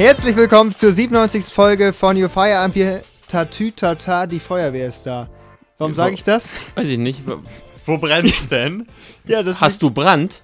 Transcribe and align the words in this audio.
Herzlich 0.00 0.34
willkommen 0.34 0.72
zur 0.72 0.94
97. 0.94 1.44
Folge 1.44 1.92
von 1.92 2.16
Your 2.16 2.30
Firearm 2.30 2.72
hier. 2.72 3.02
Tatütata, 3.28 4.26
die 4.26 4.40
Feuerwehr 4.40 4.88
ist 4.88 5.02
da. 5.02 5.28
Warum 5.76 5.94
sage 5.94 6.14
ich 6.14 6.24
das? 6.24 6.48
Weiß 6.74 6.88
ich 6.88 6.96
nicht. 6.96 7.20
Wo 7.84 7.98
brennt's 7.98 8.48
denn? 8.48 8.88
Ja, 9.26 9.42
das 9.42 9.60
Hast 9.60 9.82
du 9.82 9.90
Brand? 9.90 10.40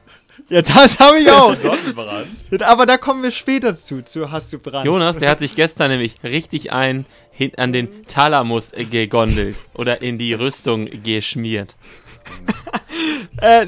Ja, 0.50 0.60
das 0.60 0.98
habe 0.98 1.20
ich 1.20 1.30
auch. 1.30 1.54
Sonnenbrand. 1.54 2.62
Aber 2.64 2.84
da 2.84 2.98
kommen 2.98 3.22
wir 3.22 3.30
später 3.30 3.74
zu. 3.74 4.02
zu 4.02 4.30
hast 4.30 4.52
du 4.52 4.58
Brand. 4.58 4.84
Jonas, 4.84 5.16
der 5.16 5.30
hat 5.30 5.38
sich 5.38 5.54
gestern 5.54 5.90
nämlich 5.90 6.16
richtig 6.22 6.74
ein 6.74 7.06
hin 7.30 7.52
an 7.56 7.72
den 7.72 8.04
Thalamus 8.04 8.74
äh, 8.74 8.84
gegondelt 8.84 9.56
oder 9.72 10.02
in 10.02 10.18
die 10.18 10.34
Rüstung 10.34 10.86
geschmiert. 11.02 11.76
Äh, 13.38 13.66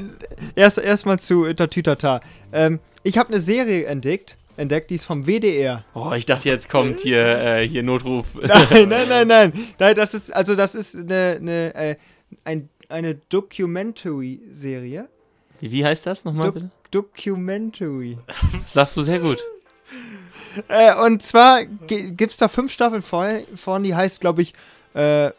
erst 0.55 0.79
erstmal 0.79 1.19
zu 1.19 1.53
Tatütata. 1.53 2.21
Ähm, 2.51 2.79
ich 3.03 3.19
habe 3.19 3.29
eine 3.29 3.39
Serie 3.39 3.85
entdeckt, 3.85 4.39
entdeckt, 4.59 4.89
die 4.89 4.95
ist 4.95 5.05
vom 5.05 5.25
WDR. 5.25 5.83
Oh, 5.93 6.11
ich 6.15 6.25
dachte, 6.25 6.49
jetzt 6.49 6.69
kommt 6.69 6.99
hier, 6.99 7.25
äh, 7.25 7.67
hier 7.67 7.81
Notruf. 7.81 8.27
Nein, 8.41 8.89
nein, 8.89 9.07
nein, 9.07 9.27
nein. 9.27 9.53
Nein, 9.79 9.95
das 9.95 10.13
ist, 10.13 10.35
also 10.35 10.55
das 10.55 10.75
ist 10.75 10.95
eine, 10.95 11.37
eine, 11.39 11.75
äh, 11.75 11.95
ein, 12.43 12.69
eine 12.89 13.15
Documentary-Serie. 13.15 15.07
Wie 15.61 15.85
heißt 15.85 16.05
das 16.05 16.25
nochmal 16.25 16.47
Do 16.47 16.51
bitte? 16.51 16.71
Documentary. 16.91 18.17
Sagst 18.67 18.97
du 18.97 19.03
sehr 19.03 19.19
gut. 19.19 19.39
Äh, 20.67 20.95
und 21.05 21.21
zwar 21.21 21.63
gibt 21.63 22.31
es 22.31 22.37
da 22.37 22.47
fünf 22.47 22.71
Staffeln 22.71 23.03
vor, 23.03 23.29
von, 23.55 23.83
die 23.83 23.93
heißt, 23.93 24.19
glaube 24.19 24.41
ich, 24.41 24.55
äh, 24.95 25.29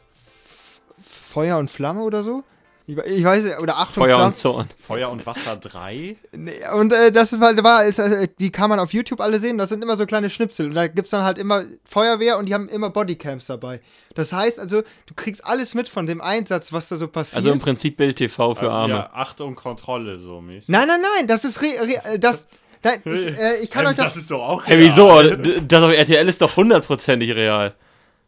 Feuer 1.02 1.58
und 1.58 1.68
Flamme 1.68 2.02
oder 2.02 2.22
so. 2.22 2.44
Ich, 2.91 2.96
we- 2.96 3.05
ich 3.05 3.22
weiß, 3.24 3.58
oder 3.60 3.77
Acht 3.77 3.88
und 3.96 4.02
Feuer 4.02 4.14
Flamme. 4.16 4.24
und 4.27 4.36
Zorn. 4.36 4.69
Feuer 4.84 5.10
und 5.10 5.24
Wasser 5.27 5.56
3? 5.56 6.16
Nee, 6.36 6.60
Und 6.74 6.92
äh, 6.92 7.12
das 7.12 7.38
war, 7.41 7.56
war 7.62 7.78
als, 7.80 7.98
äh, 7.98 8.27
die 8.38 8.50
kann 8.50 8.69
man 8.70 8.80
auf 8.80 8.92
YouTube 8.92 9.20
alle 9.20 9.38
sehen. 9.38 9.58
Das 9.58 9.69
sind 9.69 9.82
immer 9.82 9.97
so 9.97 10.06
kleine 10.06 10.28
Schnipsel. 10.30 10.66
Und 10.69 10.74
da 10.74 10.86
gibt 10.88 11.06
es 11.06 11.10
dann 11.10 11.22
halt 11.22 11.38
immer 11.38 11.64
Feuerwehr 11.84 12.38
und 12.38 12.47
die 12.47 12.55
haben 12.55 12.69
immer 12.69 12.91
Bodycams 12.91 13.47
dabei. 13.47 13.80
Das 14.14 14.32
heißt 14.32 14.58
also, 14.58 14.82
du 15.06 15.14
kriegst 15.14 15.44
alles 15.44 15.74
mit 15.74 15.88
von 15.88 16.06
dem 16.06 16.20
Einsatz, 16.20 16.72
was 16.72 16.88
da 16.88 16.97
so 16.97 17.06
passiert. 17.08 17.36
Also 17.36 17.52
im 17.52 17.58
Prinzip 17.60 17.97
Bild 17.97 18.16
TV 18.16 18.55
für 18.55 18.62
Also 18.62 18.74
Arme. 18.74 18.94
ja, 18.94 19.10
Achtung, 19.12 19.54
Kontrolle 19.54 20.19
so 20.19 20.41
mäßig. 20.41 20.69
nein, 20.69 20.88
nein, 20.88 21.00
nein, 21.16 21.27
das 21.28 21.44
ist 21.44 21.62
re, 21.62 21.69
re, 21.82 22.14
äh, 22.14 22.19
das. 22.19 22.48
Nein, 22.82 23.02
ich, 23.04 23.12
äh, 23.38 23.56
ich 23.62 23.70
kann 23.70 23.84
Ähm, 23.84 23.91
euch 23.91 23.97
das. 23.98 24.16
ist 24.16 24.30
doch 24.30 24.41
auch 24.42 24.66
Hey, 24.66 24.78
wieso? 24.80 25.22
Das 25.66 25.82
auf 25.82 25.92
RTL 25.92 26.28
ist 26.28 26.41
doch 26.41 26.56
hundertprozentig 26.56 27.36
real. 27.36 27.75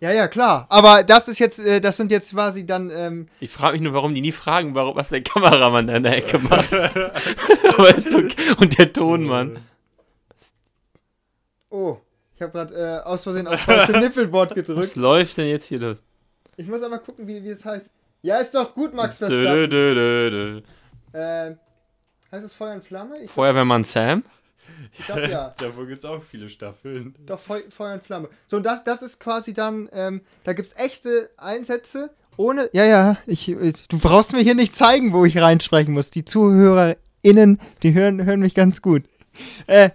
Ja, 0.03 0.11
ja, 0.11 0.27
klar. 0.28 0.67
Aber 0.69 1.05
das 1.05 1.28
ist 1.28 1.39
jetzt, 1.39 1.58
äh, 1.61 1.81
das 1.81 1.97
sind 1.97 2.11
jetzt 2.11 2.33
quasi 2.33 2.67
dann. 2.67 2.91
Ähm, 2.91 3.28
Ich 3.41 3.50
frage 3.50 3.72
mich 3.75 3.81
nur, 3.83 3.92
warum 3.95 4.14
die 4.14 4.20
nie 4.20 4.33
fragen, 4.33 4.75
warum, 4.75 4.97
was 4.97 5.11
der 5.11 5.22
Kameramann 5.22 5.86
da 5.86 5.95
in 5.95 6.03
der 6.03 6.17
Ecke 6.17 6.39
macht. 6.41 6.72
Aber 6.75 7.95
ist 7.97 8.12
okay. 8.14 8.55
Und 8.58 8.77
der 8.78 8.92
Tonmann. 8.92 9.58
oh, 11.70 11.98
ich 12.34 12.42
habe 12.42 12.53
gerade 12.53 12.75
äh, 12.75 13.06
aus 13.06 13.23
Versehen 13.23 13.47
auf 13.47 13.61
falsche 13.61 13.92
Nippelboard 13.92 14.50
Was 14.56 14.56
gedrückt. 14.56 14.97
läuft 14.97 15.36
denn 15.36 15.47
jetzt 15.47 15.67
hier 15.67 15.78
los? 15.78 16.03
Ich 16.56 16.67
muss 16.67 16.83
einmal 16.83 16.98
gucken, 17.00 17.27
wie, 17.27 17.42
wie 17.42 17.50
es 17.50 17.64
heißt. 17.64 17.91
Ja, 18.23 18.39
ist 18.39 18.55
doch 18.55 18.75
gut, 18.75 18.95
Max 18.95 19.19
Dö, 19.19 19.27
dö, 19.27 19.33
Verstappen. 19.42 19.70
dö, 19.70 19.95
dö, 19.95 20.30
dö. 21.12 21.19
Äh, 21.19 21.56
heißt 22.30 22.45
es 22.45 22.55
Feuer 22.55 22.75
und 22.75 22.84
Flamme? 22.84 23.19
Ich, 23.23 23.30
Feuerwehrmann 23.30 23.84
Sam? 23.84 24.25
Ich 24.99 25.07
glaube 25.07 25.29
ja. 25.29 25.55
Davon 25.59 25.89
gibt's 25.89 26.05
auch 26.05 26.23
viele 26.23 26.49
Staffeln. 26.49 27.15
Doch, 27.27 27.39
Feu 27.39 27.63
Feuer 27.69 27.95
und 27.95 28.03
Flamme. 28.03 28.29
So, 28.47 28.59
und 28.59 28.65
das, 28.65 28.85
das 28.85 29.03
ist 29.03 29.21
quasi 29.21 29.53
dann, 29.53 29.89
ähm, 29.93 30.23
da 30.45 30.53
gibt 30.53 30.69
es 30.69 30.77
echte 30.77 31.31
Einsätze, 31.37 32.11
ohne. 32.37 32.71
Ja, 32.73 32.85
ja, 32.85 33.17
ich, 33.27 33.49
ich, 33.49 33.89
du 33.89 33.99
brauchst 33.99 34.33
mir 34.33 34.41
hier 34.41 34.55
nicht 34.55 34.75
zeigen, 34.75 35.13
wo 35.13 35.25
ich 35.25 35.39
reinsprechen 35.39 35.95
muss. 35.95 36.11
Die 36.11 36.25
ZuhörerInnen, 36.25 37.61
die 37.83 37.95
hören, 37.95 38.25
hören 38.25 38.41
mich 38.41 38.55
ganz 38.55 38.83
gut. 38.83 39.05
Äh, 39.67 39.91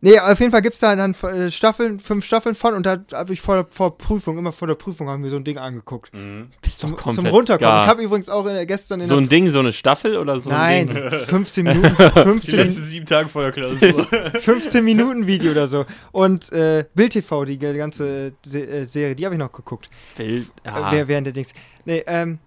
nee, 0.00 0.18
auf 0.18 0.38
jeden 0.40 0.52
Fall 0.52 0.62
gibt 0.62 0.74
es 0.74 0.80
da 0.80 0.94
dann 0.94 1.14
äh, 1.14 1.50
Staffeln, 1.50 1.98
fünf 2.00 2.24
Staffeln 2.24 2.54
von 2.54 2.74
und 2.74 2.86
da 2.86 2.98
habe 3.12 3.32
ich 3.32 3.40
vor, 3.40 3.66
vor 3.70 3.96
Prüfung, 3.98 4.38
immer 4.38 4.52
vor 4.52 4.68
der 4.68 4.74
Prüfung, 4.74 5.08
haben 5.08 5.22
wir 5.22 5.30
so 5.30 5.36
ein 5.36 5.44
Ding 5.44 5.58
angeguckt. 5.58 6.12
Mhm. 6.14 6.48
Doch 6.62 6.70
Zum, 7.02 7.14
zum 7.14 7.26
Runterkommen. 7.26 7.70
gar. 7.70 7.84
Ich 7.84 7.90
habe 7.90 8.02
übrigens 8.02 8.28
auch 8.28 8.46
äh, 8.48 8.66
gestern 8.66 9.00
in 9.00 9.08
So 9.08 9.16
ein 9.16 9.28
Ding, 9.28 9.48
so 9.50 9.58
eine 9.58 9.72
Staffel 9.72 10.16
oder 10.18 10.40
so 10.40 10.50
Nein, 10.50 10.88
ein 10.88 10.94
Ding? 10.94 11.04
das 11.04 11.22
ist 11.22 11.28
15 11.30 11.64
Minuten, 11.64 11.96
Die 11.98 12.20
15, 12.20 12.56
letzten 12.58 12.82
sieben 12.82 13.06
Tage 13.06 13.28
vor 13.28 13.42
der 13.42 13.52
Klausur. 13.52 14.04
15 14.40 14.84
Minuten 14.84 15.26
Video 15.26 15.50
oder 15.52 15.66
so. 15.66 15.84
Und 16.12 16.52
äh, 16.52 16.84
Bild 16.94 17.12
TV, 17.12 17.44
die, 17.44 17.56
die 17.58 17.72
ganze 17.74 18.32
Se 18.44 18.66
äh, 18.66 18.84
Serie, 18.84 19.14
die 19.16 19.24
habe 19.24 19.34
ich 19.34 19.38
noch 19.38 19.52
geguckt. 19.52 19.88
Wild. 20.16 20.46
Äh, 20.64 20.68
Ah. 20.68 20.92
wer- 20.92 21.08
während 21.08 21.26
der 21.26 21.32
Dings. 21.32 21.52
Nee, 21.84 22.02
ähm, 22.06 22.38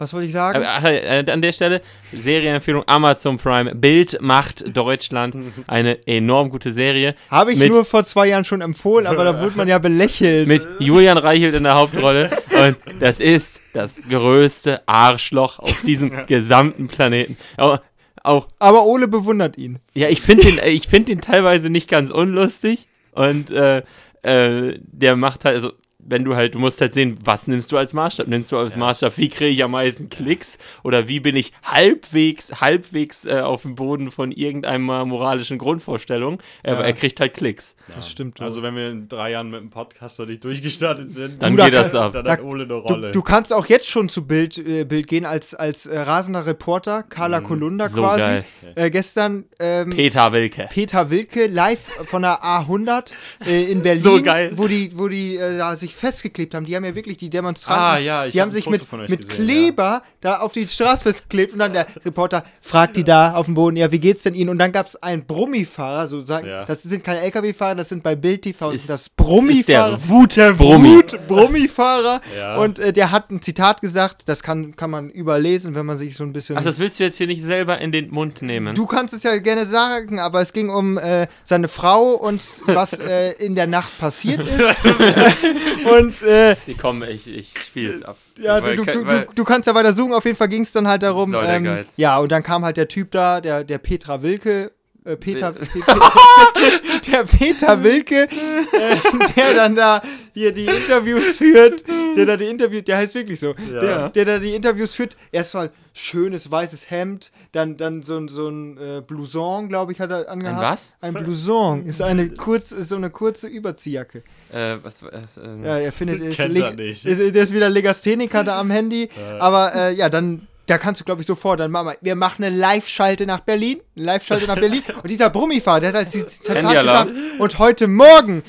was 0.00 0.12
wollte 0.12 0.26
ich 0.26 0.32
sagen? 0.32 0.64
Aber, 0.64 0.90
äh, 0.90 1.24
an 1.30 1.42
der 1.42 1.52
Stelle, 1.52 1.82
Serienempfehlung 2.12 2.82
Amazon 2.86 3.36
Prime. 3.36 3.74
Bild 3.74 4.18
macht 4.20 4.76
Deutschland 4.76 5.36
eine 5.66 6.06
enorm 6.06 6.50
gute 6.50 6.72
Serie. 6.72 7.14
Habe 7.30 7.52
ich 7.52 7.58
mit- 7.58 7.68
nur 7.70 7.84
vor 7.84 8.04
zwei 8.04 8.26
Jahren 8.28 8.44
schon 8.44 8.60
empfohlen, 8.60 9.06
aber 9.06 9.24
da 9.24 9.40
wurde 9.40 9.56
man 9.56 9.68
ja 9.68 9.78
belächelt. 9.78 10.48
Mit 10.48 10.66
Julian 10.78 11.18
Reichelt 11.18 11.54
in 11.54 11.64
der 11.64 11.74
Hauptrolle. 11.76 12.30
Und 12.58 12.76
das 13.00 13.20
ist 13.20 13.62
das 13.74 14.00
größte 14.08 14.82
Arschloch 14.86 15.58
auf 15.58 15.82
diesem 15.82 16.10
gesamten 16.26 16.88
Planeten. 16.88 17.36
Auch, 17.56 17.78
auch 18.22 18.48
aber 18.58 18.84
Ole 18.86 19.08
bewundert 19.08 19.56
ihn. 19.58 19.78
ja, 19.94 20.08
ich 20.08 20.20
finde 20.20 20.44
den, 20.44 20.58
äh, 20.58 20.68
ich 20.70 20.88
find 20.88 21.08
den 21.08 21.20
teilweise 21.20 21.70
nicht 21.70 21.88
ganz 21.88 22.10
unlustig. 22.10 22.86
Und 23.12 23.50
äh, 23.50 23.82
äh, 24.22 24.78
der 24.82 25.16
macht 25.16 25.44
halt, 25.44 25.54
also 25.56 25.72
wenn 26.06 26.24
du 26.24 26.34
halt, 26.36 26.54
du 26.54 26.58
musst 26.58 26.80
halt 26.80 26.94
sehen, 26.94 27.16
was 27.24 27.46
nimmst 27.46 27.70
du 27.72 27.78
als 27.78 27.92
Maßstab? 27.92 28.26
Nimmst 28.28 28.50
du 28.52 28.58
als 28.58 28.74
Ja, 28.74 28.80
Maßstab, 28.80 29.16
wie 29.18 29.28
kriege 29.28 29.50
ich 29.50 29.62
am 29.64 29.72
meisten 29.72 30.08
Klicks? 30.08 30.58
Oder 30.82 31.08
wie 31.08 31.20
bin 31.20 31.36
ich 31.36 31.52
halbwegs, 31.64 32.60
halbwegs 32.60 33.26
äh, 33.26 33.40
auf 33.40 33.62
dem 33.62 33.74
Boden 33.74 34.10
von 34.10 34.32
irgendeiner 34.32 35.04
moralischen 35.04 35.58
Grundvorstellung? 35.58 36.40
Er, 36.62 36.74
Ja. 36.74 36.80
er 36.82 36.92
kriegt 36.92 37.20
halt 37.20 37.34
Klicks. 37.34 37.76
Das 37.94 38.10
stimmt. 38.10 38.40
Also 38.40 38.62
wenn 38.62 38.74
wir 38.76 38.90
in 38.90 39.08
drei 39.08 39.32
Jahren 39.32 39.50
mit 39.50 39.60
dem 39.60 39.70
Podcast 39.70 40.18
noch 40.18 40.26
nicht 40.26 40.42
durchgestartet 40.44 41.10
sind, 41.10 41.42
Dann 41.42 41.52
Du, 41.52 41.58
da 41.58 41.64
geht 41.66 41.74
das 41.74 41.92
kann- 41.92 42.00
ab. 42.02 42.12
dann 42.12 42.24
Da- 42.24 42.32
hat 42.32 42.42
Ole 42.42 42.64
eine 42.64 42.68
du, 42.68 42.74
Rolle. 42.78 43.12
du 43.12 43.22
kannst 43.22 43.52
auch 43.52 43.66
jetzt 43.66 43.88
schon 43.88 44.08
zu 44.08 44.26
Bild, 44.26 44.58
äh, 44.58 44.84
Bild 44.84 45.06
gehen 45.06 45.24
als, 45.26 45.54
als 45.54 45.86
äh, 45.86 45.98
rasender 45.98 46.46
Reporter, 46.46 47.02
Carla 47.02 47.40
Kolunda 47.40 47.88
So 47.88 48.00
quasi. 48.02 48.20
geil. 48.20 48.44
Äh, 48.74 48.90
gestern 48.90 49.44
ähm, 49.58 49.90
Peter 49.90 50.32
Wilke. 50.32 50.68
Peter 50.72 51.10
Wilke 51.10 51.46
live 51.46 51.80
von 52.06 52.22
der 52.22 52.42
A100 52.44 53.12
äh, 53.46 53.64
in 53.70 53.82
Berlin, 53.82 54.02
So 54.02 54.22
geil. 54.22 54.52
wo 54.54 54.66
die, 54.68 54.92
wo 54.96 55.08
die 55.08 55.36
äh, 55.36 55.58
da 55.58 55.76
sich 55.76 55.89
festgeklebt 55.94 56.54
haben. 56.54 56.64
Die 56.66 56.74
haben 56.76 56.84
ja 56.84 56.94
wirklich 56.94 57.16
die 57.18 57.30
Demonstranten, 57.30 57.82
Ah, 57.84 57.98
ja, 57.98 58.26
ich 58.26 58.32
die 58.32 58.40
hab 58.40 58.46
haben 58.48 58.52
sich 58.52 58.64
Foto 58.64 58.76
mit, 58.78 58.84
von 58.84 59.00
euch 59.00 59.08
mit 59.10 59.20
gesehen, 59.20 59.44
Kleber 59.44 60.02
da 60.20 60.38
auf 60.38 60.52
die 60.52 60.66
Straße 60.68 61.02
festgeklebt 61.04 61.52
und 61.52 61.58
dann 61.60 61.72
der 61.72 61.86
Reporter 62.04 62.44
fragt 62.60 62.96
die 62.96 63.04
da 63.04 63.34
auf 63.34 63.46
dem 63.46 63.54
Boden, 63.54 63.76
ja, 63.76 63.90
wie 63.92 63.98
geht's 64.00 64.22
denn 64.22 64.34
Ihnen? 64.34 64.50
Und 64.50 64.58
dann 64.58 64.72
gab 64.72 64.86
es 64.86 64.96
einen 65.02 65.24
Brummifahrer, 65.26 66.08
so 66.08 66.20
sagen, 66.22 66.46
Ja. 66.48 66.64
das 66.64 66.82
sind 66.82 67.04
keine 67.04 67.20
LKW-Fahrer, 67.20 67.74
das 67.74 67.88
sind 67.88 68.02
bei 68.02 68.14
Bild 68.16 68.42
TV, 68.42 68.70
ist- 68.70 68.88
das 68.88 69.02
ist 69.02 69.16
Brummifahrer. 69.16 69.90
der 69.98 70.08
Wut-Brummi. 70.08 70.88
Wut, 70.96 71.26
Brummifahrer. 71.26 72.20
Ja. 72.36 72.56
Und 72.56 72.78
äh, 72.78 72.92
der 72.92 73.10
hat 73.10 73.30
ein 73.30 73.42
Zitat 73.42 73.80
gesagt, 73.80 74.28
das 74.28 74.42
kann, 74.42 74.76
kann 74.76 74.90
man 74.90 75.10
überlesen, 75.10 75.74
wenn 75.74 75.86
man 75.86 75.98
sich 75.98 76.16
so 76.16 76.24
ein 76.24 76.32
bisschen. 76.32 76.56
Ach, 76.56 76.64
das 76.64 76.78
willst 76.78 76.98
du 77.00 77.04
jetzt 77.04 77.16
hier 77.18 77.26
nicht 77.26 77.42
selber 77.44 77.80
in 77.80 77.92
den 77.92 78.10
Mund 78.10 78.42
nehmen. 78.42 78.74
Du 78.74 78.86
kannst 78.86 79.14
es 79.14 79.22
ja 79.22 79.36
gerne 79.38 79.66
sagen, 79.66 80.18
aber 80.18 80.40
es 80.40 80.52
ging 80.52 80.70
um 80.70 80.98
äh, 80.98 81.26
seine 81.44 81.68
Frau 81.68 82.12
und 82.14 82.40
was 82.66 82.98
äh, 82.98 83.32
in 83.32 83.54
der 83.54 83.66
Nacht 83.66 83.98
passiert 83.98 84.40
ist. 84.46 84.50
und 85.84 86.22
äh, 86.22 86.56
Die 86.66 86.74
kommen, 86.74 87.08
ich, 87.08 87.26
ich 87.32 87.54
spiele 87.58 87.94
es 87.94 88.02
ab. 88.02 88.16
ja, 88.38 88.62
Weil- 88.62 88.76
du, 88.76 88.84
du, 88.84 89.06
weil- 89.06 89.26
du, 89.26 89.32
du 89.34 89.44
kannst 89.44 89.66
ja 89.66 89.74
weiter 89.74 89.92
suchen. 89.92 90.12
Auf 90.12 90.24
jeden 90.24 90.36
Fall 90.36 90.48
ging 90.48 90.62
es 90.62 90.72
dann 90.72 90.86
halt 90.88 91.02
darum. 91.02 91.34
Ähm, 91.34 91.84
ja, 91.96 92.18
und 92.18 92.30
dann 92.32 92.42
kam 92.42 92.64
halt 92.64 92.76
der 92.76 92.88
Typ 92.88 93.10
da, 93.10 93.40
der, 93.40 93.64
der 93.64 93.78
Petra 93.78 94.22
Wilke. 94.22 94.72
Äh, 95.12 95.16
Peter, 95.16 95.54
Wil- 95.54 95.66
Pe- 95.66 95.80
Pe- 95.80 97.10
der 97.10 97.24
Peter 97.24 97.82
Wilke, 97.82 98.22
äh, 98.24 98.96
der 99.36 99.54
dann 99.54 99.74
da 99.74 100.02
hier 100.34 100.52
die 100.52 100.66
Interviews 100.66 101.36
führt, 101.38 101.84
der 102.16 102.26
da 102.26 102.36
die 102.36 102.46
Interviews, 102.46 102.84
der 102.84 102.96
heißt 102.98 103.14
wirklich 103.14 103.40
so, 103.40 103.54
der, 103.54 104.08
der 104.10 104.24
da 104.24 104.38
die 104.38 104.54
Interviews 104.54 104.94
führt. 104.94 105.16
Erstmal 105.32 105.70
schönes 105.92 106.50
weißes 106.50 106.90
Hemd, 106.90 107.32
dann, 107.52 107.76
dann 107.76 108.02
so, 108.02 108.16
ein- 108.16 108.28
so 108.28 108.48
ein 108.48 108.76
äh, 108.78 109.00
Blouson, 109.06 109.68
glaube 109.68 109.92
ich, 109.92 110.00
hat 110.00 110.10
er 110.10 110.28
angehabt. 110.28 110.62
was? 110.62 110.96
Ein 111.00 111.14
Blouson 111.14 111.84
ist 111.86 112.00
eine 112.00 112.28
kurz, 112.34 112.72
ist 112.72 112.88
so 112.90 112.96
eine 112.96 113.10
kurze 113.10 113.48
Überziehjacke. 113.48 114.22
Äh, 114.52 114.76
was, 114.82 115.02
was, 115.02 115.36
äh, 115.36 115.42
Ja, 115.64 115.78
er 115.78 115.92
findet, 115.92 116.20
ist, 116.20 116.38
er 116.40 116.48
nicht. 116.48 117.04
Ist, 117.04 117.34
der 117.34 117.42
ist 117.42 117.52
wieder 117.52 117.68
Legastheniker 117.68 118.44
da 118.44 118.58
am 118.60 118.70
Handy. 118.70 119.08
Aber 119.40 119.74
äh, 119.74 119.92
ja, 119.94 120.08
dann, 120.08 120.46
da 120.70 120.78
kannst 120.78 121.00
du, 121.00 121.04
glaube 121.04 121.20
ich, 121.20 121.26
sofort, 121.26 121.58
dann 121.58 121.72
machen 121.72 121.96
wir, 122.00 122.14
machen 122.14 122.44
eine 122.44 122.56
Live-Schalte 122.56 123.26
nach 123.26 123.40
Berlin. 123.40 123.80
Eine 123.96 124.04
Live-Schalte 124.04 124.46
nach 124.46 124.54
Berlin. 124.54 124.84
Und 125.02 125.10
dieser 125.10 125.28
Brummifahrer, 125.28 125.80
der 125.80 125.88
hat 125.88 125.96
halt 125.96 126.14
dieses 126.14 126.40
Zitat 126.40 126.62
gesagt. 126.62 127.12
Und 127.40 127.58
heute 127.58 127.88
Morgen. 127.88 128.44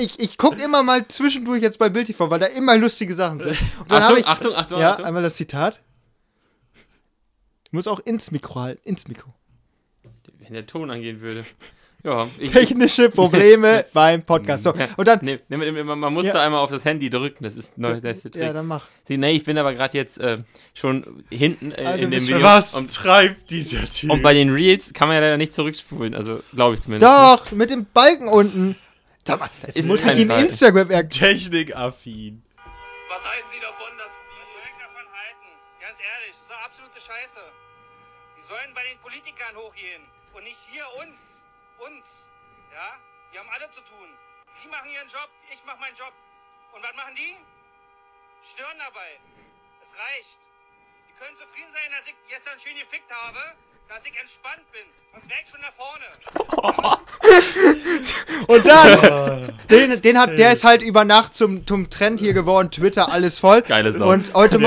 Ich, 0.00 0.20
ich 0.20 0.38
gucke 0.38 0.62
immer 0.62 0.84
mal 0.84 1.06
zwischendurch 1.08 1.60
jetzt 1.60 1.78
bei 1.78 1.88
Bild 1.88 2.06
TV, 2.06 2.30
weil 2.30 2.38
da 2.38 2.46
immer 2.46 2.78
lustige 2.78 3.14
Sachen 3.14 3.40
sind. 3.42 3.58
Und 3.80 3.90
dann 3.90 4.04
Achtung, 4.04 4.18
ich, 4.18 4.26
Achtung, 4.26 4.54
Achtung, 4.54 4.80
ja, 4.80 4.92
Achtung. 4.92 5.04
einmal 5.04 5.22
das 5.24 5.34
Zitat. 5.34 5.82
Ich 7.66 7.72
muss 7.72 7.88
auch 7.88 7.98
ins 7.98 8.30
Mikro 8.30 8.60
halten, 8.60 8.88
ins 8.88 9.08
Mikro. 9.08 9.34
Wenn 10.38 10.54
der 10.54 10.66
Ton 10.66 10.90
angehen 10.90 11.20
würde. 11.20 11.44
Ja, 12.04 12.28
ich, 12.38 12.52
Technische 12.52 13.08
Probleme 13.08 13.86
beim 13.94 14.22
Podcast. 14.22 14.64
So, 14.64 14.74
und 14.98 15.08
dann, 15.08 15.20
Nee, 15.22 15.38
man, 15.48 16.12
muss 16.12 16.26
Ja. 16.26 16.34
da 16.34 16.42
einmal 16.42 16.60
auf 16.60 16.70
das 16.70 16.84
Handy 16.84 17.08
drücken, 17.08 17.44
das 17.44 17.56
ist 17.56 17.78
neu, 17.78 17.98
das 17.98 18.26
ist 18.26 18.36
ja, 18.36 18.52
dann 18.52 18.66
mach. 18.66 18.86
Sie, 19.08 19.16
nee, 19.16 19.30
ich 19.32 19.44
bin 19.44 19.56
aber 19.56 19.72
gerade 19.72 19.96
jetzt 19.96 20.18
äh, 20.18 20.38
schon 20.74 21.24
hinten 21.30 21.72
äh, 21.72 21.82
Ah, 21.82 21.96
du 21.96 22.02
in 22.02 22.10
dem 22.10 22.22
Video. 22.22 22.42
Was 22.42 22.74
Und, 22.74 22.94
treibt 22.94 23.48
dieser 23.50 23.88
Typ? 23.88 24.10
und 24.10 24.20
bei 24.22 24.34
den 24.34 24.52
Reels 24.52 24.92
kann 24.92 25.08
man 25.08 25.14
ja 25.16 25.22
leider 25.22 25.38
nicht 25.38 25.54
zurückspulen, 25.54 26.14
also 26.14 26.42
glaube 26.54 26.74
ich 26.74 26.82
zumindest. 26.82 27.10
Doch, 27.10 27.50
mit 27.52 27.70
dem 27.70 27.86
Balken 27.86 28.28
unten. 28.28 28.76
Sag 29.26 29.40
mal, 29.40 29.48
das 29.64 29.74
Ist 29.74 29.86
muss 29.88 30.04
ich 30.04 30.18
im 30.20 30.28
Fall. 30.28 30.42
Instagram 30.44 30.90
erklären. 30.90 31.36
Technikaffin. 31.38 32.42
Was 33.08 33.24
halten 33.24 33.48
Sie 33.48 33.60
davon, 33.64 33.88
dass 33.96 34.12
die 34.28 34.36
direkt 34.52 34.76
davon 34.76 35.08
halten? 35.08 35.48
Ganz 35.80 35.96
ehrlich, 36.04 36.36
das 36.36 36.40
ist 36.44 36.50
doch 36.52 36.60
absolute 36.68 37.00
Scheiße. 37.00 37.40
Die 38.36 38.44
sollen 38.44 38.74
bei 38.74 38.82
den 38.92 39.00
Politikern 39.00 39.56
hochgehen 39.56 40.02
und 40.36 40.44
nicht 40.44 40.60
hier 40.70 40.84
uns. 41.00 41.40
Uns. 41.78 42.28
Ja? 42.72 43.00
Wir 43.30 43.40
haben 43.40 43.50
alle 43.50 43.70
zu 43.70 43.80
tun. 43.82 44.18
Sie 44.54 44.68
machen 44.68 44.90
ihren 44.90 45.08
Job, 45.08 45.28
ich 45.50 45.64
mache 45.64 45.78
meinen 45.78 45.96
Job. 45.96 46.12
Und 46.72 46.82
was 46.82 46.94
machen 46.94 47.14
die? 47.14 47.36
Stören 48.44 48.78
dabei. 48.78 49.20
Es 49.82 49.94
reicht. 49.96 50.38
Die 51.08 51.14
können 51.14 51.36
zufrieden 51.36 51.72
sein, 51.72 51.92
dass 51.92 52.06
ich 52.06 52.14
gestern 52.28 52.58
schön 52.60 52.76
gefickt 52.76 53.10
habe, 53.10 53.56
dass 53.88 54.04
ich 54.04 54.16
entspannt 54.18 54.70
bin. 54.72 54.86
Schon 55.14 55.60
vorne. 55.76 56.98
Und 58.46 58.66
dann, 58.66 59.52
den, 59.70 60.02
den 60.02 60.18
hat, 60.18 60.36
der 60.36 60.52
ist 60.52 60.64
halt 60.64 60.82
über 60.82 61.04
Nacht 61.04 61.34
zum, 61.34 61.66
zum 61.66 61.88
Trend 61.88 62.20
hier 62.20 62.34
geworden, 62.34 62.70
Twitter, 62.70 63.10
alles 63.10 63.38
voll. 63.38 63.62
Geile 63.62 63.92
Sau. 63.92 64.10
Und 64.10 64.34
heute, 64.34 64.58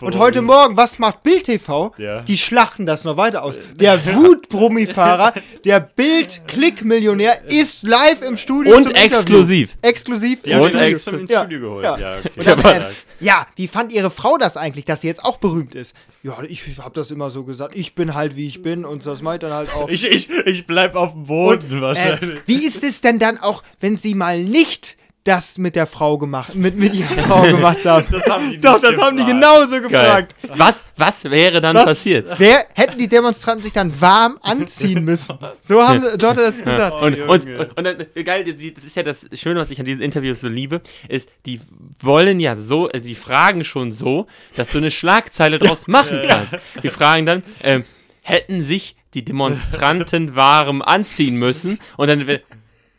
und 0.00 0.18
heute 0.18 0.40
Morgen, 0.42 0.76
was 0.76 0.98
macht 0.98 1.22
Bild 1.22 1.44
TV? 1.44 1.92
Ja. 1.98 2.22
Die 2.22 2.38
schlachten 2.38 2.86
das 2.86 3.04
noch 3.04 3.16
weiter 3.16 3.42
aus. 3.42 3.58
Der 3.74 4.04
Wutbrummi-Fahrer, 4.14 5.34
der 5.64 5.80
Bild-Klick-Millionär 5.80 7.42
ist 7.50 7.82
live 7.82 8.22
im 8.22 8.36
Studio 8.36 8.76
Und 8.76 8.84
zum 8.84 8.92
Interview. 8.92 9.16
exklusiv. 9.16 9.76
Exklusiv 9.82 10.42
Die 10.42 10.52
Und 10.54 10.68
Studio. 10.68 10.80
extra 10.80 11.16
ins 11.16 11.30
Ja. 11.30 11.40
Studio 11.40 11.60
geholt. 11.60 11.84
Ja. 11.84 11.98
Ja, 11.98 12.14
okay. 12.18 12.56
Dann, 12.62 12.86
ja, 13.20 13.46
wie 13.56 13.68
fand 13.68 13.92
ihre 13.92 14.10
Frau 14.10 14.38
das 14.38 14.56
eigentlich, 14.56 14.84
dass 14.84 15.00
sie 15.02 15.08
jetzt 15.08 15.24
auch 15.24 15.38
berühmt 15.38 15.74
ist? 15.74 15.94
Ja, 16.22 16.36
ich 16.42 16.62
habe 16.78 16.94
das 16.94 17.10
immer 17.10 17.30
so 17.30 17.44
gesagt. 17.44 17.76
Ich 17.76 17.94
bin 17.94 18.14
halt, 18.14 18.36
wie 18.36 18.46
ich 18.48 18.62
bin 18.62 18.84
und 18.84 19.04
das 19.06 19.22
meint 19.22 19.42
dann 19.42 19.52
halt 19.52 19.72
auch. 19.72 19.87
Ich, 19.88 20.04
ich, 20.04 20.30
ich 20.46 20.66
bleib 20.66 20.94
auf 20.94 21.12
dem 21.12 21.24
Boden 21.24 21.70
Und, 21.70 21.78
äh, 21.78 21.80
wahrscheinlich. 21.80 22.40
wie 22.46 22.66
ist 22.66 22.84
es 22.84 23.00
denn 23.00 23.18
dann 23.18 23.38
auch, 23.38 23.62
wenn 23.80 23.96
sie 23.96 24.14
mal 24.14 24.38
nicht 24.42 24.96
das 25.24 25.58
mit 25.58 25.76
der 25.76 25.86
Frau 25.86 26.16
gemacht, 26.16 26.54
mit, 26.54 26.76
mit 26.76 26.94
ihrer 26.94 27.14
Frau 27.22 27.42
gemacht 27.42 27.84
haben? 27.84 28.06
Das 28.10 28.24
haben 28.26 28.50
die 28.50 28.58
Doch, 28.60 28.80
nicht 28.80 28.84
das 28.84 28.98
haben 28.98 29.16
die 29.18 29.24
gefragt. 29.24 29.40
genauso 29.42 29.70
Geil. 29.72 29.82
gefragt. 29.88 30.34
Was, 30.56 30.84
was 30.96 31.24
wäre 31.24 31.60
dann 31.60 31.76
Was? 31.76 31.84
passiert? 31.84 32.26
Wer 32.38 32.64
hätten 32.74 32.96
die 32.96 33.08
Demonstranten 33.08 33.62
sich 33.62 33.72
dann 33.72 34.00
warm 34.00 34.38
anziehen 34.40 35.04
müssen? 35.04 35.36
So 35.60 35.86
haben 35.86 36.00
sie, 36.00 36.08
so 36.18 36.28
hat 36.28 36.36
er 36.38 36.44
das 36.44 36.58
gesagt. 36.64 37.02
Und, 37.02 37.16
Junge. 37.18 37.30
und, 37.30 37.76
und 37.76 37.84
dann, 37.84 38.06
geil, 38.24 38.44
das 38.44 38.84
ist 38.84 38.96
ja 38.96 39.02
das 39.02 39.26
Schöne, 39.34 39.60
was 39.60 39.70
ich 39.70 39.78
an 39.78 39.84
diesen 39.84 40.00
Interviews 40.00 40.40
so 40.40 40.48
liebe, 40.48 40.80
ist, 41.08 41.28
die 41.44 41.60
wollen 42.00 42.40
ja 42.40 42.56
so, 42.56 42.88
äh, 42.88 43.00
die 43.00 43.14
fragen 43.14 43.64
schon 43.64 43.92
so, 43.92 44.24
dass 44.56 44.70
du 44.70 44.78
eine 44.78 44.90
Schlagzeile 44.90 45.58
draus 45.58 45.86
machen 45.88 46.20
kannst. 46.26 46.54
Die 46.82 46.88
fragen 46.88 47.26
dann, 47.26 47.42
ähm, 47.62 47.84
hätten 48.22 48.64
sich 48.64 48.94
die 49.14 49.24
Demonstranten 49.24 50.34
warm 50.36 50.82
anziehen 50.82 51.36
müssen? 51.36 51.78
Und 51.96 52.08
dann, 52.08 52.26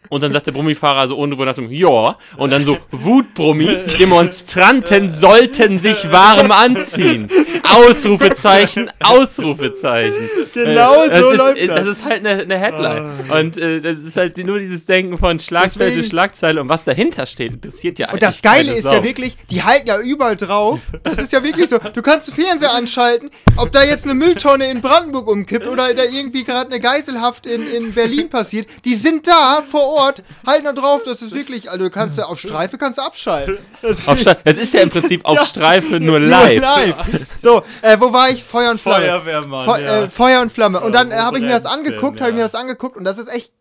und 0.09 0.23
dann 0.23 0.31
sagt 0.31 0.47
der 0.47 0.51
Brummifahrer 0.51 1.07
so 1.07 1.15
ohne 1.17 1.33
Überlassung, 1.33 1.69
ja. 1.71 2.17
Und 2.37 2.49
dann 2.51 2.65
so, 2.65 2.77
Wutbrummi, 2.91 3.77
Demonstranten 3.99 5.13
sollten 5.13 5.79
sich 5.79 6.11
warm 6.11 6.51
anziehen. 6.51 7.27
Ausrufezeichen, 7.63 8.89
Ausrufezeichen. 8.99 10.29
Genau 10.53 11.03
Äh, 11.05 11.19
so 11.19 11.29
ist, 11.31 11.37
läuft 11.37 11.61
äh, 11.61 11.67
das. 11.67 11.79
Das 11.79 11.87
ist 11.97 12.05
halt 12.05 12.25
eine, 12.25 12.41
eine 12.41 12.57
Headline. 12.57 13.11
Und 13.29 13.57
äh, 13.57 13.81
das 13.81 13.99
ist 13.99 14.15
halt 14.17 14.37
nur 14.37 14.59
dieses 14.59 14.85
Denken 14.85 15.17
von 15.17 15.39
Schlagzeile 15.39 15.89
Deswegen- 15.91 16.03
zu 16.03 16.09
Schlagzeile 16.09 16.61
und 16.61 16.69
was 16.69 16.83
dahinter 16.83 17.25
steht, 17.25 17.53
interessiert 17.53 17.99
ja 17.99 18.11
Und 18.11 18.21
das 18.21 18.41
eigentlich 18.43 18.67
Geile 18.67 18.73
ist 18.77 18.83
Sau. 18.83 18.93
ja 18.93 19.03
wirklich, 19.03 19.37
die 19.49 19.63
halten 19.63 19.87
ja 19.87 19.99
überall 19.99 20.35
drauf. 20.35 20.79
Das 21.03 21.17
ist 21.17 21.31
ja 21.33 21.43
wirklich 21.43 21.69
so. 21.69 21.77
Du 21.77 22.01
kannst 22.01 22.27
den 22.27 22.33
Fernseher 22.35 22.73
anschalten, 22.73 23.29
ob 23.57 23.71
da 23.71 23.83
jetzt 23.83 24.05
eine 24.05 24.13
Mülltonne 24.13 24.69
in 24.69 24.81
Brandenburg 24.81 25.27
umkippt 25.27 25.67
oder 25.67 25.93
da 25.93 26.03
irgendwie 26.03 26.43
gerade 26.43 26.71
eine 26.71 26.79
Geiselhaft 26.79 27.45
in, 27.45 27.67
in 27.71 27.93
Berlin 27.93 28.29
passiert. 28.29 28.67
Die 28.85 28.95
sind 28.95 29.27
da 29.27 29.61
vor 29.61 29.83
Ort, 29.85 29.98
halten 30.01 30.63
da 30.63 30.73
drauf. 30.73 31.01
Das 31.05 31.21
ist 31.21 31.33
wirklich, 31.33 31.69
also 31.69 31.85
du 31.85 31.89
kannst 31.89 32.17
ja 32.17 32.25
auf 32.25 32.39
Streife 32.39 32.77
kannst 32.77 32.97
du 32.97 33.01
abschalten. 33.03 33.57
Das 33.81 33.99
ist 33.99 34.09
Auf 34.09 34.19
Stre- 34.19 34.37
Das 34.43 34.57
ist 34.57 34.73
ja 34.73 34.81
im 34.81 34.89
Prinzip 34.89 35.25
auf 35.25 35.37
Ja. 35.37 35.45
Streife 35.45 35.99
nur 35.99 36.19
nur 36.19 36.29
live. 36.29 36.61
live. 36.61 36.95
So, 37.41 37.63
äh, 37.81 37.97
wo 37.99 38.11
war 38.13 38.29
ich? 38.29 38.43
Feuer 38.43 38.71
und 38.71 38.81
Flamme. 38.81 39.05
Feuerwehrmann, 39.05 39.65
Fe 39.75 39.81
ja. 39.81 40.03
äh, 40.03 40.09
Feuer 40.09 40.41
und 40.41 40.51
Flamme. 40.51 40.79
Und 40.81 40.93
dann 40.93 41.09
wo 41.09 41.13
äh, 41.13 41.17
habe 41.17 41.37
ich 41.37 41.43
mir 41.43 41.49
das 41.51 41.65
angeguckt, 41.65 42.17
denn, 42.19 42.21
habe 42.23 42.29
ich 42.31 42.35
mir 42.35 42.41
ja. 42.41 42.45
das 42.45 42.55
angeguckt 42.55 42.97
und 42.97 43.03
das 43.03 43.17
ist 43.17 43.27
echt 43.27 43.51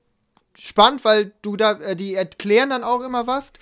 spannend, 0.59 1.05
weil 1.05 1.33
du 1.43 1.57
da, 1.57 1.73
äh, 1.73 1.95
die 1.97 2.15
erklären 2.15 2.71
dann 2.71 2.83
auch 2.85 3.03
immer 3.05 3.27
was 3.27 3.53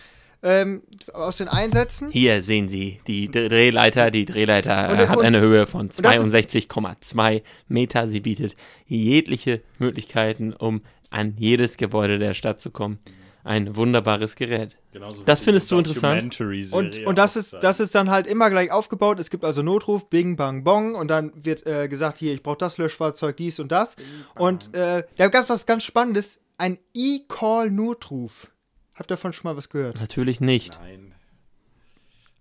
ähm, 0.42 0.82
aus 1.12 1.38
den 1.38 1.48
Einsätzen. 1.48 2.10
Hier 2.10 2.42
sehen 2.42 2.68
Sie 2.68 3.00
die 3.06 3.30
Dr- 3.30 3.48
Drehleiter. 3.48 4.10
Die 4.10 4.26
Drehleiter 4.26 4.90
Und- 4.90 4.98
äh, 4.98 5.08
hat 5.08 5.16
und- 5.18 5.24
eine 5.24 5.40
Höhe 5.40 5.66
von 5.66 5.88
das 5.88 5.96
ist- 5.98 6.04
62,2 6.04 7.42
Meter. 7.68 8.08
Sie 8.08 8.20
bietet 8.20 8.54
jegliche 8.86 9.62
Möglichkeiten, 9.78 10.52
um 10.52 10.82
an 11.10 11.34
jedes 11.36 11.76
Gebäude 11.76 12.18
der 12.18 12.34
Stadt 12.34 12.60
zu 12.60 12.70
kommen. 12.70 12.98
Ein 13.44 13.76
wunderbares 13.76 14.34
Gerät. 14.34 14.76
Genauso 14.92 15.22
Das 15.22 15.38
findest 15.38 15.70
du 15.70 15.78
interessant? 15.78 16.40
Und, 16.72 17.06
und 17.06 17.16
das, 17.16 17.36
ist, 17.36 17.54
das 17.60 17.78
ist 17.78 17.94
dann 17.94 18.10
halt 18.10 18.26
immer 18.26 18.50
gleich 18.50 18.72
aufgebaut. 18.72 19.20
Es 19.20 19.30
gibt 19.30 19.44
also 19.44 19.62
Notruf, 19.62 20.10
Bing, 20.10 20.34
Bang, 20.34 20.64
Bong. 20.64 20.96
Und 20.96 21.08
dann 21.08 21.32
wird 21.36 21.64
äh, 21.64 21.86
gesagt, 21.86 22.18
hier, 22.18 22.34
ich 22.34 22.42
brauche 22.42 22.58
das 22.58 22.76
Löschfahrzeug, 22.76 23.36
dies 23.36 23.60
und 23.60 23.70
das. 23.70 23.94
Und 24.34 24.74
äh, 24.74 25.04
da 25.16 25.28
gab 25.28 25.44
es 25.44 25.48
was 25.48 25.64
ganz 25.64 25.84
Spannendes. 25.84 26.40
Ein 26.58 26.78
E-Call-Notruf. 26.92 28.50
Habt 28.96 29.10
ihr 29.10 29.14
davon 29.14 29.32
schon 29.32 29.48
mal 29.48 29.56
was 29.56 29.68
gehört? 29.68 30.00
Natürlich 30.00 30.40
nicht. 30.40 30.78
Nein. 30.82 31.14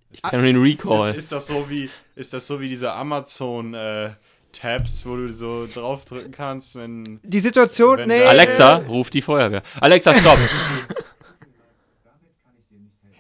Ich 0.10 0.22
kann 0.22 0.40
nur 0.40 0.48
den 0.48 0.62
Recall. 0.62 1.12
Ist, 1.12 1.18
ist, 1.18 1.32
das 1.34 1.48
so 1.48 1.70
wie, 1.70 1.90
ist 2.16 2.34
das 2.34 2.48
so 2.48 2.62
wie 2.62 2.70
diese 2.70 2.94
Amazon 2.94 3.74
äh, 3.74 4.14
Tabs, 4.60 5.06
wo 5.06 5.16
du 5.16 5.32
so 5.32 5.68
draufdrücken 5.74 6.32
kannst, 6.32 6.76
wenn. 6.76 7.20
Die 7.24 7.40
Situation, 7.40 7.98
Wenn 8.00 8.08
nee. 8.10 8.24
Alexa, 8.24 8.78
Äh, 8.80 8.86
ruft 8.88 9.14
die 9.14 9.22
Feuerwehr. 9.22 9.62
Alexa, 9.80 10.14
stopp. 10.14 10.38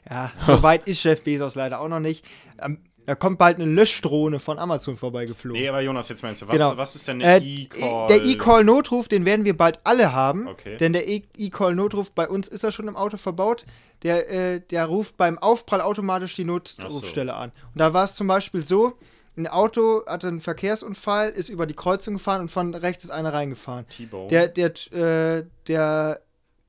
ja, 0.10 0.32
so 0.48 0.62
weit 0.64 0.88
ist 0.88 1.04
Jeff 1.04 1.24
Bezos 1.24 1.56
leider 1.56 1.80
auch 1.80 1.88
noch 1.88 2.00
nicht. 2.00 2.26
Ähm, 2.62 2.80
da 3.08 3.14
kommt 3.14 3.38
bald 3.38 3.58
eine 3.60 3.66
Löschdrohne 3.72 4.40
von 4.40 4.58
Amazon 4.58 4.98
vorbeigeflogen. 4.98 5.62
Nee, 5.62 5.70
aber 5.70 5.82
Jonas, 5.82 6.10
jetzt 6.10 6.24
meinst 6.24 6.42
du, 6.42 6.48
was, 6.48 6.54
Genau. 6.56 6.76
was 6.76 6.96
ist 6.96 7.08
denn 7.08 7.22
Äh, 7.22 7.26
eine 7.26 7.46
E-Call? 7.46 8.08
Der 8.08 8.24
E-Call-Notruf, 8.24 9.08
den 9.08 9.26
werden 9.26 9.46
wir 9.46 9.56
bald 9.56 9.80
alle 9.84 10.12
haben. 10.12 10.48
Okay. 10.48 10.78
Denn 10.78 10.94
der 10.94 11.08
E- 11.08 11.22
E-Call-Notruf, 11.38 12.12
bei 12.14 12.28
uns 12.28 12.48
ist 12.48 12.64
er 12.64 12.72
schon 12.72 12.88
im 12.88 12.96
Auto 12.96 13.18
verbaut. 13.18 13.66
Der, 14.02 14.28
äh, 14.30 14.60
der 14.60 14.86
ruft 14.86 15.18
beim 15.18 15.38
Aufprall 15.38 15.82
automatisch 15.82 16.34
die 16.34 16.46
Notrufstelle 16.46 17.36
an. 17.36 17.51
Und 17.74 17.80
da 17.80 17.94
war 17.94 18.06
es 18.06 18.15
zum 18.15 18.25
Beispiel 18.25 18.65
so: 18.65 18.94
ein 19.38 19.48
Auto 19.48 20.04
hatte 20.06 20.27
einen 20.27 20.42
Verkehrsunfall, 20.42 21.30
ist 21.30 21.50
über 21.50 21.65
die 21.65 21.74
Kreuzung 21.74 22.15
gefahren 22.15 22.42
und 22.42 22.51
von 22.51 22.74
rechts 22.74 23.04
ist 23.04 23.10
einer 23.10 23.34
reingefahren. 23.34 23.86
Der, 24.30 24.48
der, 24.48 24.72
äh, 24.92 25.46
der 25.68 26.22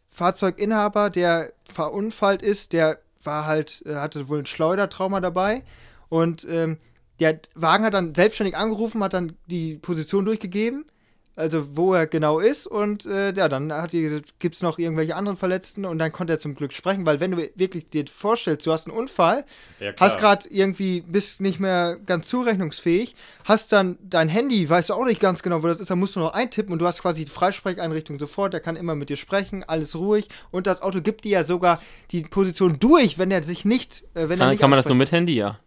Fahrzeuginhaber, 0.08 1.10
der 1.10 1.52
verunfallt 1.72 2.42
ist, 2.42 2.72
der 2.72 2.98
war 3.22 3.46
halt, 3.46 3.82
äh, 3.86 3.94
hatte 3.94 4.28
wohl 4.28 4.40
ein 4.40 4.46
Schleudertrauma 4.46 5.20
dabei. 5.20 5.62
Und 6.08 6.46
ähm, 6.48 6.78
der 7.20 7.40
Wagen 7.54 7.84
hat 7.84 7.94
dann 7.94 8.14
selbstständig 8.14 8.56
angerufen, 8.56 9.02
hat 9.02 9.14
dann 9.14 9.36
die 9.46 9.76
Position 9.76 10.24
durchgegeben, 10.24 10.86
also 11.36 11.76
wo 11.76 11.94
er 11.94 12.06
genau 12.06 12.40
ist. 12.40 12.66
Und 12.66 13.06
äh, 13.06 13.32
ja, 13.34 13.48
dann 13.48 13.72
hat 13.72 13.92
die 13.92 14.02
gesagt, 14.02 14.40
gibt 14.40 14.56
es 14.56 14.62
noch 14.62 14.78
irgendwelche 14.78 15.14
anderen 15.14 15.36
Verletzten 15.36 15.84
und 15.84 15.98
dann 15.98 16.10
konnte 16.10 16.32
er 16.32 16.38
zum 16.38 16.54
Glück 16.54 16.72
sprechen, 16.72 17.06
weil 17.06 17.20
wenn 17.20 17.32
du 17.32 17.48
wirklich 17.54 17.88
dir 17.90 18.06
vorstellst, 18.06 18.66
du 18.66 18.72
hast 18.72 18.88
einen 18.88 18.96
Unfall, 18.96 19.44
ja, 19.78 19.92
hast 20.00 20.18
gerade 20.18 20.48
irgendwie, 20.48 21.02
bist 21.02 21.40
nicht 21.40 21.60
mehr 21.60 21.98
ganz 22.04 22.26
zurechnungsfähig, 22.28 23.14
hast 23.44 23.72
dann 23.72 23.98
dein 24.02 24.28
Handy, 24.28 24.68
weißt 24.68 24.90
du 24.90 24.94
auch 24.94 25.04
nicht 25.04 25.20
ganz 25.20 25.42
genau, 25.42 25.62
wo 25.62 25.66
das 25.66 25.80
ist, 25.80 25.90
dann 25.90 25.98
musst 25.98 26.16
du 26.16 26.20
noch 26.20 26.32
eintippen 26.32 26.72
und 26.72 26.78
du 26.78 26.86
hast 26.86 27.02
quasi 27.02 27.24
die 27.24 27.30
Freisprecheinrichtung 27.30 28.18
sofort, 28.18 28.54
der 28.54 28.60
kann 28.60 28.76
immer 28.76 28.94
mit 28.94 29.10
dir 29.10 29.16
sprechen, 29.16 29.62
alles 29.64 29.94
ruhig 29.94 30.28
und 30.50 30.66
das 30.66 30.80
Auto 30.80 31.02
gibt 31.02 31.24
dir 31.24 31.30
ja 31.30 31.44
sogar 31.44 31.80
die 32.10 32.22
Position 32.22 32.78
durch, 32.78 33.18
wenn 33.18 33.30
er 33.30 33.42
sich 33.42 33.64
nicht, 33.64 34.04
äh, 34.14 34.28
wenn 34.28 34.32
er 34.32 34.36
Kann, 34.38 34.50
nicht 34.50 34.60
kann 34.60 34.70
man 34.70 34.78
das 34.78 34.86
nur 34.86 34.96
mit 34.96 35.12
Handy, 35.12 35.36
ja? 35.36 35.58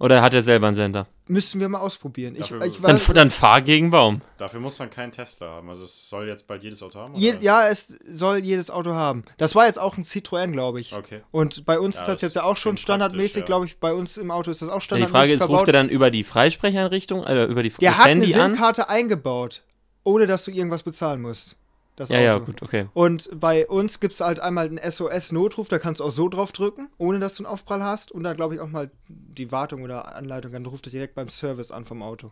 Oder 0.00 0.22
hat 0.22 0.32
er 0.32 0.42
selber 0.42 0.66
einen 0.66 0.76
Sender? 0.76 1.06
Müssten 1.28 1.60
wir 1.60 1.68
mal 1.68 1.78
ausprobieren. 1.80 2.34
Ich, 2.34 2.40
Dafür- 2.48 2.64
ich 2.64 2.80
Dann, 2.80 2.94
weiß, 2.96 3.06
dann 3.14 3.30
fahr 3.30 3.60
gegen 3.60 3.90
Baum. 3.90 4.22
Dafür 4.38 4.58
muss 4.58 4.78
dann 4.78 4.88
kein 4.88 5.12
Tesla 5.12 5.48
haben. 5.48 5.68
Also 5.68 5.84
es 5.84 6.08
soll 6.08 6.26
jetzt 6.26 6.46
bald 6.46 6.62
jedes 6.64 6.82
Auto 6.82 6.98
haben? 6.98 7.14
je, 7.14 7.34
ja, 7.40 7.68
es 7.68 7.98
soll 8.10 8.38
jedes 8.38 8.70
Auto 8.70 8.94
haben. 8.94 9.24
Das 9.36 9.54
war 9.54 9.66
jetzt 9.66 9.78
auch 9.78 9.98
ein 9.98 10.04
Citroën, 10.04 10.50
glaube 10.52 10.80
ich. 10.80 10.94
Okay. 10.94 11.20
Und 11.30 11.66
bei 11.66 11.78
uns 11.78 11.96
Ja, 11.96 12.00
ist 12.00 12.08
das 12.08 12.16
das 12.16 12.22
jetzt 12.22 12.36
ja 12.36 12.44
auch 12.44 12.56
schon 12.56 12.78
standardmäßig, 12.78 13.40
ja. 13.40 13.46
glaube 13.46 13.66
ich, 13.66 13.78
bei 13.78 13.92
uns 13.92 14.16
im 14.16 14.30
Auto 14.30 14.50
ist 14.50 14.62
das 14.62 14.70
auch 14.70 14.72
Ja, 14.72 14.78
die 14.78 14.84
standardmäßig 14.86 15.12
Frage 15.20 15.32
ist, 15.34 15.38
verbaut. 15.40 15.58
ruft 15.58 15.68
er 15.68 15.72
dann 15.74 15.88
über 15.90 16.10
die 16.10 16.24
Freisprecheinrichtung, 16.24 17.20
oder 17.20 17.46
über 17.46 17.62
die, 17.62 17.68
Der 17.68 17.90
das 17.90 17.98
hat 18.00 18.06
Handy 18.08 18.34
eine? 18.34 18.54
SIM-Karte 18.54 18.88
eingebaut, 18.88 19.62
ohne 20.02 20.26
dass 20.26 20.44
du 20.46 20.50
irgendwas 20.50 20.82
bezahlen 20.82 21.20
musst. 21.20 21.56
Das 21.96 22.08
Ja, 22.08 22.16
Auto. 22.16 22.24
ja, 22.24 22.38
gut, 22.38 22.62
okay. 22.62 22.86
Und 22.94 23.28
bei 23.38 23.66
uns 23.68 24.00
gibt 24.00 24.14
es 24.14 24.20
halt 24.20 24.40
einmal 24.40 24.66
einen 24.66 24.78
SOS-Notruf, 24.78 25.68
da 25.68 25.78
kannst 25.78 26.00
du 26.00 26.04
auch 26.04 26.10
so 26.12 26.28
drauf 26.28 26.52
drücken, 26.52 26.88
ohne 26.98 27.18
dass 27.18 27.34
du 27.34 27.44
einen 27.44 27.52
Aufprall 27.52 27.82
hast. 27.82 28.10
Und 28.12 28.22
dann 28.22 28.36
glaube 28.36 28.54
ich 28.54 28.60
auch 28.60 28.68
mal 28.68 28.90
die 29.08 29.52
Wartung 29.52 29.82
oder 29.82 30.14
Anleitung, 30.16 30.52
dann 30.52 30.64
ruft 30.66 30.86
er 30.86 30.90
direkt 30.92 31.14
beim 31.14 31.28
Service 31.28 31.70
an 31.70 31.84
vom 31.84 32.02
Auto. 32.02 32.30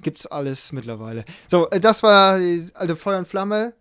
Gibt's 0.00 0.26
alles 0.26 0.72
mittlerweile. 0.72 1.24
So, 1.48 1.68
äh, 1.70 1.80
das 1.80 2.02
war 2.02 2.38
die 2.38 2.68
alte 2.74 2.96
Feuer 2.96 3.18
und 3.18 3.28
Flamme. 3.28 3.74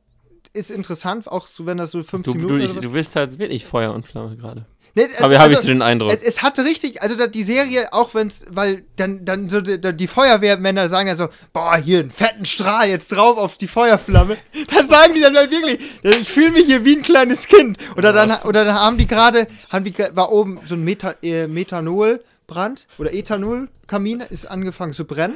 Ist 0.54 0.72
interessant, 0.72 1.28
auch 1.28 1.46
so, 1.46 1.66
wenn 1.68 1.78
das 1.78 1.92
so 1.92 2.02
15 2.02 2.34
Du, 2.34 2.40
Minuten 2.40 2.58
du, 2.58 2.66
ich, 2.66 2.74
du 2.74 2.92
bist 2.92 3.16
halt 3.16 3.38
wirklich 3.38 3.66
Feuer 3.66 3.94
und 3.94 4.08
Flamme 4.08 4.36
gerade. 4.36 4.66
Nee, 4.98 5.04
es- 5.16 5.22
Aber 5.24 5.36
habe 5.36 5.44
also, 5.44 5.54
ich 5.54 5.60
so 5.60 5.68
den 5.68 5.84
Eindruck. 5.84 6.12
Es, 6.12 6.24
es 6.24 6.42
hatte 6.42 6.66
richtig, 6.66 7.04
also 7.04 7.28
die 7.28 7.44
Serie, 7.44 7.94
auch 7.94 8.16
wenn 8.16 8.28
es, 8.28 8.46
weil 8.50 8.82
dann, 8.96 9.26
dann 9.26 9.48
so 9.48 9.62
die, 9.62 9.80
die 9.80 10.08
Feuerwehrmänner 10.08 10.90
sagen 10.90 11.08
ja 11.08 11.16
so, 11.16 11.30
boah, 11.54 11.78
hier 11.78 12.00
einen 12.00 12.10
fetten 12.10 12.46
Strahl 12.46 12.90
jetzt 12.90 13.10
drauf 13.12 13.38
auf 13.38 13.60
die 13.60 13.68
Feuerflamme. 13.68 14.38
Das 14.76 14.88
sagen 14.88 15.14
die 15.14 15.22
dann 15.22 15.38
halt 15.38 15.52
wirklich. 15.52 15.80
Ich 16.04 16.28
fühle 16.28 16.50
mich 16.52 16.66
hier 16.66 16.84
wie 16.84 16.96
ein 16.96 17.04
kleines 17.04 17.48
Kind. 17.48 17.78
Oder 17.96 18.12
dann, 18.12 18.32
oder 18.44 18.66
dann 18.66 18.74
haben 18.74 18.98
die 18.98 19.06
gerade, 19.06 19.46
haben 19.72 19.86
die, 19.86 19.92
gra- 19.94 20.16
war 20.16 20.32
oben 20.32 20.60
so 20.66 20.74
ein 20.74 20.84
Meta, 20.84 21.14
äh, 21.22 21.48
Methanolbrand 21.48 22.88
oder 22.98 23.14
Ethanolkamin 23.14 24.22
ist 24.22 24.46
angefangen 24.50 24.94
zu 24.94 25.06
brennen. 25.06 25.36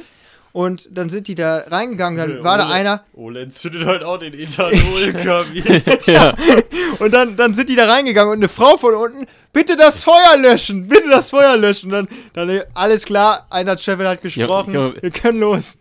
Und 0.52 0.88
dann 0.92 1.08
sind 1.08 1.28
die 1.28 1.34
da 1.34 1.64
reingegangen, 1.68 2.18
dann 2.18 2.44
war 2.44 2.58
da 2.58 2.64
Ole- 2.66 2.74
einer, 2.74 3.04
Ole 3.14 3.40
entzündet 3.42 3.86
heute 3.86 4.06
auch 4.06 4.18
den 4.18 4.34
Ethanolkamin. 4.34 5.82
ja. 6.06 6.34
Und 6.98 7.12
dann, 7.12 7.36
dann 7.36 7.54
sind 7.54 7.68
die 7.68 7.76
da 7.76 7.86
reingegangen 7.86 8.32
und 8.32 8.38
eine 8.38 8.48
Frau 8.48 8.76
von 8.76 8.94
unten, 8.94 9.26
bitte 9.52 9.76
das 9.76 10.04
Feuer 10.04 10.36
löschen, 10.38 10.88
bitte 10.88 11.08
das 11.08 11.30
Feuer 11.30 11.56
löschen. 11.56 11.90
Dann, 11.90 12.08
dann 12.34 12.48
äh, 12.48 12.64
alles 12.74 13.04
klar, 13.04 13.46
Einsatzchefin 13.50 14.06
hat 14.06 14.22
gesprochen, 14.22 14.74
ja. 14.74 14.92
wir 15.00 15.10
können 15.10 15.40
los. 15.40 15.78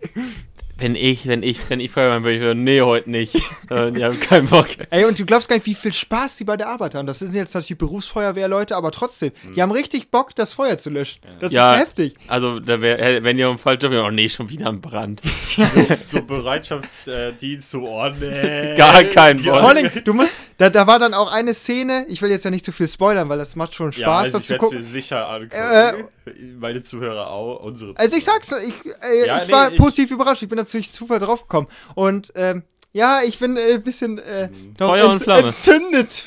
Wenn 0.82 0.96
ich, 0.96 1.28
wenn 1.28 1.44
ich, 1.44 1.70
wenn 1.70 1.80
ich 1.80 1.92
Feuerwehrmann 1.92 2.24
würde, 2.24 2.36
ich 2.38 2.42
hören, 2.42 2.64
nee, 2.64 2.82
heute 2.82 3.10
nicht. 3.12 3.36
Äh, 3.70 3.92
die 3.92 4.04
haben 4.04 4.20
keinen 4.20 4.48
Bock. 4.48 4.68
Ey, 4.90 5.06
und 5.06 5.18
du 5.20 5.26
glaubst 5.26 5.48
gar 5.48 5.56
nicht, 5.56 5.66
wie 5.66 5.76
viel 5.76 5.94
Spaß 5.94 6.38
die 6.38 6.44
bei 6.44 6.58
der 6.58 6.68
Arbeit 6.68 6.96
haben. 6.96 7.06
Das 7.08 7.20
sind 7.20 7.34
jetzt 7.34 7.54
natürlich 7.54 7.78
Berufsfeuerwehrleute, 7.78 8.76
aber 8.76 8.92
trotzdem, 8.92 9.32
die 9.56 9.62
haben 9.62 9.72
richtig 9.72 10.10
Bock, 10.12 10.36
das 10.36 10.54
Feuer 10.54 10.78
zu 10.78 10.90
löschen. 10.90 11.22
Das 11.40 11.52
Ja. 11.52 11.76
ist 11.76 11.82
heftig. 11.82 12.16
Also, 12.28 12.60
da 12.60 12.82
wär, 12.82 13.24
wenn 13.24 13.38
ihr 13.38 13.48
im 13.50 13.60
Fall 13.60 13.78
Job, 13.82 13.94
oh 13.94 14.10
nee, 14.12 14.28
schon 14.30 14.50
wieder 14.50 14.68
ein 14.68 14.82
Brand. 14.82 15.22
so 16.04 16.22
Bereitschaftsdienst, 16.22 17.70
so, 17.70 17.88
oh 17.88 18.10
nee. 18.20 18.76
Gar 18.76 19.04
kein 19.06 19.38
Ja. 19.40 19.52
Bock. 19.54 19.62
Vor 19.62 19.70
allem, 19.70 19.90
du 20.04 20.14
musst, 20.14 20.38
da, 20.58 20.70
da 20.70 20.88
war 20.88 21.00
dann 21.00 21.14
auch 21.14 21.32
eine 21.32 21.54
Szene, 21.54 22.06
ich 22.10 22.22
will 22.22 22.30
jetzt 22.30 22.46
ja 22.46 22.52
nicht 22.52 22.66
zu 22.66 22.72
viel 22.72 22.88
spoilern, 22.88 23.30
weil 23.30 23.38
das 23.38 23.56
macht 23.56 23.74
schon 23.74 23.92
Ja, 23.92 23.98
Spaß, 23.98 24.24
also 24.26 24.38
das 24.38 24.42
ich 24.44 24.48
zu 24.48 24.58
gucken. 24.58 24.78
mir 24.78 24.84
sicher 24.84 25.30
angucken. 25.30 25.52
Äh, 25.56 26.21
Meine 26.60 26.82
Zuhörer 26.82 27.32
auch, 27.32 27.62
unsere 27.64 27.98
Also 27.98 28.16
ich 28.16 28.24
Zuhörer. 28.24 28.42
sag's, 28.44 28.64
ich, 28.64 28.86
äh, 28.86 29.26
Ja, 29.28 29.42
ich 29.42 29.48
nee, 29.48 29.54
war 29.54 29.72
ich- 29.72 29.78
positiv 29.80 30.12
überrascht. 30.12 30.44
Ich 30.44 30.50
bin 30.50 30.58
natürlich 30.58 30.92
Zufall 30.92 31.20
draufgekommen. 31.20 31.70
Und 31.96 32.32
ähm, 32.36 32.64
ja, 32.94 33.22
ich 33.26 33.40
bin 33.40 33.58
äh, 33.58 33.74
ein 33.76 33.84
bisschen 33.84 34.18
äh, 34.20 34.50
noch 34.80 34.90
Feuer 34.90 35.10
und 35.10 35.20
Flamme. 35.20 35.48
entzündet. 35.48 36.26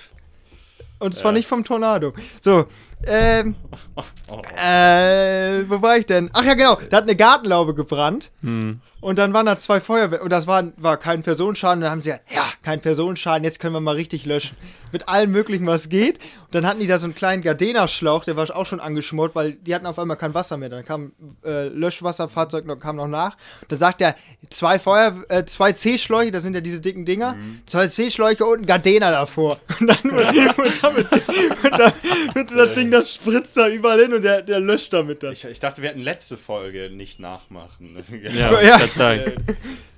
Und 0.98 1.14
zwar 1.14 1.32
Ja. 1.32 1.38
nicht 1.38 1.46
vom 1.48 1.64
Tornado. 1.64 2.12
So, 2.40 2.66
ähm, 3.06 3.54
Oh. 3.94 4.02
äh, 4.56 5.68
wo 5.68 5.82
war 5.82 5.98
ich 5.98 6.06
denn? 6.06 6.30
Ach 6.32 6.44
ja, 6.44 6.54
genau. 6.54 6.76
Da 6.88 6.96
hat 6.98 7.04
eine 7.04 7.16
Gartenlaube 7.16 7.74
gebrannt. 7.74 8.30
Hm. 8.42 8.80
Und 9.04 9.16
dann 9.18 9.34
waren 9.34 9.44
da 9.44 9.58
zwei 9.58 9.80
Feuerwehr. 9.80 10.22
Und 10.22 10.30
das 10.30 10.46
war, 10.46 10.64
war 10.78 10.96
kein 10.96 11.22
Personenschaden. 11.22 11.78
Und 11.78 11.82
dann 11.82 11.90
haben 11.90 12.00
sie 12.02 12.10
gesagt, 12.10 12.32
ja, 12.34 12.44
kein 12.62 12.80
Personenschaden, 12.80 13.44
jetzt 13.44 13.60
können 13.60 13.74
wir 13.74 13.80
mal 13.80 13.94
richtig 13.96 14.24
löschen. 14.24 14.56
Mit 14.92 15.08
allem 15.08 15.30
möglichen, 15.30 15.66
was 15.66 15.90
geht. 15.90 16.18
Und 16.44 16.54
dann 16.54 16.66
hatten 16.66 16.80
die 16.80 16.86
da 16.86 16.98
so 16.98 17.04
einen 17.04 17.14
kleinen 17.14 17.42
Gardena-Schlauch, 17.42 18.24
der 18.24 18.36
war 18.36 18.44
auch 18.56 18.64
schon 18.64 18.80
angeschmort, 18.80 19.34
weil 19.34 19.52
die 19.52 19.74
hatten 19.74 19.86
auf 19.86 19.98
einmal 19.98 20.16
kein 20.16 20.32
Wasser 20.34 20.56
mehr. 20.56 20.68
Dann 20.70 20.84
kam 20.86 21.12
äh, 21.44 21.66
Löschwasserfahrzeug 21.68 22.64
noch, 22.64 22.76
kam 22.76 22.96
noch 22.96 23.08
nach. 23.08 23.36
Da 23.68 23.76
sagt 23.76 24.00
er, 24.00 24.14
zwei 24.50 24.78
Feuer, 24.78 25.14
äh, 25.28 25.44
zwei 25.44 25.72
C-Schläuche, 25.72 26.30
das 26.30 26.42
sind 26.44 26.54
ja 26.54 26.60
diese 26.60 26.80
dicken 26.80 27.04
Dinger, 27.04 27.36
zwei 27.66 27.88
C-Schläuche 27.88 28.44
und 28.46 28.60
ein 28.60 28.66
Gardena 28.66 29.10
davor. 29.10 29.58
Und 29.80 29.88
dann 29.88 29.98
und, 30.10 30.58
und 30.58 30.82
damit, 30.82 31.12
und 31.12 31.78
dann, 31.78 31.92
mit 32.34 32.50
das 32.52 32.74
Ding, 32.74 32.90
das 32.90 33.14
spritzt 33.14 33.56
da 33.56 33.68
überall 33.68 34.00
hin 34.00 34.14
und 34.14 34.22
der, 34.22 34.42
der 34.42 34.60
löscht 34.60 34.92
damit 34.92 35.22
dann. 35.24 35.32
Ich, 35.32 35.44
ich 35.44 35.60
dachte, 35.60 35.82
wir 35.82 35.88
hätten 35.90 36.00
letzte 36.00 36.36
Folge 36.36 36.88
nicht 36.90 37.18
nachmachen. 37.18 38.02
Ja, 38.22 38.62
Ja. 38.62 38.78
das 38.78 38.93
sagen. 38.94 39.44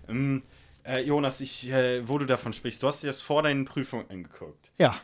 Äh, 0.08 0.12
ähm, 0.12 0.42
äh, 0.84 1.00
Jonas, 1.00 1.40
ich, 1.40 1.68
äh, 1.68 2.06
wo 2.06 2.16
du 2.18 2.26
davon 2.26 2.52
sprichst, 2.52 2.80
du 2.80 2.86
hast 2.86 3.02
dir 3.02 3.08
das 3.08 3.22
vor 3.22 3.42
deinen 3.42 3.64
Prüfungen 3.64 4.08
angeguckt. 4.08 4.70
Ja, 4.78 5.00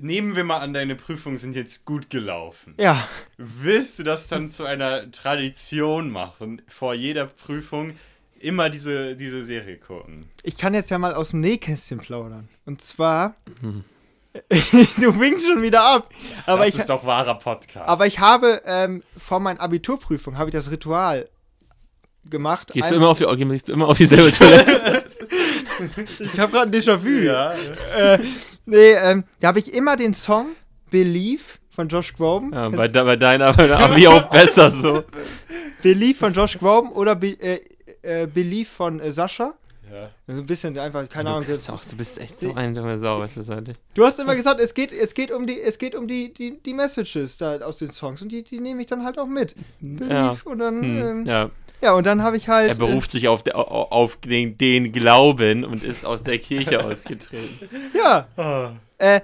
Nehmen 0.00 0.34
wir 0.34 0.44
mal 0.44 0.58
an, 0.58 0.72
deine 0.72 0.96
Prüfungen 0.96 1.36
sind 1.36 1.54
jetzt 1.54 1.84
gut 1.84 2.08
gelaufen. 2.08 2.74
ja. 2.78 3.06
Willst 3.36 3.98
du 3.98 4.02
das 4.02 4.28
dann 4.28 4.48
zu 4.48 4.64
einer 4.64 5.10
Tradition 5.10 6.10
machen, 6.10 6.62
vor 6.68 6.94
jeder 6.94 7.26
Prüfung 7.26 7.92
immer 8.38 8.70
diese, 8.70 9.14
diese 9.14 9.42
Serie 9.42 9.76
gucken? 9.76 10.30
Ich 10.42 10.56
kann 10.56 10.72
jetzt 10.72 10.90
ja 10.90 10.98
mal 10.98 11.12
aus 11.14 11.30
dem 11.30 11.40
Nähkästchen 11.40 11.98
plaudern. 11.98 12.48
Und 12.64 12.80
zwar. 12.80 13.34
du 13.62 15.20
winkst 15.20 15.46
schon 15.46 15.60
wieder 15.60 15.82
ab. 15.82 16.08
Aber 16.46 16.64
das 16.64 16.74
ich, 16.74 16.80
ist 16.80 16.88
doch 16.88 17.04
wahrer 17.04 17.38
Podcast. 17.38 17.86
aber 17.86 18.06
ich 18.06 18.20
habe 18.20 18.62
ähm, 18.64 19.02
vor 19.14 19.40
meiner 19.40 19.60
Abiturprüfung 19.60 20.38
habe 20.38 20.48
ich 20.48 20.54
das 20.54 20.70
Ritual 20.70 21.28
gemacht. 22.28 22.70
Gehst 22.72 22.90
du 22.90 22.94
Ein- 22.94 23.00
immer 23.00 23.08
auf, 23.08 23.18
die, 23.18 23.48
gehst 23.48 23.68
du 23.68 23.72
immer 23.72 23.88
auf 23.88 23.96
dieselbe 23.98 24.32
Toilette? 24.38 25.04
ich 26.18 26.38
habe 26.38 26.52
gerade 26.52 26.70
ein 26.70 26.72
Déjà-vu. 26.72 27.08
ja, 27.24 27.52
Äh, 27.96 28.18
nee, 28.66 28.92
ähm, 28.92 29.24
da 29.40 29.48
habe 29.48 29.58
ich 29.58 29.72
immer 29.72 29.96
den 29.96 30.14
Song 30.14 30.50
Believe 30.90 31.42
von 31.70 31.88
Josh 31.88 32.12
Groban. 32.14 32.52
Ja, 32.52 32.68
bei, 32.68 32.88
de- 32.88 33.02
bei 33.04 33.16
deinen 33.16 33.42
aber 33.42 33.78
Abi 33.78 34.06
auch 34.06 34.28
besser 34.28 34.70
so. 34.70 35.04
Believe 35.82 36.18
von 36.18 36.32
Josh 36.32 36.58
Groban 36.58 36.92
oder 36.92 37.14
Be 37.16 37.36
äh, 37.40 37.60
äh, 38.02 38.26
Believe 38.26 38.68
von 38.68 39.00
äh, 39.00 39.10
Sascha. 39.10 39.54
ja. 39.90 40.08
Ein 40.28 40.46
bisschen 40.46 40.78
einfach, 40.78 41.08
keine 41.08 41.30
Ahnung. 41.30 41.44
Du 41.46 41.52
bist, 41.52 41.68
Das, 41.68 41.74
auch, 41.74 41.84
du 41.84 41.96
bist 41.96 42.18
echt 42.20 42.38
so 42.40 42.54
eine 42.54 42.72
dumme 42.74 42.98
Sau, 42.98 43.20
was 43.20 43.34
das 43.34 43.48
halt. 43.48 43.72
du 43.94 44.04
hast 44.04 44.18
immer 44.20 44.36
gesagt, 44.36 44.60
es 44.60 44.74
geht, 44.74 44.92
es 44.92 45.14
geht 45.14 45.30
um 45.30 45.46
die, 45.46 45.60
es 45.60 45.78
geht 45.78 45.94
um 45.94 46.06
die, 46.06 46.32
die, 46.32 46.58
die 46.62 46.74
Messages 46.74 47.36
da 47.38 47.56
aus 47.60 47.78
den 47.78 47.90
Songs 47.90 48.20
und 48.22 48.30
die, 48.30 48.42
die 48.42 48.60
nehme 48.60 48.82
ich 48.82 48.86
dann 48.88 49.04
halt 49.04 49.18
auch 49.18 49.26
mit. 49.26 49.54
Believe 49.80 50.12
Ja. 50.14 50.36
und 50.44 50.58
dann, 50.58 50.82
Hm, 50.82 50.98
ähm, 51.00 51.26
ja. 51.26 51.50
Ja, 51.82 51.92
und 51.94 52.06
dann 52.06 52.22
habe 52.22 52.36
ich 52.36 52.48
halt. 52.48 52.68
er 52.68 52.74
beruft 52.76 53.10
sich 53.10 53.28
auf, 53.28 53.42
de, 53.42 53.54
au- 53.54 53.60
auf 53.90 54.16
den, 54.16 54.56
den 54.56 54.92
Glauben 54.92 55.64
und 55.64 55.82
ist 55.84 56.04
aus 56.06 56.22
der 56.22 56.38
Kirche 56.38 56.78
ausgetreten. 56.84 57.68
Äh, 57.94 57.98
ja, 57.98 58.26
Ah. 58.36 58.70
äh, 58.98 59.20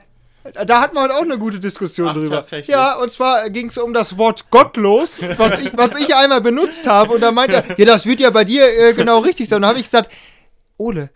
da 0.67 0.81
hatten 0.81 0.95
wir 0.97 1.03
heute 1.03 1.15
auch 1.15 1.23
eine 1.23 1.39
gute 1.39 1.59
Diskussion 1.61 2.09
Ach, 2.09 2.15
drüber. 2.15 2.37
tatsächlich? 2.37 2.69
Ja, 2.69 2.95
und 2.97 3.11
zwar 3.11 3.51
ging 3.51 3.69
es 3.69 3.77
um 3.77 3.93
das 3.93 4.17
Wort 4.17 4.51
gottlos, 4.51 5.21
was 5.37 5.59
ich, 5.61 5.71
was 5.77 5.95
ich 5.97 6.15
einmal 6.15 6.41
benutzt 6.41 6.87
habe. 6.87 7.13
Und 7.15 7.21
da 7.21 7.33
meinte 7.33 7.57
er, 7.57 7.79
ja, 7.79 7.85
das 7.85 8.07
wird 8.07 8.21
ja 8.21 8.31
bei 8.31 8.45
dir 8.45 8.63
äh, 8.67 8.95
genau 8.95 9.19
richtig 9.19 9.49
sein. 9.49 9.57
Und 9.57 9.63
da 9.63 9.69
habe 9.69 9.79
ich 9.79 9.85
gesagt, 9.85 10.11
Ole, 10.79 11.11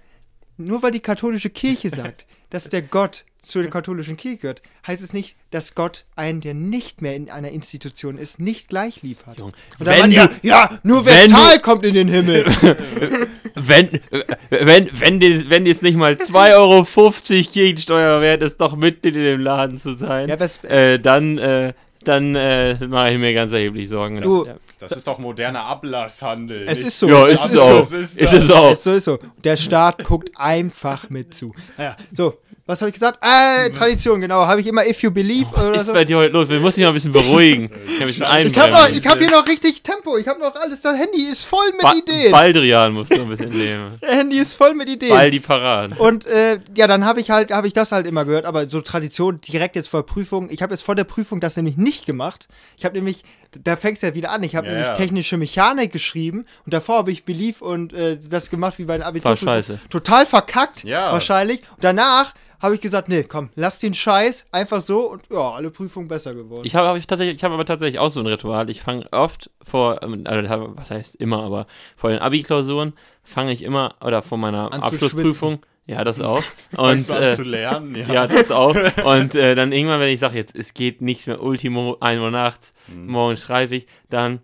nur 0.58 0.82
weil 0.82 0.90
die 0.90 1.00
katholische 1.00 1.49
Kirche 1.50 1.88
sagt, 1.88 2.26
dass 2.50 2.68
der 2.68 2.82
Gott 2.82 3.25
zur 3.42 3.64
katholischen 3.66 4.16
Kirche 4.16 4.38
gehört, 4.38 4.62
heißt 4.87 5.02
es 5.02 5.12
nicht, 5.12 5.37
dass 5.50 5.75
Gott 5.75 6.04
einen, 6.16 6.40
der 6.40 6.54
nicht 6.54 7.02
mehr 7.02 7.14
in 7.16 7.28
einer 7.30 7.50
Institution 7.50 8.16
ist, 8.16 8.38
nicht 8.38 8.68
gleich 8.68 9.02
lieb 9.02 9.18
hat. 9.26 9.40
Und 9.40 9.54
dann 9.80 9.88
wenn 10.04 10.12
er, 10.12 10.28
du- 10.28 10.34
ja, 10.42 10.78
nur 10.84 11.04
wenn 11.04 11.14
wer 11.14 11.28
zahlt, 11.28 11.62
kommt 11.62 11.84
in 11.84 11.94
den 11.94 12.08
Himmel. 12.08 12.44
Wenn, 13.54 14.00
wenn, 14.49 14.88
wenn, 14.99 15.50
wenn 15.50 15.66
jetzt 15.66 15.82
nicht 15.82 15.94
mal 15.96 16.14
2,50 16.14 16.54
Euro 16.54 17.12
Kirchensteuer 17.52 18.20
wert 18.22 18.42
ist, 18.42 18.56
doch 18.58 18.75
Mitglied 18.75 19.14
in 19.14 19.22
dem 19.25 19.40
Laden 19.40 19.78
zu 19.78 19.94
sein, 19.94 20.30
Ja, 20.30 20.40
was- 20.40 20.64
äh, 20.64 20.99
dann, 20.99 21.37
äh, 21.37 21.75
dann 22.02 22.34
äh, 22.34 22.75
mache 22.87 23.11
ich 23.12 23.18
mir 23.18 23.34
ganz 23.34 23.52
erheblich 23.52 23.90
Sorgen. 23.90 24.16
dass- 24.16 24.25
Du- 24.25 24.46
ja. 24.46 24.54
Das 24.78 24.92
ist 24.92 25.06
doch 25.06 25.18
moderner 25.18 25.64
Ablasshandel. 25.66 26.64
Es 26.66 26.78
ist 26.82 26.99
so. 26.99 27.08
Ja, 27.08 27.26
es 27.26 27.44
ist 27.44 27.44
ist 27.44 27.52
es 27.54 27.61
auch. 27.61 27.68
so. 27.70 27.78
Es 27.78 27.92
ist 27.92 28.18
Ist 28.18 28.32
es 28.32 28.50
auch. 28.50 28.70
Es 28.72 28.87
ist 28.87 29.04
so. 29.04 29.18
Der 29.44 29.56
Staat 29.56 30.02
guckt 30.02 30.30
einfach 30.34 31.08
mit 31.11 31.34
zu. 31.34 31.54
Naja, 31.76 31.96
so. 32.11 32.38
Was 32.64 32.81
habe 32.81 32.90
ich 32.90 32.95
gesagt? 32.95 33.19
Äh, 33.23 33.71
Tradition, 33.71 34.21
genau. 34.21 34.47
Habe 34.47 34.61
ich 34.61 34.66
immer 34.69 34.87
If 34.87 35.02
You 35.02 35.11
Believe 35.11 35.49
Was 35.52 35.64
oder 35.66 35.75
ist 35.75 35.87
so. 35.87 35.92
bei 35.92 36.04
dir 36.04 36.16
heute 36.19 36.33
los? 36.33 36.49
Wir 36.49 36.61
müssen 36.61 36.76
dich 36.76 36.85
mal 36.85 36.90
ein 36.90 36.95
bisschen 36.95 37.12
beruhigen. 37.12 37.69
Ich 38.02 38.59
habe 38.59 38.75
hab 38.75 39.19
hier 39.19 39.31
noch 39.31 39.47
richtig 39.47 39.83
Tempo. 39.83 40.16
Ich 40.16 40.26
habe 40.28 40.38
noch 40.40 40.54
alles. 40.54 40.81
Das 40.81 40.97
Handy 40.97 41.23
ist 41.23 41.45
voll 41.45 41.66
mit 41.73 41.83
ba 41.83 41.92
Ideen. 41.92 42.31
Baldrian 42.33 42.92
musst 42.92 43.16
du 43.16 43.21
ein 43.23 43.28
bisschen 43.28 43.49
nehmen. 43.50 43.97
Der 44.00 44.16
Handy 44.16 44.38
ist 44.38 44.54
voll 44.54 44.75
mit 44.75 44.88
Ideen. 44.88 45.11
Ball 45.11 45.31
die 45.31 45.40
Paraden. 45.40 45.97
Und 45.97 46.26
äh, 46.26 46.61
ja, 46.76 46.87
dann 46.87 47.04
habe 47.04 47.21
ich 47.21 47.31
halt, 47.31 47.50
habe 47.52 47.66
ich 47.66 47.73
das 47.73 47.92
halt 47.92 48.07
immer 48.07 48.25
gehört, 48.25 48.45
aber 48.45 48.69
so 48.69 48.81
Tradition 48.81 49.40
direkt 49.40 49.76
jetzt 49.76 49.88
vor 49.88 50.04
Prüfung. 50.07 50.49
Ich 50.50 50.62
habe 50.62 50.73
jetzt 50.75 50.83
vor 50.83 50.95
der 50.95 51.04
Prüfung 51.04 51.40
das 51.40 51.57
nämlich 51.57 51.76
nicht 51.76 52.07
gemacht. 52.07 52.49
Ich 52.76 52.85
habe 52.85 52.95
nämlich, 52.97 53.25
da 53.59 53.76
fängst 53.76 54.02
du 54.02 54.07
ja 54.09 54.14
wieder 54.14 54.31
an. 54.31 54.42
Ich 54.42 54.54
habe 54.57 54.66
Ja, 54.69 54.73
nämlich 54.73 54.88
ja. 54.88 54.95
technische 54.95 55.37
Mechanik 55.37 55.92
geschrieben 55.92 56.47
und 56.64 56.73
davor 56.75 56.99
habe 56.99 57.11
ich 57.12 57.25
Belief 57.25 57.61
und 57.62 57.92
äh, 57.92 58.19
das 58.19 58.50
gemacht 58.50 58.78
wie 58.78 58.85
bei 58.85 58.95
den 58.99 59.02
Abitur. 59.02 59.31
War 59.31 59.37
scheiße. 59.37 59.81
Total 59.90 60.26
verkackt, 60.26 60.85
Ja. 60.85 61.12
wahrscheinlich. 61.12 61.61
Und 61.76 61.83
danach 61.85 62.35
habe 62.62 62.76
ich 62.76 62.81
gesagt, 62.81 63.09
nee, 63.09 63.25
komm, 63.25 63.50
lass 63.57 63.81
den 63.81 63.92
Scheiß 63.92 64.47
einfach 64.52 64.81
so 64.81 65.11
und 65.11 65.25
ja, 65.31 65.50
alle 65.50 65.71
Prüfungen 65.71 66.07
besser 66.09 66.33
geworden. 66.35 66.64
Ich 66.64 66.75
habe 66.76 66.87
hab 66.87 66.97
ich 66.97 67.07
tatsächlich, 67.07 67.37
ich 67.37 67.45
habe 67.45 67.54
aber 67.54 67.64
tatsächlich 67.64 67.99
auch 67.99 68.09
so 68.11 68.21
ein 68.21 68.26
Ritual. 68.26 68.71
Ich 68.71 68.81
fange 68.83 69.04
oft 69.12 69.50
vor, 69.62 70.02
ähm, 70.02 70.23
also 70.25 70.73
was 70.76 70.90
heißt 70.90 71.16
immer, 71.16 71.42
aber 71.42 71.66
vor 71.97 72.11
den 72.11 72.21
Abi-Klausuren 72.21 72.92
fange 73.25 73.52
ich 73.52 73.62
immer, 73.62 73.97
oder 74.02 74.23
vor 74.23 74.38
meiner 74.38 74.73
An 74.73 74.81
Abschlussprüfung, 74.83 75.59
ja, 75.87 76.04
das 76.04 76.21
auch. 76.21 76.42
Und 76.76 77.11
äh, 77.11 77.35
zu 77.35 77.42
lernen? 77.42 77.97
Ja. 77.97 78.07
ja, 78.12 78.26
das 78.28 78.52
auch. 78.52 78.76
Und 79.04 79.35
äh, 79.35 79.57
dann 79.57 79.73
irgendwann, 79.73 79.99
wenn 80.00 80.09
ich 80.09 80.21
sage, 80.21 80.37
jetzt, 80.37 80.54
es 80.54 80.73
geht 80.73 81.02
nichts 81.02 81.26
mehr, 81.26 81.42
Ultimo, 81.42 81.97
1 82.00 82.21
Uhr 82.21 82.31
nachts, 82.31 82.73
Mhm. 82.87 83.07
morgen 83.09 83.37
schreibe 83.37 83.75
ich, 83.76 83.87
dann 84.09 84.40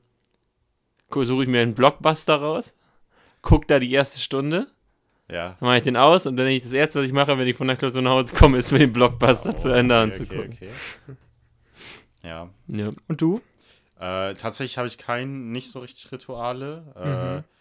suche 1.11 1.43
ich 1.45 1.49
mir 1.49 1.61
einen 1.63 1.75
Blockbuster 1.75 2.37
raus, 2.37 2.75
guck 3.43 3.67
da 3.69 3.79
die 3.79 3.93
erste 3.93 4.21
Stunde, 4.21 4.67
ja. 5.31 5.57
dann 5.59 5.69
mache 5.69 5.79
ich 5.79 5.83
den 5.83 5.97
aus 5.97 6.27
und 6.27 6.37
dann 6.37 6.47
ich 6.49 6.63
das 6.63 6.73
erste, 6.73 7.01
was 7.01 7.07
ich 7.07 7.13
mache, 7.13 7.37
wenn 7.39 7.47
ich 7.47 7.57
von 7.57 7.67
der 7.67 7.77
Klausur 7.77 8.03
nach 8.03 8.13
Hause 8.13 8.35
komme, 8.35 8.59
ist 8.59 8.73
mir 8.73 8.79
den 8.79 8.93
Blockbuster 8.93 9.57
zu 9.57 9.69
Ende 9.71 9.95
okay, 9.95 10.05
anzugucken. 10.05 10.53
Okay, 10.53 10.71
okay. 11.07 11.17
Ja. 12.23 12.51
Ja. 12.67 12.89
und 13.09 13.21
du? 13.21 13.41
Äh, 14.01 14.35
tatsächlich 14.35 14.79
habe 14.79 14.89
ich 14.89 14.99
kein, 14.99 15.51
nicht 15.51 15.71
so 15.71 15.81
richtig 15.81 16.13
Rituale. 16.13 17.45
Äh, 17.45 17.58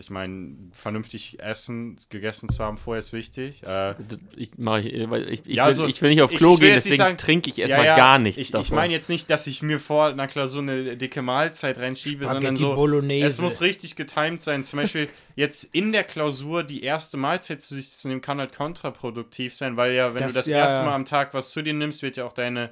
Ich 0.00 0.08
meine, 0.10 0.54
vernünftig 0.72 1.40
essen, 1.40 1.96
gegessen 2.08 2.48
zu 2.48 2.64
haben 2.64 2.78
vorher 2.78 2.98
ist 3.00 3.12
wichtig. 3.12 3.62
Äh, 3.64 3.94
Ich, 4.34 4.52
mach 4.56 4.78
ich, 4.78 5.10
weil 5.10 5.28
ich, 5.30 5.42
ich, 5.46 5.56
Ja, 5.56 5.66
will, 5.66 5.74
so- 5.74 5.86
ich 5.86 6.00
will 6.00 6.08
nicht 6.08 6.22
auf 6.22 6.32
ich- 6.32 6.38
Klo 6.38 6.54
ich 6.54 6.60
gehen, 6.60 6.74
deswegen 6.74 6.96
sagen- 6.96 7.18
trinke 7.18 7.50
ich 7.50 7.58
ja, 7.58 7.66
erstmal 7.66 7.84
ja, 7.86 7.96
gar 7.96 8.18
nichts 8.18 8.38
Ich, 8.38 8.46
ich 8.46 8.50
davon. 8.52 8.76
meine 8.76 8.92
jetzt 8.94 9.10
nicht, 9.10 9.28
dass 9.28 9.46
ich 9.46 9.60
mir 9.62 9.78
vor 9.78 10.06
einer 10.06 10.26
Klausur 10.26 10.62
eine 10.62 10.96
dicke 10.96 11.20
Mahlzeit 11.20 11.76
reinschiebe, 11.78 12.24
sondern 12.24 12.56
Spaghetti 12.56 12.60
so. 12.62 12.74
Bolognese. 12.76 13.26
Es 13.26 13.40
muss 13.42 13.60
richtig 13.60 13.94
getimed 13.94 14.40
sein. 14.40 14.64
Zum 14.64 14.78
Beispiel 14.78 15.08
jetzt 15.36 15.64
in 15.74 15.92
der 15.92 16.04
Klausur 16.04 16.62
die 16.64 16.82
erste 16.82 17.18
Mahlzeit 17.18 17.60
zu 17.60 17.74
sich 17.74 17.90
zu 17.90 18.08
nehmen, 18.08 18.22
kann 18.22 18.38
halt 18.38 18.54
kontraproduktiv 18.54 19.54
sein, 19.54 19.76
weil 19.76 19.92
ja, 19.92 20.14
wenn 20.14 20.22
Das- 20.22 20.32
du 20.32 20.38
das 20.38 20.46
ja, 20.46 20.58
erste 20.58 20.80
ja. 20.80 20.86
Mal 20.86 20.94
am 20.94 21.04
Tag 21.04 21.34
was 21.34 21.50
zu 21.50 21.62
dir 21.62 21.74
nimmst, 21.74 22.02
wird 22.02 22.16
ja 22.16 22.24
auch 22.24 22.32
deine 22.32 22.70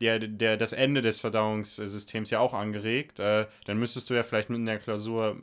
der, 0.00 0.18
der, 0.18 0.56
das 0.56 0.72
Ende 0.72 1.02
des 1.02 1.20
Verdauungssystems 1.20 2.30
ja 2.30 2.40
auch 2.40 2.54
angeregt. 2.54 3.20
Äh, 3.20 3.46
dann 3.66 3.78
müsstest 3.78 4.10
du 4.10 4.14
ja 4.14 4.22
vielleicht 4.22 4.50
mit 4.50 4.58
in 4.58 4.66
der 4.66 4.78
Klausur 4.78 5.36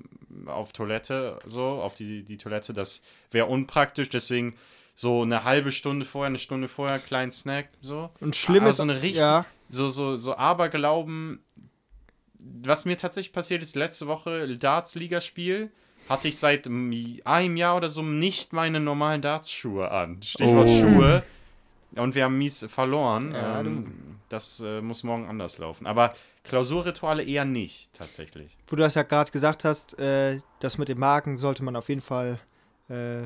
auf 0.45 0.73
Toilette, 0.73 1.39
so, 1.45 1.65
auf 1.65 1.95
die, 1.95 2.23
die 2.23 2.37
Toilette. 2.37 2.73
Das 2.73 3.01
wäre 3.31 3.45
unpraktisch, 3.47 4.09
deswegen 4.09 4.55
so 4.93 5.21
eine 5.21 5.43
halbe 5.43 5.71
Stunde 5.71 6.05
vorher, 6.05 6.27
eine 6.27 6.37
Stunde 6.37 6.67
vorher, 6.67 6.99
kleinen 6.99 7.31
Snack, 7.31 7.69
so. 7.81 8.09
Und 8.19 8.35
schlimm 8.35 8.63
Aber 8.63 8.71
ist, 8.71 8.77
so 8.77 8.83
eine 8.83 9.01
richtig, 9.01 9.21
ja, 9.21 9.45
so, 9.69 9.87
so, 9.87 10.15
so 10.15 10.35
Aberglauben. 10.35 11.39
Was 12.63 12.85
mir 12.85 12.97
tatsächlich 12.97 13.33
passiert 13.33 13.61
ist, 13.63 13.75
letzte 13.75 14.07
Woche 14.07 14.57
Darts-Ligaspiel, 14.57 15.69
hatte 16.09 16.27
ich 16.27 16.37
seit 16.37 16.67
einem 16.67 17.57
Jahr 17.57 17.77
oder 17.77 17.87
so 17.87 18.01
nicht 18.01 18.51
meine 18.51 18.79
normalen 18.79 19.21
Darts-Schuhe 19.21 19.91
an. 19.91 20.21
Stichwort 20.23 20.67
Oh. 20.67 20.79
Schuhe. 20.79 21.23
Und 21.95 22.15
wir 22.15 22.25
haben 22.25 22.37
mies 22.37 22.65
verloren. 22.69 23.33
Ja, 23.33 23.59
ähm, 23.61 24.10
das 24.31 24.59
äh, 24.61 24.81
muss 24.81 25.03
morgen 25.03 25.27
anders 25.27 25.57
laufen. 25.57 25.85
Aber 25.87 26.13
Klausurrituale 26.43 27.23
eher 27.23 27.45
nicht, 27.45 27.93
tatsächlich. 27.93 28.55
wo 28.67 28.75
du 28.75 28.81
das 28.81 28.95
ja 28.95 29.03
gerade 29.03 29.31
gesagt 29.31 29.63
hast, 29.63 29.97
äh, 29.99 30.39
das 30.59 30.77
mit 30.77 30.89
dem 30.89 30.99
Magen 30.99 31.37
sollte 31.37 31.63
man 31.63 31.75
auf 31.75 31.89
jeden 31.89 32.01
Fall 32.01 32.39
äh, 32.89 33.23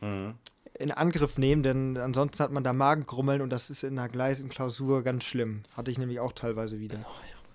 Mhm. 0.00 0.34
in 0.78 0.92
Angriff 0.92 1.38
nehmen, 1.38 1.62
denn 1.62 1.96
ansonsten 1.96 2.42
hat 2.42 2.52
man 2.52 2.62
da 2.62 2.74
Magengrummeln 2.74 3.40
und 3.40 3.48
das 3.48 3.70
ist 3.70 3.82
in 3.82 3.98
einer 3.98 4.10
gleisen 4.10 4.50
Klausur 4.50 5.02
ganz 5.02 5.24
schlimm. 5.24 5.62
Hatte 5.74 5.90
ich 5.90 5.98
nämlich 5.98 6.20
auch 6.20 6.32
teilweise 6.32 6.78
wieder. 6.80 6.98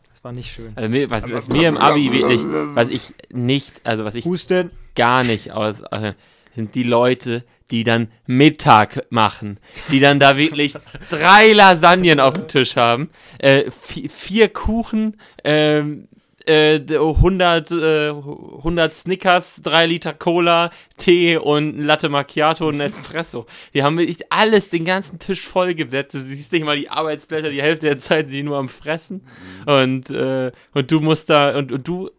Das 0.10 0.24
war 0.24 0.32
nicht 0.32 0.52
schön. 0.52 0.72
also 0.76 0.90
mir, 0.90 1.10
was, 1.12 1.30
was 1.30 1.48
mir 1.50 1.68
im 1.70 1.78
Abi 1.78 2.12
wirklich, 2.12 2.42
was 2.76 2.90
ich 2.90 3.14
nicht, 3.30 3.86
also 3.86 4.06
was 4.06 4.16
ich 4.16 4.26
Husten, 4.26 4.72
gar 4.96 5.24
nicht 5.24 5.52
aus, 5.52 5.82
äh, 5.92 6.14
sind 6.56 6.74
die 6.74 6.84
Leute, 6.84 7.44
die 7.72 7.84
dann 7.84 8.10
Mittag 8.28 9.06
machen, 9.10 9.60
die 9.90 10.00
dann 10.00 10.20
da 10.20 10.38
wirklich 10.38 10.76
drei 11.10 11.54
Lasagnen 11.54 12.20
auf 12.20 12.34
dem 12.36 12.48
Tisch 12.48 12.76
haben, 12.76 13.10
äh, 13.40 13.70
vi- 13.88 14.10
vier 14.10 14.50
Kuchen, 14.50 15.18
ähm, 15.44 16.08
äh, 16.48 16.80
100, 16.80 17.70
äh, 17.72 18.10
100 18.10 18.94
Snickers, 18.96 19.62
3 19.64 19.86
Liter 19.86 20.14
Cola, 20.14 20.72
Tee 20.98 21.38
und 21.38 21.80
Latte 21.80 22.10
Macchiato 22.10 22.68
und 22.68 22.76
ein 22.76 22.82
Espresso. 22.82 23.46
Die 23.76 23.84
haben 23.84 23.98
wirklich 24.00 24.32
alles, 24.32 24.70
den 24.70 24.84
ganzen 24.84 25.20
Tisch 25.20 25.48
vollgesetzt. 25.48 26.16
Du 26.16 26.20
siehst 26.20 26.52
nicht 26.52 26.66
mal 26.66 26.76
die 26.78 26.90
Arbeitsblätter, 26.90 27.52
die 27.52 27.62
Hälfte 27.62 27.86
der 27.88 28.00
Zeit 28.00 28.26
sind 28.26 28.36
die 28.36 28.44
nur 28.44 28.58
am 28.58 28.70
Fressen. 28.70 29.24
Und, 29.68 30.10
äh, 30.10 30.52
und 30.74 30.90
du 30.92 31.00
musst 31.00 31.30
da, 31.30 31.56
und, 31.56 31.72
und 31.72 31.88
du 31.88 32.10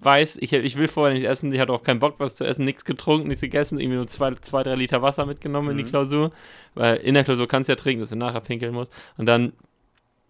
weiß, 0.00 0.38
ich, 0.40 0.52
ich 0.52 0.76
will 0.78 0.88
vorher 0.88 1.14
nicht 1.14 1.26
essen, 1.26 1.52
ich 1.52 1.60
hatte 1.60 1.72
auch 1.72 1.82
keinen 1.82 2.00
Bock, 2.00 2.14
was 2.18 2.36
zu 2.36 2.44
essen, 2.44 2.64
nichts 2.64 2.84
getrunken, 2.84 3.28
nichts 3.28 3.40
gegessen, 3.40 3.78
irgendwie 3.80 3.96
nur 3.96 4.06
zwei, 4.06 4.34
zwei 4.34 4.62
drei 4.62 4.74
Liter 4.74 5.02
Wasser 5.02 5.26
mitgenommen 5.26 5.70
in 5.70 5.78
die 5.78 5.84
Klausur, 5.84 6.32
weil 6.74 6.96
in 6.96 7.14
der 7.14 7.24
Klausur 7.24 7.48
kannst 7.48 7.68
du 7.68 7.72
ja 7.72 7.76
trinken, 7.76 8.00
dass 8.00 8.10
du 8.10 8.16
nachher 8.16 8.40
pinkeln 8.40 8.74
musst. 8.74 8.92
Und 9.16 9.26
dann 9.26 9.52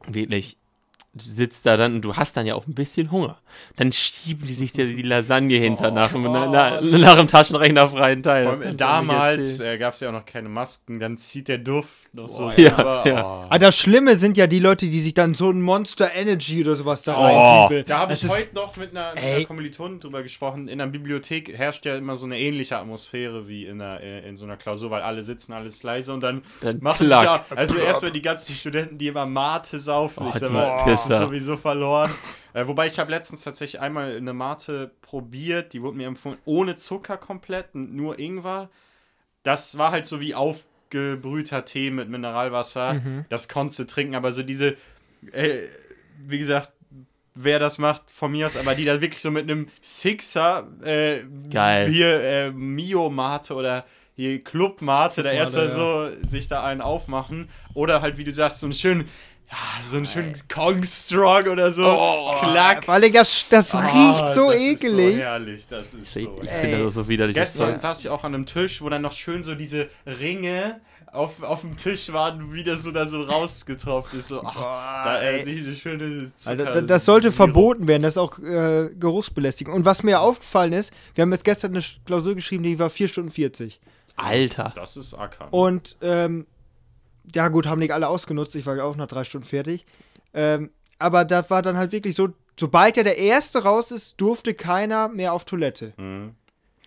wirklich 0.07 0.57
sitzt 1.21 1.67
da 1.67 1.77
dann 1.77 1.95
und 1.97 2.03
du 2.03 2.15
hast 2.17 2.37
dann 2.37 2.47
ja 2.47 2.55
auch 2.55 2.67
ein 2.67 2.75
bisschen 2.75 3.11
Hunger. 3.11 3.39
Dann 3.77 3.91
schieben 3.93 4.47
die 4.47 4.55
sich 4.55 4.73
dir 4.73 4.87
die 4.87 5.03
Lasagne 5.03 5.57
hinter 5.57 5.91
nach, 5.91 6.13
dem- 6.13 6.23
na, 6.25 6.47
na, 6.47 6.81
nach 6.81 7.17
dem 7.17 7.27
Taschenrechnerfreien 7.29 8.23
Teil. 8.23 8.45
Vor 8.45 8.57
Das 8.57 8.65
allem 8.67 8.77
damals 8.77 9.61
äh, 9.61 9.79
gab 9.79 9.95
es 9.95 10.01
ja 10.01 10.09
auch 10.09 10.13
noch 10.13 10.25
keine 10.25 10.49
Masken, 10.49 11.01
dann 11.01 11.17
zieht 11.17 11.49
der 11.49 11.59
Duft 11.59 12.15
noch 12.15 12.29
so. 12.29 12.51
ja, 12.57 12.77
rüber. 12.77 13.03
ja. 13.07 13.25
Oh. 13.27 13.47
Ah, 13.51 13.59
das 13.59 13.77
Schlimme 13.77 14.17
sind 14.17 14.37
ja 14.37 14.47
die 14.47 14.59
Leute, 14.61 14.89
die 14.89 15.01
sich 15.01 15.15
dann 15.15 15.35
so 15.35 15.51
ein 15.51 15.61
Monster 15.63 16.15
Energy 16.15 16.63
oder 16.63 16.77
sowas 16.77 17.03
da 17.03 17.15
Oh, 17.19 17.69
da 17.87 17.99
habe 17.99 18.13
ich 18.13 18.23
ist- 18.23 18.31
heute 18.31 18.55
noch 18.55 18.77
mit 18.77 18.91
einer, 18.97 19.15
mit 19.15 19.23
einer 19.25 19.45
Kommilitonin 19.45 20.01
drüber 20.01 20.23
gesprochen. 20.23 20.69
In 20.69 20.79
der 20.79 20.87
Bibliothek 20.87 21.57
herrscht 21.57 21.85
ja 21.87 21.97
immer 21.97 22.17
so 22.17 22.27
eine 22.27 22.39
ähnliche 22.39 22.77
Atmosphäre 22.79 23.49
wie 23.49 23.67
in, 23.67 23.81
einer, 23.81 24.01
äh, 24.01 24.29
in 24.29 24.37
so 24.37 24.45
einer 24.45 24.57
Klausur, 24.57 24.91
weil 24.91 25.03
alle 25.03 25.23
sitzen, 25.23 25.53
alles 25.53 25.83
leise 25.83 26.13
und 26.13 26.21
dann, 26.23 26.43
Dann 26.61 26.79
machen 26.81 27.07
klack. 27.07 27.21
sie 27.49 27.55
ja, 27.55 27.57
also 27.57 27.79
erstmal 27.79 28.13
die 28.13 28.23
ganzen 28.23 28.55
Studenten, 28.55 28.99
die 28.99 29.09
immer 29.09 29.27
Mate 29.27 29.79
saufen. 29.79 30.25
Oh, 30.27 30.29
ich 30.33 30.37
sag 30.37 30.49
die 30.49 30.55
mal, 30.55 30.85
ist 31.09 31.17
Pisser. 31.17 31.27
sowieso 31.27 31.57
verloren. 31.57 32.11
äh, 32.55 32.67
wobei 32.67 32.87
ich 32.87 32.99
habe 32.99 33.11
letztens 33.11 33.45
tatsächlich 33.45 33.81
einmal 33.81 34.17
eine 34.17 34.33
Mate 34.33 34.91
probiert, 35.03 35.73
die 35.73 35.83
wurde 35.83 35.97
mir 35.97 36.07
empfohlen, 36.07 36.39
ohne 36.45 36.77
Zucker 36.77 37.17
komplett, 37.17 37.75
nur 37.75 38.19
Ingwer. 38.19 38.71
Das 39.43 39.79
war 39.79 39.93
halt 39.93 40.07
so 40.07 40.21
wie 40.21 40.35
aufgebrühter 40.35 41.65
Tee 41.65 41.91
mit 41.91 42.09
Mineralwasser. 42.09 43.01
Das 43.29 43.49
konntest 43.49 43.79
du 43.79 43.85
trinken, 43.87 44.15
aber 44.15 44.33
so 44.33 44.43
diese, 44.43 44.77
äh, 45.33 45.61
wie 46.27 46.39
gesagt, 46.39 46.73
wer 47.35 47.59
das 47.59 47.79
macht, 47.79 48.11
von 48.11 48.33
mir 48.33 48.47
aus, 48.47 48.57
aber 48.57 48.75
die 48.75 48.85
da 48.85 49.01
wirklich 49.01 49.23
so 49.23 49.31
mit 49.31 49.45
einem 49.45 49.69
Sixer, 49.81 50.67
äh, 50.83 51.23
Geil. 51.51 51.89
hier 51.89 52.21
äh, 52.21 52.51
Mio 52.51 53.11
Mate 53.11 53.55
oder 53.55 53.87
hier 54.19 54.43
Club 54.43 54.83
Mate, 54.83 55.23
da 55.23 55.31
erst 55.31 55.55
mal 55.55 55.67
ja. 55.67 55.71
so 55.71 56.09
sich 56.27 56.49
da 56.49 56.65
einen 56.65 56.81
aufmachen. 56.81 57.49
Oder 57.75 58.03
halt, 58.03 58.19
wie 58.19 58.25
du 58.25 58.33
sagst, 58.33 58.59
so 58.59 58.67
einen 58.67 58.75
schönen, 58.75 59.05
ja, 59.49 59.83
so 59.83 59.97
einen 59.97 60.07
schönen 60.07 60.35
Kong 60.53 60.83
Strong 60.83 61.47
oder 61.47 61.73
so. 61.73 61.85
Klack. 62.41 62.89
Weil 62.89 63.13
das, 63.13 63.47
das 63.49 63.75
Ah, 63.77 63.81
riecht 63.87 64.35
so 64.35 64.51
das 64.51 64.61
Ist 64.61 64.81
so 64.81 64.87
ekelig. 64.89 65.19
herrlich, 65.19 65.67
das 65.69 65.95
ist 65.95 66.17
Ich, 66.17 66.25
so. 66.25 66.41
ich 66.43 66.51
finde 66.51 66.85
das 66.85 66.95
so 66.95 67.09
widerlich. 67.09 67.37
Gestern 67.37 67.71
Zeug. 67.75 67.81
saß 67.81 68.01
ich 68.01 68.09
auch 68.09 68.25
an 68.25 68.35
einem 68.35 68.45
Tisch, 68.47 68.83
wo 68.83 68.89
dann 68.89 69.03
noch 69.03 69.13
schön 69.13 69.45
so 69.45 69.55
diese 69.55 69.89
Ringe 70.05 70.81
auf, 71.13 71.41
auf 71.43 71.61
dem 71.63 71.77
Tisch 71.77 72.13
waren, 72.13 72.53
wie 72.53 72.65
das 72.65 72.83
so 72.83 72.91
da 72.91 73.07
so 73.07 73.23
rausgetropft 73.23 74.15
ist. 74.15 74.29
So, 74.29 74.43
ach, 74.45 74.55
da 75.05 75.23
äh, 75.23 75.37
ey. 75.39 75.43
sehe 75.45 75.55
ich 75.55 75.65
eine 75.67 75.77
schöne 75.77 76.35
Zucker 76.35 76.51
Also, 76.51 76.65
da- 76.65 76.81
das 76.83 77.05
sollte 77.05 77.31
Sirup. 77.31 77.37
verboten 77.37 77.87
werden, 77.89 78.03
das 78.03 78.15
ist 78.15 78.19
auch 78.19 78.39
äh, 78.41 78.91
geruchsbelästigend. 78.99 79.75
Und 79.75 79.85
was 79.85 80.03
mir 80.03 80.21
aufgefallen 80.21 80.73
ist, 80.75 80.93
wir 81.15 81.23
haben 81.23 81.33
jetzt 81.33 81.45
gestern 81.45 81.71
eine 81.77 81.85
Klausur 82.05 82.35
geschrieben, 82.35 82.65
die 82.65 82.79
war 82.81 82.91
4 82.91 83.07
Stunden 83.09 83.31
40. 83.31 83.81
Alter. 84.19 84.73
Das 84.75 84.97
ist 84.97 85.15
Acker. 85.15 85.49
Und, 85.53 85.97
ähm, 86.03 86.47
ja 87.35 87.49
gut, 87.49 87.67
haben 87.67 87.79
nicht 87.79 87.93
alle 87.93 88.09
ausgenutzt, 88.09 88.55
ich 88.57 88.67
war 88.67 88.77
ja 88.77 88.85
auch 88.85 88.97
nach 88.97 89.07
drei 89.07 89.25
Stunden 89.25 89.47
fertig. 89.47 89.85
Ähm, 90.35 90.71
aber 90.99 91.25
das 91.25 91.51
war 91.51 91.63
dann 91.63 91.77
halt 91.77 91.93
wirklich 91.93 92.15
so, 92.17 92.29
sobald 92.59 92.97
ja 92.97 93.03
der 93.03 93.19
Erste 93.19 93.63
raus 93.63 93.91
ist, 93.91 94.21
durfte 94.21 94.55
keiner 94.55 95.09
mehr 95.09 95.33
auf 95.33 95.45
Toilette. 95.45 95.93
Mhm. 95.97 96.35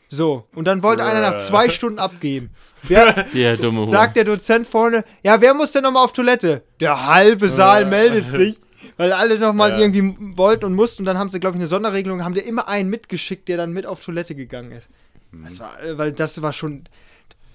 So, 0.10 0.46
und 0.54 0.66
dann 0.66 0.84
wollte 0.84 1.06
einer 1.06 1.22
nach 1.22 1.40
zwei 1.40 1.70
Stunden 1.70 1.98
abgeben. 2.00 2.50
Wer, 2.84 3.24
Der 3.34 3.56
dumme 3.56 3.82
Hure. 3.82 3.92
sagt 3.92 4.18
der 4.18 4.26
Dozent 4.26 4.68
vorne, 4.68 5.04
ja, 5.24 5.40
wer 5.40 5.54
muss 5.54 5.72
denn 5.72 5.84
nochmal 5.84 6.04
auf 6.04 6.12
Toilette? 6.12 6.64
Der 6.82 7.06
halbe 7.06 7.48
Saal 7.48 7.86
meldet 7.86 8.30
sich, 8.30 8.60
weil 8.98 9.14
alle 9.14 9.38
nochmal 9.40 9.72
Ja. 9.72 9.78
irgendwie 9.80 10.16
wollten 10.36 10.66
und 10.66 10.74
mussten. 10.74 11.04
Und 11.04 11.06
dann 11.06 11.18
haben 11.20 11.30
sie, 11.30 11.40
glaube 11.40 11.56
ich, 11.56 11.62
eine 11.62 11.68
Sonderregelung, 11.70 12.24
haben 12.26 12.34
die 12.34 12.42
immer 12.42 12.68
einen 12.68 12.90
mitgeschickt, 12.90 13.48
der 13.48 13.56
dann 13.58 13.72
mit 13.72 13.86
auf 13.86 14.04
Toilette 14.04 14.34
gegangen 14.36 14.72
ist. 14.74 14.90
Das 15.32 15.60
war, 15.62 15.82
äh, 15.82 15.98
weil 15.98 16.12
das 16.12 16.42
war 16.42 16.52
schon, 16.52 16.84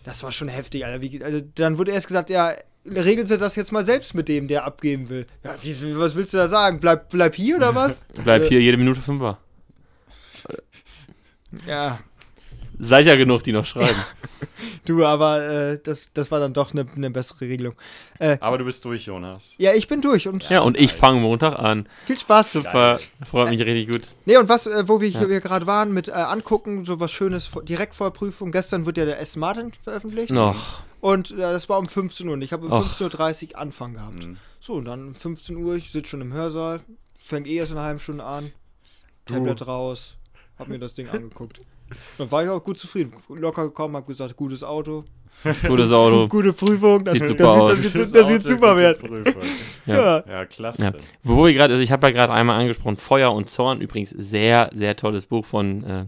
das 0.06 0.22
war 0.22 0.30
schon 0.30 0.46
heftig, 0.46 0.86
Alter. 0.86 1.02
Wie, 1.02 1.22
also, 1.22 1.40
dann 1.56 1.78
wurde 1.78 1.90
erst 1.90 2.06
gesagt, 2.06 2.30
ja, 2.30 2.54
regeln 2.86 3.26
Sie 3.26 3.36
das 3.36 3.56
jetzt 3.56 3.72
mal 3.72 3.84
selbst 3.84 4.14
mit 4.14 4.28
dem, 4.28 4.46
der 4.46 4.64
abgeben 4.64 5.08
will. 5.08 5.26
Ja, 5.44 5.56
wie, 5.60 5.98
was 5.98 6.14
willst 6.14 6.32
du 6.32 6.36
da 6.36 6.48
sagen? 6.48 6.78
Bleib, 6.78 7.10
bleib 7.10 7.34
hier 7.34 7.56
oder 7.56 7.74
was? 7.74 8.06
Bleib 8.24 8.44
Äh, 8.44 8.48
hier 8.48 8.60
jede 8.60 8.76
Minute 8.76 9.00
fünfer. 9.00 9.38
Ja, 11.66 11.98
Ja 12.78 13.16
genug, 13.16 13.42
die 13.42 13.52
noch 13.52 13.66
schreiben. 13.66 13.98
du, 14.84 15.04
aber 15.04 15.44
äh, 15.44 15.78
das, 15.82 16.08
das 16.12 16.30
war 16.30 16.40
dann 16.40 16.52
doch 16.52 16.72
eine 16.72 16.86
ne 16.94 17.10
bessere 17.10 17.42
Regelung. 17.42 17.74
Aber 18.40 18.58
du 18.58 18.64
bist 18.64 18.84
durch, 18.84 19.06
Jonas. 19.06 19.54
Ja, 19.58 19.72
ich 19.74 19.88
bin 19.88 20.00
durch 20.00 20.28
und 20.28 20.48
Ja, 20.48 20.60
und 20.60 20.78
ich 20.78 20.92
fange 20.92 21.20
Montag 21.20 21.58
an. 21.58 21.88
viel 22.04 22.18
Spaß. 22.18 22.52
Super. 22.52 23.00
Freut 23.24 23.50
mich 23.50 23.60
richtig 23.60 23.88
gut. 23.90 24.10
Nee, 24.24 24.36
und 24.36 24.48
was, 24.48 24.66
äh, 24.66 24.88
wo 24.88 25.00
wir 25.00 25.08
hier 25.08 25.40
gerade 25.40 25.66
waren, 25.66 25.92
mit 25.92 26.08
äh, 26.08 26.12
angucken, 26.12 26.84
so 26.84 27.00
was 27.00 27.12
Schönes 27.12 27.50
direkt 27.64 27.94
vor 27.94 28.12
Prüfung. 28.12 28.52
Gestern 28.52 28.86
wird 28.86 28.96
ja 28.96 29.04
der 29.04 29.20
S. 29.20 29.36
Martin 29.36 29.72
veröffentlicht. 29.82 30.30
Noch. 30.30 30.82
Und 31.00 31.30
äh, 31.32 31.36
das 31.36 31.68
war 31.68 31.78
um 31.78 31.88
15 31.88 32.26
Uhr. 32.26 32.34
Und 32.34 32.42
ich 32.42 32.52
habe 32.52 32.66
um 32.66 32.72
Och. 32.72 32.84
15.30 32.84 33.52
Uhr 33.52 33.58
Anfang 33.58 33.94
gehabt. 33.94 34.24
Mhm. 34.24 34.38
So, 34.60 34.74
und 34.74 34.86
dann 34.86 35.08
um 35.08 35.14
15 35.14 35.56
Uhr, 35.56 35.76
ich 35.76 35.90
sitze 35.90 36.10
schon 36.10 36.20
im 36.20 36.32
Hörsaal, 36.32 36.80
fängt 37.22 37.46
eh 37.46 37.56
erst 37.56 37.72
in 37.72 37.78
einer 37.78 37.86
halben 37.86 38.00
Stunde 38.00 38.24
an. 38.24 38.50
Tablet 39.26 39.66
raus, 39.66 40.16
hab 40.58 40.68
mir 40.68 40.78
das 40.78 40.94
Ding 40.94 41.08
angeguckt. 41.08 41.60
Dann 42.18 42.30
war 42.30 42.42
ich 42.44 42.50
auch 42.50 42.62
gut 42.62 42.78
zufrieden. 42.78 43.12
Locker 43.28 43.64
gekommen, 43.64 43.96
hab 43.96 44.06
gesagt, 44.06 44.36
gutes 44.36 44.62
Auto, 44.62 45.04
Gutes 45.68 45.92
Auto. 45.92 46.28
gute 46.30 46.52
Prüfung. 46.54 47.04
Das, 47.04 47.12
Sieht 47.12 47.22
das, 47.22 47.28
super 47.28 47.44
wird- 47.44 47.58
aus. 47.70 47.92
das, 47.92 48.12
das, 48.12 48.28
wird, 48.28 48.42
super 48.42 48.76
werden. 48.76 49.08
Prüfung. 49.08 49.42
Ja. 49.86 50.24
Ja, 50.28 50.44
klasse. 50.46 50.82
Ja. 50.82 50.92
Wo 51.22 51.44
wir 51.44 51.52
gerade, 51.54 51.74
also 51.74 51.82
ich 51.82 51.92
habe 51.92 52.08
ja 52.08 52.12
gerade 52.12 52.32
einmal 52.32 52.58
angesprochen, 52.60 52.96
Feuer 52.96 53.32
und 53.32 53.48
Zorn, 53.48 53.80
übrigens 53.80 54.10
sehr, 54.10 54.68
sehr 54.74 54.96
tolles 54.96 55.26
Buch 55.26 55.44
von, 55.44 55.84
äh, 55.84 56.04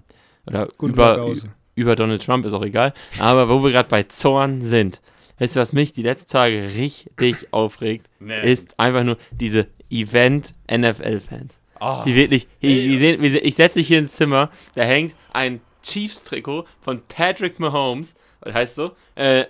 oder 0.48 0.66
Guten 0.78 0.94
über, 0.94 1.32
über 1.76 1.94
Donald 1.94 2.24
Trump, 2.24 2.44
ist 2.44 2.54
auch 2.54 2.64
egal. 2.64 2.92
Aber 3.20 3.48
wo 3.48 3.62
wir 3.62 3.70
gerade 3.70 3.88
bei 3.88 4.02
Zorn 4.02 4.64
sind, 4.64 5.00
weißt 5.38 5.54
du, 5.54 5.60
was 5.60 5.72
mich 5.72 5.92
die 5.92 6.02
letzten 6.02 6.28
Tage 6.32 6.70
richtig 6.74 7.52
aufregt, 7.52 8.08
Nee. 8.18 8.50
ist 8.50 8.80
einfach 8.80 9.04
nur 9.04 9.16
diese 9.30 9.68
Event-NFL-Fans. 9.90 11.60
Ah. 11.80 12.02
Die 12.04 12.16
wirklich, 12.16 12.48
ich, 12.60 12.86
ich, 13.00 13.22
ich 13.22 13.54
setze 13.54 13.78
dich 13.78 13.86
hier 13.86 14.00
ins 14.00 14.14
Zimmer, 14.14 14.50
da 14.74 14.82
hängt 14.82 15.14
ein 15.32 15.60
Chiefs-Trikot 15.82 16.66
von 16.80 17.02
Patrick 17.08 17.58
Mahomes, 17.60 18.14
das 18.40 18.54
heißt 18.54 18.74
so, 18.76 18.92
äh, 19.14 19.44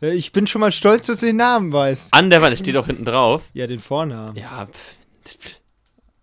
Äh, 0.00 0.14
Ich 0.14 0.32
bin 0.32 0.46
schon 0.46 0.60
mal 0.60 0.70
stolz, 0.72 1.06
dass 1.06 1.20
du 1.20 1.26
den 1.26 1.36
Namen 1.36 1.72
weißt. 1.72 2.14
an 2.14 2.30
der 2.30 2.40
Wand, 2.42 2.52
das 2.52 2.60
steht 2.60 2.76
auch 2.76 2.86
hinten 2.86 3.04
drauf. 3.04 3.42
Ja, 3.52 3.66
den 3.66 3.80
Vornamen. 3.80 4.36
Ja, 4.36 4.66
pff, 4.66 5.38
pff, 5.38 5.60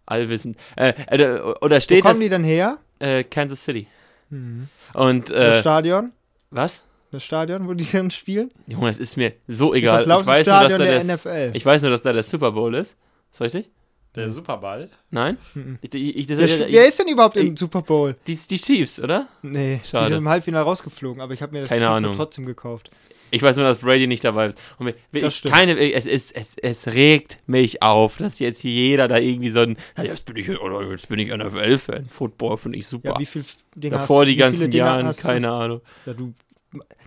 allwissend. 0.05 0.57
Äh, 0.75 0.93
äh, 1.07 1.39
oder 1.61 1.77
Wo 1.77 1.79
steht 1.81 2.01
kommen 2.03 2.13
das, 2.15 2.19
die 2.21 2.29
dann 2.29 2.43
her? 2.43 2.77
äh, 2.99 3.23
Kansas 3.23 3.63
City. 3.63 3.87
Mhm. 4.29 4.69
Und, 4.93 5.29
Das 5.29 5.57
äh, 5.57 5.61
Stadion? 5.61 6.11
was? 6.51 6.83
Das 7.11 7.23
Stadion, 7.23 7.67
wo 7.67 7.73
die 7.73 7.85
dann 7.91 8.11
spielen? 8.11 8.49
Junge, 8.67 8.87
das 8.87 8.97
ist 8.97 9.15
mir 9.17 9.33
so 9.47 9.73
ist 9.73 9.79
egal. 9.79 10.03
das 10.05 10.21
ich 10.21 10.25
weiß, 10.27 10.47
nur, 10.47 10.53
dass 10.55 10.67
Stadion 10.67 10.79
da 10.79 10.85
der 10.85 11.03
der, 11.03 11.15
NFL. 11.15 11.51
ich 11.57 11.65
weiß 11.65 11.81
nur, 11.83 11.91
dass 11.91 12.01
da 12.03 12.13
der 12.13 12.23
Super 12.23 12.51
Bowl 12.51 12.73
ist. 12.75 12.97
Ist 13.31 13.41
richtig? 13.41 13.69
Der 14.15 14.29
Superball. 14.29 14.89
Nein? 15.11 15.37
Mhm. 15.53 15.77
Ich, 15.81 15.93
ich, 15.93 16.17
ich, 16.17 16.29
Wer, 16.29 16.39
ich, 16.39 16.73
wer 16.73 16.87
ist 16.87 16.99
denn 16.99 17.07
überhaupt 17.07 17.35
im 17.37 17.55
Super 17.57 17.81
Bowl? 17.81 18.15
die, 18.27 18.35
die 18.49 18.57
Chiefs, 18.57 18.99
oder? 18.99 19.27
Nee, 19.41 19.81
die 19.83 19.87
Schade. 19.87 20.09
sind 20.09 20.17
im 20.19 20.29
Halbfinale 20.29 20.63
rausgeflogen, 20.65 21.21
aber 21.21 21.33
ich 21.33 21.41
habe 21.41 21.51
mir 21.53 21.61
das 21.61 21.69
Keine 21.69 21.89
Ahnung. 21.89 22.15
trotzdem 22.15 22.45
gekauft. 22.45 22.91
Ich 23.31 23.41
weiß 23.41 23.57
nur, 23.57 23.65
dass 23.65 23.79
Brady 23.79 24.07
nicht 24.07 24.23
dabei 24.23 24.47
ist. 24.47 24.57
Und 24.77 24.85
wir- 24.85 24.93
wir- 25.11 25.21
Das 25.23 25.33
ich, 25.33 25.39
stimmt. 25.39 25.53
keine, 25.55 25.93
es, 25.93 26.05
es, 26.05 26.31
es, 26.31 26.55
es 26.61 26.87
regt 26.93 27.39
mich 27.47 27.81
auf, 27.81 28.17
dass 28.17 28.39
jetzt 28.39 28.63
jeder 28.63 29.07
da 29.07 29.17
irgendwie 29.17 29.49
so 29.49 29.59
ein, 29.61 29.77
ja, 29.97 30.03
jetzt 30.03 30.25
bin 30.25 30.37
ich, 30.37 30.49
oder 30.61 30.83
jetzt 30.91 31.09
bin 31.09 31.19
ich 31.19 31.29
NFL-Fan. 31.35 32.07
Football 32.09 32.57
finde 32.57 32.77
ich 32.77 32.87
super. 32.87 33.09
Ja, 33.13 33.19
wie 33.19 33.25
viel 33.25 33.43
Dinge 33.75 33.97
Davor 33.97 34.21
hast, 34.21 34.27
die 34.29 34.35
ganzen 34.35 34.71
Dinger 34.71 35.11
du- 35.11 35.21
keine 35.21 35.51
Ahnung. 35.51 35.81
Ja, 36.05 36.13
du, 36.13 36.33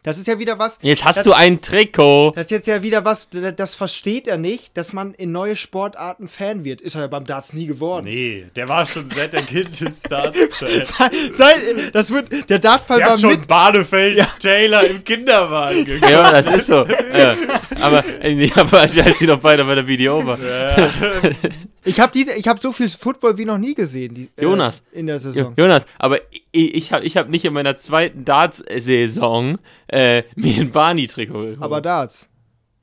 das 0.08 0.18
ist 0.18 0.26
ja 0.26 0.38
wieder 0.38 0.58
was, 0.58 0.78
Jetzt 0.80 1.04
hast 1.04 1.16
Das- 1.18 1.24
du 1.24 1.32
ein 1.34 1.60
Trikot. 1.60 2.32
das 2.34 2.46
ist 2.46 2.50
jetzt 2.50 2.66
ja 2.66 2.82
wieder 2.82 3.04
was, 3.04 3.28
das 3.30 3.74
versteht 3.74 4.26
er 4.26 4.38
nicht, 4.38 4.76
dass 4.76 4.92
man 4.94 5.12
in 5.14 5.32
neue 5.32 5.54
Sportarten 5.54 6.28
Fan 6.28 6.64
wird. 6.64 6.80
Ist 6.80 6.94
er 6.94 7.02
ja 7.02 7.06
beim 7.08 7.24
Darts 7.24 7.52
nie 7.52 7.66
geworden. 7.66 8.06
Nee, 8.06 8.46
der 8.56 8.68
war 8.68 8.86
schon 8.86 9.08
seit 9.10 9.32
der 9.34 9.42
Kindesdarts-Fan. 9.42 11.12
Seit, 11.32 11.94
das 11.94 12.10
wird, 12.10 12.48
der 12.48 12.58
Dartfall 12.58 12.98
Der 12.98 13.06
war 13.08 13.12
hat 13.14 13.20
schon 13.20 13.30
mit, 13.30 13.46
Badefeld 13.48 14.24
Taylor 14.40 14.84
im 14.84 15.04
Kinderwagen 15.04 15.84
geguckt. 15.84 16.10
Ja, 16.10 16.40
das 16.40 16.46
ist 16.56 16.66
so. 16.66 16.86
ja. 16.86 17.36
Aber, 17.80 18.04
äh, 18.22 18.34
nee, 18.34 18.50
aber 18.54 18.80
als, 18.80 18.92
die 19.18 19.26
doch 19.26 19.38
beide 19.40 19.64
bei 19.64 19.74
der 19.74 19.86
Video 19.86 20.24
war. 20.26 20.38
ich 21.84 22.00
habe 22.00 22.12
diese, 22.12 22.32
ich 22.34 22.46
habe 22.48 22.60
so 22.60 22.72
viel 22.72 22.88
Football 22.88 23.36
wie 23.38 23.44
noch 23.44 23.58
nie 23.58 23.74
gesehen, 23.74 24.14
die, 24.14 24.28
äh, 24.36 24.42
Jonas. 24.42 24.82
in 24.92 25.06
der 25.06 25.18
Saison. 25.20 25.54
Jonas, 25.56 25.84
aber 25.98 26.18
ich, 26.52 26.74
ich 26.74 26.92
habe 26.92 27.04
ich 27.04 27.16
hab 27.16 27.28
nicht 27.28 27.44
in 27.44 27.52
meiner 27.52 27.76
zweiten 27.76 28.24
Darts-Saison 28.24 29.58
äh, 29.88 29.97
mir 30.36 30.60
ein 30.60 30.70
Barney-Trikot 30.70 31.32
geholt. 31.32 31.58
Aber 31.60 31.80
Darts. 31.80 32.28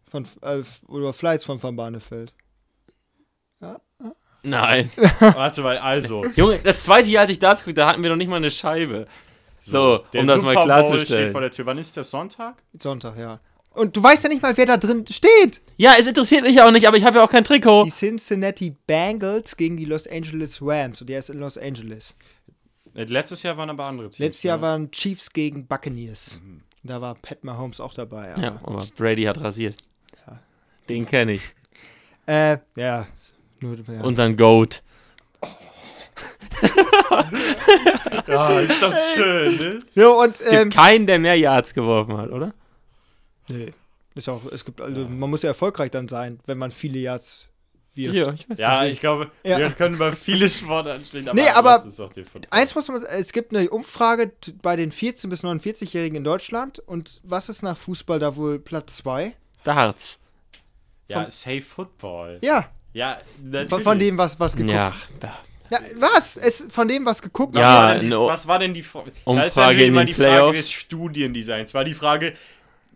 Von, 0.10 0.26
äh, 0.42 0.64
oder 0.88 1.14
Flights 1.14 1.46
von 1.46 1.62
Van 1.62 1.76
Barneveld. 1.76 2.34
Nein. 4.46 4.92
Warte 5.20 5.62
mal, 5.64 5.78
also. 5.78 6.24
Junge, 6.36 6.60
das 6.64 6.84
zweite 6.84 7.10
Jahr, 7.10 7.24
als 7.24 7.32
ich 7.32 7.40
Darts 7.40 7.64
guckte, 7.64 7.82
da 7.82 7.88
hatten 7.88 8.04
wir 8.04 8.10
noch 8.10 8.16
nicht 8.16 8.30
mal 8.30 8.38
eine 8.38 8.52
Scheibe. 8.52 9.08
So, 9.60 10.04
der 10.14 10.22
um 10.22 10.28
das 10.28 10.36
Super 10.38 10.46
mal 10.48 10.56
Bowl 10.56 10.66
klarzustellen. 10.66 11.06
steht 11.06 11.32
vor 11.32 11.42
der 11.42 11.52
Tür. 11.52 11.66
Wann 11.66 11.78
ist 11.80 11.96
der 11.98 12.04
Sonntag? 12.04 12.62
Sonntag, 12.78 13.18
ja. 13.18 13.40
Und 13.72 13.98
du 13.98 14.04
weißt 14.04 14.24
ja 14.24 14.30
nicht 14.30 14.42
mal, 14.42 14.56
wer 14.56 14.66
da 14.66 14.78
drin 14.78 15.04
steht. 15.10 15.62
Ja, 15.76 15.96
es 16.00 16.08
interessiert 16.08 16.44
mich 16.44 16.62
auch 16.62 16.72
nicht, 16.72 16.88
aber 16.88 16.96
ich 16.96 17.04
habe 17.04 17.18
ja 17.18 17.26
auch 17.26 17.30
kein 17.30 17.44
Trikot. 17.44 17.86
Die 17.86 17.92
Cincinnati 17.92 18.76
Bengals 18.86 19.58
gegen 19.58 19.76
die 19.76 19.86
Los 19.86 20.08
Angeles 20.08 20.60
Rams. 20.62 21.02
Und 21.02 21.10
der 21.10 21.20
ist 21.20 21.30
in 21.30 21.40
Los 21.40 21.58
Angeles. 21.58 22.16
Äh, 22.94 23.04
Letztes 23.06 23.44
Jahr 23.44 23.58
waren 23.58 23.70
aber 23.70 23.86
andere 23.86 24.10
Teams. 24.10 24.20
Letztes 24.20 24.44
Jahr 24.44 24.58
ne? 24.58 24.64
waren 24.64 24.92
Chiefs 24.92 25.34
gegen 25.34 25.66
Buccaneers. 25.66 26.40
Da 26.86 27.02
war 27.02 27.16
Pat 27.16 27.44
Mahomes 27.44 27.80
auch 27.80 27.96
dabei. 27.96 28.32
Aber, 28.34 28.44
Ja, 28.44 28.60
aber 28.64 28.86
Brady 28.96 29.24
hat 29.24 29.42
rasiert. 29.42 29.76
Ja. 30.28 30.40
Den 30.88 31.08
kenne 31.08 31.34
ich. 31.34 31.42
Äh, 32.28 32.58
ja. 32.76 33.08
Nur, 33.60 33.78
ja. 33.88 34.02
Unseren 34.02 34.38
Goat. 34.38 34.84
Ja, 38.28 38.60
ist 38.60 38.82
das 38.82 39.14
schön, 39.14 39.58
ne? 39.58 39.80
so, 39.94 40.22
und, 40.22 40.40
Gibt 40.40 40.52
ähm, 40.52 40.70
keinen, 40.70 41.06
der 41.06 41.20
mehr 41.20 41.38
Yards 41.38 41.74
geworfen 41.74 42.18
hat, 42.18 42.32
oder? 42.32 42.54
nee. 43.50 43.72
Ist 44.16 44.30
auch, 44.30 44.42
es 44.52 44.64
gibt, 44.64 44.80
also, 44.80 45.08
man 45.08 45.30
muss 45.30 45.44
ja 45.44 45.50
erfolgreich 45.50 45.92
dann 45.92 46.08
sein, 46.08 46.40
wenn 46.46 46.58
man 46.58 46.72
viele 46.72 46.98
Yards 46.98 47.50
wirft. 47.98 48.16
Ja, 48.16 48.34
ich 48.34 48.50
weiß. 48.50 48.60
Ja, 48.60 48.86
ich 48.86 49.00
glaube, 49.00 49.32
Ja. 49.44 49.58
wir 49.58 49.70
können 49.72 49.96
über 49.96 50.12
viele 50.14 50.50
Sportarten 50.50 51.06
sprechen. 51.06 51.30
Nee, 51.34 51.48
aber 51.50 51.80
den 51.80 51.92
Football. 52.26 52.42
Eins 52.50 52.76
muss 52.76 52.88
man, 52.88 53.04
es 53.04 53.32
gibt 53.34 53.56
eine 53.56 53.70
Umfrage 53.70 54.32
bei 54.62 54.76
den 54.76 54.92
14- 54.92 55.30
bis 55.30 55.44
49-Jährigen 55.44 56.18
in 56.18 56.24
Deutschland. 56.24 56.80
Und 56.80 57.20
was 57.24 57.50
ist 57.50 57.62
nach 57.64 57.78
Fußball 57.78 58.20
da 58.20 58.36
wohl 58.36 58.60
Platz 58.60 58.98
2? 58.98 59.34
Darts. 59.64 60.20
Ja, 61.08 61.30
Safe 61.30 61.62
Football. 61.62 62.40
Ja, 62.42 62.70
Ja, 62.94 63.18
natürlich. 63.44 63.70
von, 63.70 63.82
von 63.84 64.00
dem, 64.00 64.18
was, 64.18 64.40
was 64.40 64.56
geguckt 64.56 64.74
Ja, 64.74 64.92
Ja, 65.70 65.80
was? 65.98 66.38
Es, 66.38 66.66
von 66.70 66.88
dem, 66.88 67.06
was 67.06 67.22
geguckt 67.22 67.54
Was, 67.56 67.62
Ja, 67.62 67.74
war, 67.80 67.94
denn 67.96 68.02
die, 68.10 68.12
was 68.16 68.48
war 68.48 68.60
denn 68.60 68.74
die 68.74 68.84
Frage? 68.84 69.12
Umfrage 69.26 69.82
in 69.84 69.88
immer 69.90 70.02
den 70.02 70.08
die 70.08 70.14
Frage 70.14 70.30
Playoffs. 70.30 70.58
des 70.58 70.72
Studiendesigns. 70.72 71.74
War 71.74 71.84
die 71.84 71.94
Frage, 71.94 72.34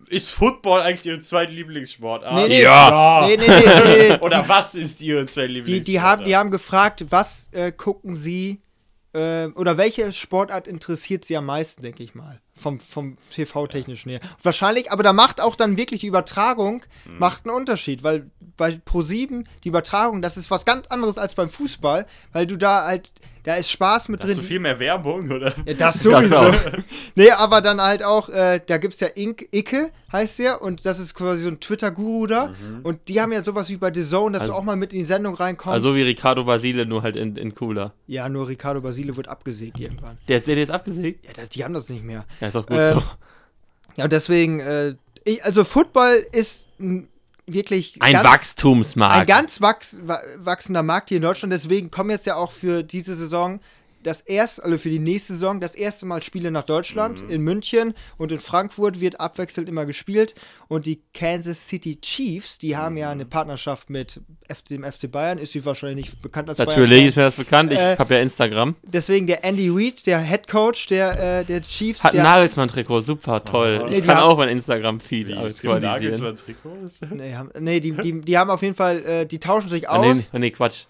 ist 0.10 0.30
Football 0.32 0.82
eigentlich 0.82 1.06
Ihre 1.06 1.20
zweite 1.22 1.52
Lieblingssportart? 1.54 2.36
Nee, 2.36 2.48
nee. 2.48 2.62
Ja. 2.64 3.26
Nee, 3.28 3.38
nee, 3.38 3.48
nee, 3.48 4.10
nee. 4.10 4.18
Oder 4.22 4.48
was 4.48 4.76
ist 4.76 5.02
Ihre 5.02 5.26
zweite 5.28 5.48
Die, 5.48 5.54
Lieblingssportart? 5.56 5.88
die, 5.88 6.00
haben, 6.02 6.26
die 6.26 6.36
haben 6.36 6.52
gefragt, 6.52 7.06
was 7.10 7.50
äh, 7.54 7.72
gucken 7.72 8.16
sie 8.16 8.62
äh, 9.14 9.48
oder 9.56 9.78
welche 9.78 10.12
Sportart 10.12 10.68
interessiert 10.68 11.26
sie 11.26 11.36
am 11.36 11.46
meisten, 11.48 11.82
denke 11.82 12.04
ich 12.04 12.14
mal. 12.14 12.40
Vom, 12.54 12.80
vom 12.80 13.18
TV-technischen 13.34 14.10
her. 14.12 14.20
Wahrscheinlich, 14.44 14.92
aber 14.92 15.02
da 15.02 15.14
macht 15.14 15.42
auch 15.42 15.56
dann 15.56 15.78
wirklich 15.78 16.02
die 16.02 16.08
Übertragung 16.08 16.84
Mhm. 17.06 17.18
macht 17.18 17.46
einen 17.46 17.56
Unterschied, 17.56 18.04
weil 18.04 18.30
bei 18.60 18.80
Pro7 18.86 19.46
die 19.64 19.70
Übertragung, 19.70 20.22
das 20.22 20.38
ist 20.38 20.52
was 20.52 20.66
ganz 20.66 20.86
anderes 20.88 21.18
als 21.18 21.34
beim 21.34 21.50
Fußball, 21.50 22.06
weil 22.34 22.46
du 22.46 22.56
da 22.58 22.86
halt, 22.86 23.12
da 23.44 23.56
ist 23.56 23.72
Spaß 23.72 24.10
mit 24.10 24.22
Hast 24.22 24.30
drin. 24.30 24.38
du 24.42 24.44
viel 24.44 24.60
mehr 24.60 24.78
Werbung, 24.80 25.32
oder? 25.32 25.54
Ja, 25.66 25.74
das 25.74 25.96
Das 25.96 26.04
sowieso. 26.04 26.36
auch. 26.36 26.54
nee, 27.16 27.32
aber 27.32 27.62
dann 27.62 27.82
halt 27.82 28.04
auch, 28.04 28.30
äh, 28.30 28.60
da 28.64 28.78
gibt's 28.78 29.00
ja 29.00 29.08
Ink, 29.16 29.48
Icke, 29.52 29.90
heißt 30.12 30.40
der, 30.40 30.62
und 30.62 30.86
das 30.86 31.00
ist 31.00 31.16
quasi 31.16 31.44
so 31.44 31.48
ein 31.50 31.60
Twitter-Guru 31.60 32.28
da. 32.28 32.54
Und 32.84 33.08
die 33.08 33.20
haben 33.22 33.32
ja 33.32 33.44
sowas 33.44 33.70
wie 33.70 33.78
bei 33.78 33.92
The 33.94 34.04
Zone, 34.04 34.34
dass 34.34 34.42
Also- 34.42 34.54
du 34.54 34.60
auch 34.60 34.64
mal 34.64 34.76
mit 34.76 34.92
in 34.94 35.00
die 35.00 35.06
Sendung 35.06 35.34
reinkommst. 35.36 35.74
Also 35.74 35.96
wie 35.96 36.02
Ricardo 36.04 36.44
Basile, 36.44 36.86
nur 36.86 37.02
halt 37.02 37.16
in, 37.16 37.36
in 37.38 37.56
cooler. 37.56 37.94
ja, 38.08 38.28
nur 38.30 38.48
Ricardo 38.50 38.82
Basile 38.82 39.16
wird 39.16 39.28
abgesägt 39.30 39.80
irgendwann. 39.80 40.18
Der 40.28 40.38
ist 40.40 40.48
der 40.48 40.58
jetzt 40.58 40.72
abgesägt? 40.72 41.26
Ja, 41.26 41.32
das, 41.34 41.50
die 41.50 41.64
haben 41.64 41.74
das 41.74 41.90
nicht 41.90 42.04
mehr. 42.04 42.26
Ja, 42.42 42.48
ist 42.50 42.56
auch 42.58 42.66
gut 42.68 42.78
Ähm, 42.78 42.94
so. 42.96 43.04
Ja, 43.96 44.04
und 44.04 44.12
deswegen, 44.14 44.60
äh, 44.60 44.96
ich, 45.24 45.44
also 45.44 45.64
Football 45.64 46.26
ist 46.32 46.68
ein 46.80 47.08
wirklich 47.54 47.96
Ein 48.00 48.14
ganz, 48.14 48.26
Wachstumsmarkt. 48.26 49.20
ein 49.22 49.26
ganz 49.26 49.62
wachs, 49.62 50.00
wa- 50.04 50.22
wachsender 50.38 50.84
Markt 50.84 51.10
hier 51.10 51.18
in 51.18 51.24
Deutschland. 51.24 51.54
Deswegen 51.54 51.92
kommen 51.92 52.10
jetzt 52.10 52.26
ja 52.26 52.36
auch 52.36 52.52
für 52.52 52.84
diese 52.84 53.16
Saison 53.16 53.60
das 54.04 54.22
erste, 54.22 54.64
also 54.64 54.78
für 54.78 54.90
die 54.90 55.00
nächste 55.00 55.34
Saison, 55.34 55.60
das 55.60 55.76
erste 55.76 56.06
Mal 56.06 56.24
Spiele 56.24 56.52
nach 56.52 56.64
Deutschland. 56.66 57.24
Mhm. 57.24 57.30
In 57.30 57.42
München 57.42 57.94
und 58.18 58.32
in 58.32 58.40
Frankfurt 58.40 59.00
wird 59.02 59.20
abwechselnd 59.20 59.68
immer 59.70 59.86
gespielt. 59.86 60.36
Und 60.68 60.86
die 60.86 61.02
Kansas 61.14 61.68
City 61.68 62.00
Chiefs, 62.00 62.58
die 62.58 62.78
haben 62.78 62.98
ja 62.98 63.10
eine 63.12 63.26
Partnerschaft 63.26 63.90
mit 63.90 64.22
F 64.48 64.62
dem 64.64 64.84
FC 64.84 65.12
Bayern. 65.12 65.38
Ist 65.38 65.52
sie 65.54 65.66
wahrscheinlich 65.66 66.06
nicht 66.06 66.22
bekannt 66.22 66.50
als 66.50 66.60
Natürlich 66.60 66.90
Bayern. 66.90 67.08
ist 67.08 67.16
mir 67.16 67.24
das 67.24 67.36
bekannt. 67.36 67.72
Ich 67.72 67.80
Äh, 67.80 67.98
habe 67.98 68.14
ja 68.16 68.22
Instagram. 68.22 68.76
Deswegen 68.84 69.28
der 69.28 69.44
Andy 69.44 69.70
Reid, 69.70 70.06
der 70.08 70.20
Head 70.20 70.48
Coach 70.48 70.88
der, 70.88 71.40
äh, 71.42 71.46
der 71.46 71.62
Chiefs. 71.62 72.04
Hat 72.04 72.16
ein 72.16 72.24
Nagelsmann-Trikot, 72.24 73.02
super, 73.02 73.44
toll. 73.44 73.80
Oh. 73.84 73.86
Nee, 73.88 73.96
Ich 73.98 74.02
die 74.02 74.08
kann 74.08 74.18
haben- 74.18 74.30
auch 74.32 74.38
mein 74.38 74.50
Instagram-Feed 74.50 75.28
Wie, 75.28 75.34
es 75.34 75.62
gibt 75.62 75.74
aktualisieren. 75.74 75.82
Nagelsmann-Trikots? 75.82 77.00
Nee, 77.14 77.34
haben, 77.36 77.50
nee 77.60 77.80
die, 77.80 77.92
die, 77.92 78.22
die 78.22 78.38
haben 78.38 78.50
auf 78.50 78.62
jeden 78.62 78.76
Fall, 78.76 79.04
äh, 79.06 79.26
die 79.26 79.40
tauschen 79.40 79.70
sich 79.70 79.90
Ah, 79.90 79.98
aus. 79.98 80.32
nee, 80.34 80.40
nee, 80.40 80.52
Quatsch. 80.52 80.86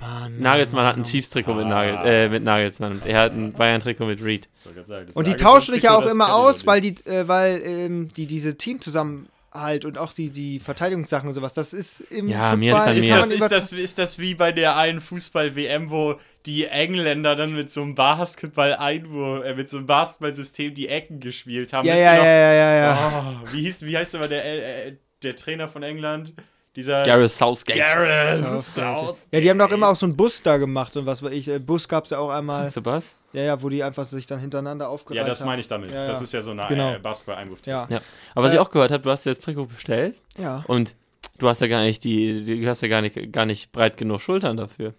Mann, 0.00 0.38
Nagelsmann 0.38 0.86
hat 0.86 0.96
ein 0.96 1.04
Chiefs-Trikot 1.04 1.54
mit, 1.54 1.66
Nagel, 1.66 1.98
äh, 2.04 2.28
mit 2.28 2.44
Nagelsmann 2.44 2.92
und 2.92 3.06
er 3.06 3.20
hat 3.20 3.32
ein 3.32 3.52
Bayern-Trikot 3.52 4.06
mit 4.06 4.22
Reed. 4.22 4.48
Sagen, 4.84 5.10
Und 5.14 5.26
die 5.26 5.34
tauschen 5.34 5.74
sich 5.74 5.82
ja 5.82 5.96
auch 5.96 6.06
immer 6.06 6.34
aus, 6.34 6.60
noch 6.60 6.72
weil 6.72 6.80
die, 6.80 6.94
äh, 7.06 7.26
weil 7.26 7.60
ähm, 7.64 8.08
die 8.16 8.26
diese 8.26 8.56
Teamzusammenhalt 8.56 9.84
und 9.84 9.98
auch 9.98 10.12
die, 10.12 10.30
die 10.30 10.60
Verteidigungssachen 10.60 11.28
und 11.28 11.34
sowas, 11.34 11.54
das 11.54 11.72
ist 11.72 12.00
im 12.00 12.28
Ja, 12.28 12.54
mir 12.54 12.76
ist 12.76 12.84
dann 12.86 12.96
Ist 12.96 13.10
das, 13.10 13.30
ist, 13.30 13.50
das, 13.50 13.72
ist 13.72 13.98
das 13.98 14.18
wie 14.18 14.34
bei 14.34 14.52
der 14.52 14.76
einen 14.76 15.00
Fußball-WM, 15.00 15.90
wo 15.90 16.20
die 16.46 16.66
Engländer 16.66 17.34
dann 17.34 17.54
mit 17.54 17.70
so 17.70 17.82
einem 17.82 17.94
Basketball-Einwurf, 17.94 19.44
äh, 19.44 19.54
mit 19.54 19.68
so 19.68 19.78
einem 19.78 19.86
Basketballsystem 19.86 20.74
die 20.74 20.88
Ecken 20.88 21.20
gespielt 21.20 21.72
haben? 21.72 21.86
ja, 21.86 21.94
ja, 21.94 22.00
ihr 22.00 22.04
ja, 22.04 22.16
noch? 22.18 22.24
ja, 22.24 22.52
ja, 22.52 22.76
ja. 22.76 23.42
Oh, 23.44 23.52
wie, 23.52 23.62
hieß, 23.62 23.84
wie 23.84 23.96
heißt 23.96 24.14
aber 24.14 24.28
der, 24.28 24.86
äh, 24.86 24.96
der 25.22 25.34
Trainer 25.34 25.68
von 25.68 25.82
England? 25.82 26.34
Dieser 26.78 27.02
Gareth 27.02 27.32
Southgate. 27.32 27.76
Gareth 27.76 28.36
Southgate. 28.38 28.62
Southgate. 28.62 29.16
Ja, 29.32 29.40
die 29.40 29.50
haben 29.50 29.58
doch 29.58 29.72
immer 29.72 29.88
auch 29.88 29.96
so 29.96 30.06
einen 30.06 30.16
Bus 30.16 30.40
da 30.44 30.58
gemacht 30.58 30.96
und 30.96 31.06
was 31.06 31.20
weiß 31.24 31.32
ich. 31.32 31.48
Äh, 31.48 31.58
Bus 31.58 31.88
gab 31.88 32.04
es 32.04 32.10
ja 32.10 32.18
auch 32.18 32.30
einmal. 32.30 32.66
Weißt 32.66 32.76
du 32.76 32.84
was? 32.84 33.16
Ja, 33.32 33.42
ja, 33.42 33.60
wo 33.60 33.68
die 33.68 33.82
einfach 33.82 34.06
sich 34.06 34.26
dann 34.26 34.38
hintereinander 34.38 34.88
aufgereiht 34.88 35.22
Ja, 35.22 35.26
das 35.28 35.40
haben. 35.40 35.48
meine 35.48 35.60
ich 35.60 35.66
damit. 35.66 35.90
Ja, 35.90 36.06
Das 36.06 36.18
ja. 36.20 36.24
ist 36.24 36.32
ja 36.34 36.40
so 36.40 36.52
eine 36.52 36.66
Genau. 36.68 36.94
äh, 36.94 36.98
Basketball-Einwurf. 37.00 37.58
Ja, 37.66 37.88
Ja. 37.90 38.00
Aber 38.36 38.44
was 38.44 38.52
Äh, 38.52 38.54
ich 38.54 38.60
auch 38.60 38.70
gehört 38.70 38.92
habe, 38.92 39.02
du 39.02 39.10
hast 39.10 39.24
jetzt 39.24 39.42
Trikot 39.44 39.66
bestellt 39.66 40.14
ja. 40.38 40.62
und 40.68 40.94
du 41.38 41.48
hast 41.48 41.60
ja 41.60 41.66
gar 41.66 41.82
nicht 41.82 42.04
die, 42.04 42.44
die 42.44 42.60
du 42.60 42.68
hast 42.68 42.80
ja 42.82 42.86
gar 42.88 43.00
nicht, 43.02 43.32
gar 43.32 43.44
nicht 43.44 43.72
breit 43.72 43.96
genug 43.96 44.20
Schultern 44.20 44.56
dafür. 44.56 44.94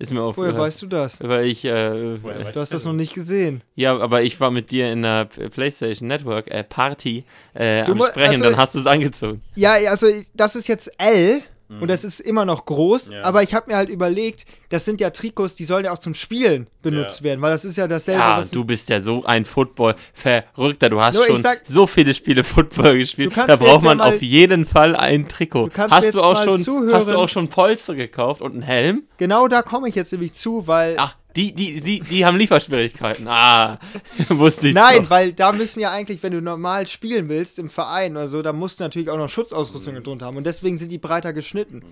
Ist 0.00 0.12
mir 0.12 0.20
Woher 0.20 0.28
aufgehört. 0.28 0.58
weißt 0.58 0.82
du 0.82 0.86
das? 0.86 1.20
Weil 1.20 1.46
ich, 1.46 1.64
äh, 1.64 2.22
Woher 2.22 2.44
weißt 2.44 2.56
Du 2.56 2.60
hast 2.60 2.72
das 2.72 2.84
noch 2.84 2.92
nicht 2.92 3.14
gesehen. 3.14 3.62
ja, 3.74 3.98
aber 3.98 4.22
ich 4.22 4.38
war 4.40 4.50
mit 4.52 4.70
dir 4.70 4.92
in 4.92 5.02
der 5.02 5.24
PlayStation 5.24 6.06
Network 6.06 6.48
äh, 6.50 6.62
Party 6.62 7.24
äh, 7.54 7.82
am 7.82 7.98
Sprechen, 8.00 8.30
also- 8.34 8.44
dann 8.44 8.56
hast 8.56 8.74
du 8.76 8.78
es 8.78 8.86
angezogen. 8.86 9.42
Ja, 9.56 9.72
also 9.90 10.06
das 10.34 10.54
ist 10.54 10.68
jetzt 10.68 10.90
L 10.98 11.42
Und 11.70 11.88
das 11.90 12.02
ist 12.02 12.20
immer 12.20 12.46
noch 12.46 12.64
groß, 12.64 13.10
Ja. 13.10 13.22
aber 13.24 13.42
ich 13.42 13.52
habe 13.54 13.70
mir 13.70 13.76
halt 13.76 13.90
überlegt, 13.90 14.46
das 14.70 14.86
sind 14.86 15.02
ja 15.02 15.10
Trikots, 15.10 15.54
die 15.54 15.66
sollen 15.66 15.84
ja 15.84 15.92
auch 15.92 15.98
zum 15.98 16.14
Spielen 16.14 16.66
benutzt 16.82 17.20
Ja. 17.20 17.24
werden, 17.24 17.42
weil 17.42 17.50
das 17.52 17.66
ist 17.66 17.76
ja 17.76 17.86
dasselbe, 17.86 18.20
Ja, 18.20 18.38
was 18.38 18.50
du 18.50 18.64
bist 18.64 18.88
ja 18.88 19.02
so 19.02 19.22
ein 19.26 19.44
Football-Verrückter. 19.44 20.88
Du 20.90 21.00
hast 21.00 21.14
Nur 21.16 21.26
schon 21.26 21.42
sag- 21.42 21.62
so 21.66 21.86
viele 21.86 22.14
Spiele 22.14 22.44
Football 22.44 22.98
gespielt. 22.98 23.32
Da 23.36 23.56
braucht 23.56 23.82
man 23.84 23.98
mal- 23.98 24.14
auf 24.14 24.22
jeden 24.22 24.64
Fall 24.64 24.96
ein 24.96 25.28
Trikot. 25.28 25.68
Du 25.68 25.78
Hast 25.90 26.14
du 26.14 26.22
auch 26.22 26.42
schon, 26.42 26.62
zuhören. 26.62 26.94
hast 26.94 27.10
du 27.10 27.16
auch 27.16 27.28
schon 27.28 27.48
Polster 27.48 27.94
gekauft 27.94 28.40
und 28.42 28.52
einen 28.54 28.62
Helm? 28.62 29.02
Genau 29.18 29.48
da 29.48 29.62
komme 29.62 29.88
ich 29.88 29.94
jetzt 29.94 30.12
nämlich 30.12 30.32
zu, 30.34 30.66
weil 30.66 30.94
Ach, 30.98 31.14
die, 31.36 31.52
die, 31.52 31.80
die, 31.80 32.00
die 32.00 32.24
haben 32.24 32.36
Lieferschwierigkeiten. 32.38 33.26
Ah, 33.28 33.78
wusste 34.28 34.68
ich 34.68 34.74
Nein, 34.74 35.02
doch. 35.02 35.10
weil 35.10 35.32
da 35.32 35.52
müssen 35.52 35.80
ja 35.80 35.90
eigentlich, 35.90 36.22
wenn 36.22 36.32
du 36.32 36.40
normal 36.40 36.88
spielen 36.88 37.28
willst 37.28 37.58
im 37.58 37.68
Verein 37.70 38.12
oder 38.12 38.28
so, 38.28 38.42
da 38.42 38.52
musst 38.52 38.80
du 38.80 38.84
natürlich 38.84 39.08
auch 39.10 39.16
noch 39.16 39.24
Mhm. 39.24 39.28
Schutzausrüstungen 39.28 40.02
drunter 40.02 40.26
haben. 40.26 40.36
Und 40.36 40.44
deswegen 40.46 40.78
sind 40.78 40.90
die 40.90 40.98
breiter 40.98 41.32
geschnitten. 41.32 41.82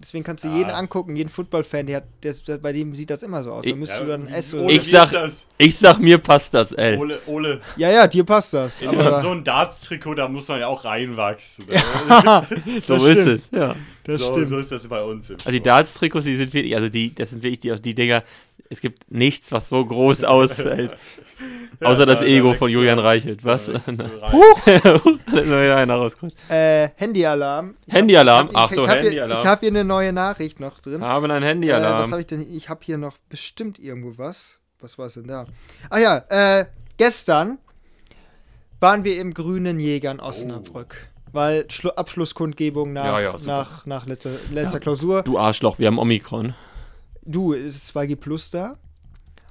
Deswegen 0.00 0.22
kannst 0.22 0.44
du 0.44 0.48
jeden 0.48 0.70
Ah. 0.70 0.78
angucken, 0.78 1.16
jeden 1.16 1.28
Football-Fan, 1.28 1.86
der, 1.86 1.96
hat- 1.96 2.04
der, 2.22 2.32
der, 2.46 2.58
bei 2.58 2.72
dem 2.72 2.94
sieht 2.94 3.10
das 3.10 3.24
immer 3.24 3.42
so 3.42 3.50
aus. 3.52 3.64
Da 3.64 3.70
Ich- 3.70 3.74
müsstest 3.74 3.98
Ja, 4.00 4.06
du 4.06 4.12
dann 4.12 4.28
ein 4.28 4.32
S 4.34 4.54
oder. 4.54 4.68
Ich 4.70 4.88
sag-? 4.88 5.28
Ich 5.58 5.76
sag, 5.76 5.98
mir 5.98 6.18
passt 6.18 6.54
das, 6.54 6.70
ey. 6.72 6.96
Ole, 6.96 7.18
Ole, 7.26 7.60
Ja, 7.76 7.90
ja, 7.90 8.06
dir 8.06 8.22
passt 8.22 8.54
das. 8.54 8.80
in 8.80 8.88
Aber, 8.90 9.18
so 9.18 9.30
ein 9.32 9.42
Darts-Trikot, 9.42 10.14
da 10.14 10.28
muss 10.28 10.46
man 10.46 10.60
ja 10.60 10.68
auch 10.68 10.84
reinwachsen. 10.84 11.66
Ne? 11.66 11.82
So 12.86 12.94
das 12.94 13.02
ist 13.04 13.10
stimmt. 13.12 13.28
es, 13.28 13.50
ja. 13.50 13.74
das 14.04 14.20
so, 14.20 14.30
stimmt. 14.32 14.46
so 14.46 14.58
ist 14.58 14.70
das 14.70 14.86
bei 14.86 15.02
uns. 15.02 15.30
Im 15.30 15.36
Also 15.38 15.50
die. 15.50 15.60
Darts-Trikots, 15.62 16.24
die 16.24 16.36
sind 16.36 16.54
wirklich, 16.54 16.76
also 16.76 16.88
die, 16.88 17.12
das 17.12 17.30
sind 17.30 17.42
wirklich 17.42 17.58
die, 17.58 17.74
die 17.82 17.94
Dinger, 17.96 18.22
es 18.70 18.80
gibt 18.80 19.10
nichts, 19.10 19.50
was 19.50 19.68
so 19.68 19.84
groß 19.84 20.22
ausfällt. 20.24 20.96
Außer 21.80 22.06
das 22.06 22.18
da- 22.20 22.24
da 22.24 22.30
Ego 22.30 22.48
wächst 22.48 22.58
von 22.58 22.70
Julian 22.70 22.98
Reichelt. 22.98 23.44
Was? 23.44 23.66
Da 23.66 23.72
Da 23.82 25.74
rein. 25.74 25.88
noch 25.88 26.12
einer. 26.22 26.32
Äh, 26.48 26.88
Handyalarm. 26.96 27.76
Handyalarm? 27.88 28.48
ich 28.50 28.56
hab- 28.56 28.70
Ach 28.70 28.74
so, 28.74 28.84
ich 28.84 28.88
hab 28.90 28.96
hier- 28.98 29.04
Handyalarm. 29.06 29.40
Ich 29.40 29.46
habe 29.46 29.60
hier 29.60 29.68
eine 29.70 29.84
neue 29.84 30.12
Nachricht 30.12 30.60
noch 30.60 30.80
drin. 30.80 31.02
Haben 31.02 31.30
einen 31.30 31.42
Äh, 31.42 31.46
was 31.46 31.50
Handyalarm. 31.50 32.10
habe 32.10 32.20
ich 32.20 32.26
denn? 32.26 32.40
Ich 32.52 32.68
habe 32.68 32.80
hier 32.82 32.98
noch 32.98 33.16
bestimmt 33.28 33.78
irgendwo 33.78 34.18
was. 34.18 34.58
Was 34.80 34.98
war 34.98 35.06
es 35.06 35.14
denn 35.14 35.26
da? 35.26 35.46
Ah 35.90 35.98
ja, 35.98 36.24
äh, 36.28 36.66
gestern 36.96 37.58
waren 38.80 39.04
wir 39.04 39.20
im 39.20 39.34
Grünen 39.34 39.80
Jäger 39.80 40.10
in 40.12 40.20
Osnabrück. 40.20 41.08
Weil 41.32 41.70
Schlu 41.70 41.90
Abschlusskundgebung 41.90 42.92
nach, 42.94 43.04
Ja, 43.04 43.20
ja, 43.20 43.34
nach, 43.44 43.84
nach 43.84 44.06
letzter, 44.06 44.30
letzter 44.50 44.80
Klausur. 44.80 45.22
Du 45.24 45.38
Arschloch, 45.38 45.78
wir 45.78 45.88
haben 45.88 45.98
Omikron. 45.98 46.54
Du, 47.22 47.52
es 47.52 47.74
ist 47.74 47.94
2G 47.96 48.16
Plus 48.16 48.50
da. 48.50 48.78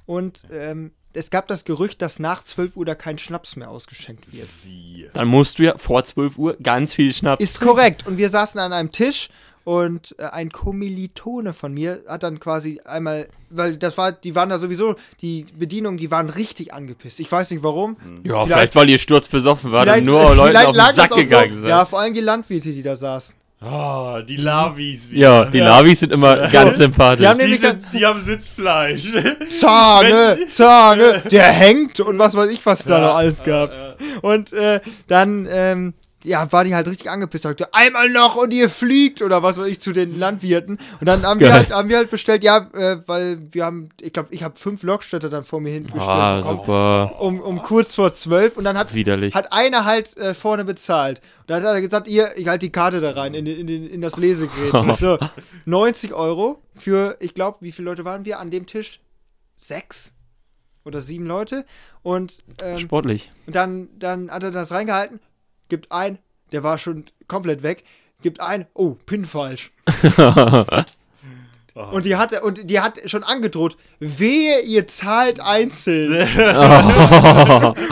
Und 0.08 0.48
ähm, 0.52 0.92
es 1.18 1.30
gab 1.30 1.48
das 1.48 1.66
Gerücht, 1.66 2.02
dass 2.02 2.20
nach 2.20 2.44
12 2.44 2.78
Uhr 2.78 2.86
da 2.86 2.96
kein 2.96 3.18
Schnaps 3.18 3.56
mehr 3.56 3.70
ausgeschenkt 3.70 4.32
wird. 4.32 4.48
Wie? 4.64 5.10
Dann 5.14 5.28
musst 5.28 5.60
du 5.60 5.64
ja 5.64 5.78
vor 5.78 6.04
12 6.06 6.38
Uhr 6.38 6.56
ganz 6.62 6.94
viel 6.94 7.14
Schnaps 7.14 7.44
Ist 7.44 7.60
korrekt. 7.60 8.06
Und 8.08 8.18
wir 8.18 8.30
saßen 8.30 8.60
an 8.60 8.72
einem 8.74 8.92
Tisch 8.92 9.30
und 9.64 10.16
äh, 10.18 10.24
ein 10.26 10.50
Kommilitone 10.52 11.52
von 11.54 11.74
mir 11.74 12.02
hat 12.08 12.24
dann 12.24 12.40
quasi 12.40 12.80
einmal, 12.86 13.28
weil 13.50 13.76
das 13.78 13.98
war, 13.98 14.12
die 14.14 14.34
waren 14.36 14.50
da 14.50 14.60
sowieso, 14.60 14.96
die 15.22 15.46
Bedienungen, 15.58 15.98
die 15.98 16.10
waren 16.10 16.30
richtig 16.30 16.74
angepisst. 16.74 17.20
Ich 17.20 17.30
weiß 17.32 17.52
nicht 17.52 17.64
warum. 17.64 17.98
Ja, 18.24 18.44
vielleicht, 18.46 18.48
Vielleicht- 18.48 18.76
weil 18.76 18.90
ihr 18.90 19.00
sturzbesoffen 19.00 19.72
wart 19.72 19.88
und 19.88 19.94
Vielleicht- 19.94 20.06
nur 20.06 20.36
Leute 20.36 20.68
auf 20.68 20.74
den 20.76 20.96
Sack 20.96 21.12
auch 21.12 21.18
so- 21.18 21.24
gegangen 21.24 21.62
seid. 21.64 21.70
Ja, 21.70 21.86
vor 21.86 22.00
allem 22.00 22.14
die 22.14 22.22
Landwirte, 22.22 22.72
die 22.72 22.82
da 22.82 22.96
saßen. 22.96 23.36
Ah, 23.60 24.22
die 24.22 24.36
Lavis. 24.38 25.10
wieder. 25.10 25.20
Ja, 25.22 25.46
die 25.46 25.60
Lavis 25.60 26.02
sind 26.02 26.12
immer 26.12 26.48
ganz 26.48 26.78
sympathisch. 26.78 27.22
Die 27.22 27.28
haben 27.28 27.40
Die, 27.40 27.56
sind, 27.56 27.80
die 27.92 28.06
haben 28.06 28.22
Sitzfleisch. 28.22 29.12
Zahne, 29.50 30.38
Zahne, 30.52 31.24
der 31.32 31.44
hängt 31.44 32.00
und 32.00 32.20
was 32.20 32.36
weiß 32.36 32.52
ich, 32.52 32.64
was 32.66 32.84
da 32.84 33.00
Ja, 33.00 33.08
noch 33.08 33.16
alles 33.16 33.42
gab. 33.42 33.72
ja, 33.72 33.88
ja. 33.90 33.96
Und 34.22 34.54
äh, 34.54 34.80
dann, 35.08 35.48
ähm, 35.52 35.94
ja, 36.28 36.52
war 36.52 36.64
die 36.64 36.76
halt 36.76 36.88
richtig 36.88 37.10
angepisst. 37.10 37.44
Sagte, 37.44 37.74
einmal 37.74 38.10
noch 38.10 38.36
und 38.36 38.54
ihr 38.54 38.70
fliegt 38.70 39.22
oder 39.22 39.42
was 39.44 39.58
weiß 39.58 39.66
ich 39.68 39.80
zu 39.80 39.94
den 39.94 40.20
Landwirten. 40.20 40.78
Und 41.00 41.06
dann 41.08 41.24
haben, 41.26 41.40
wir 41.40 41.54
halt, 41.54 41.72
haben 41.72 41.90
wir 41.90 41.98
halt 41.98 42.10
bestellt, 42.10 42.44
ja, 42.44 42.68
äh, 42.74 42.98
weil 43.08 43.40
wir 43.52 43.66
haben, 43.66 43.90
ich 44.02 44.14
glaube, 44.14 44.30
ich 44.32 44.44
habe 44.44 44.58
fünf 44.60 44.84
Lokstädter 44.84 45.30
dann 45.30 45.44
vor 45.44 45.60
mir 45.62 45.72
hinten 45.74 45.94
bestellt 45.94 46.10
Ah, 46.10 46.38
bekommen. 46.38 46.58
super. 46.58 47.22
Um, 47.22 47.40
um 47.42 47.62
kurz 47.64 47.96
vor 47.96 48.14
zwölf 48.14 48.58
und 48.58 48.64
dann 48.64 48.78
hat, 48.78 48.94
Widerlich. 48.94 49.34
hat 49.34 49.52
einer 49.52 49.86
halt 49.86 50.18
äh, 50.18 50.34
vorne 50.34 50.66
bezahlt. 50.66 51.20
Und 51.42 51.50
dann 51.52 51.64
hat 51.64 51.74
er 51.76 51.82
gesagt, 51.82 52.08
ihr, 52.08 52.30
ich 52.38 52.48
halte 52.48 52.66
die 52.66 52.72
Karte 52.72 53.00
da 53.02 53.12
rein 53.12 53.34
in, 53.34 53.46
in, 53.46 53.66
den- 53.68 53.90
in 53.90 54.02
das 54.02 54.18
Lesegerät. 54.18 55.00
so, 55.00 55.18
90 55.66 56.14
Euro 56.14 56.62
für, 56.76 57.16
ich 57.20 57.34
glaube, 57.34 57.60
wie 57.62 57.72
viele 57.72 57.86
Leute 57.90 58.06
waren 58.06 58.26
wir 58.26 58.40
an 58.40 58.52
dem 58.52 58.66
Tisch? 58.68 59.00
Sechs 59.56 60.12
oder 60.86 61.02
sieben 61.02 61.26
Leute. 61.26 61.66
Und 62.04 62.34
ähm, 62.64 62.78
Sportlich. 62.80 63.30
und 63.46 63.56
dann, 63.56 63.90
dann 63.98 64.30
hat 64.32 64.44
er 64.44 64.52
das 64.52 64.72
reingehalten, 64.72 65.20
gibt 65.70 65.92
ein, 65.92 66.20
der 66.52 66.64
war 66.64 66.78
schon 66.78 67.06
komplett 67.28 67.64
weg, 67.64 67.84
gibt 68.22 68.40
ein, 68.42 68.68
oh, 68.74 68.96
Pin 69.06 69.26
falsch. 69.26 69.72
und 71.92 72.06
die 72.06 72.16
hat 72.16 72.42
und 72.42 72.70
die 72.70 72.80
hat 72.80 73.00
schon 73.10 73.24
angedroht, 73.24 73.78
wehe, 74.00 74.62
ihr 74.62 74.88
zahlt 74.88 75.40
einzeln. 75.40 76.12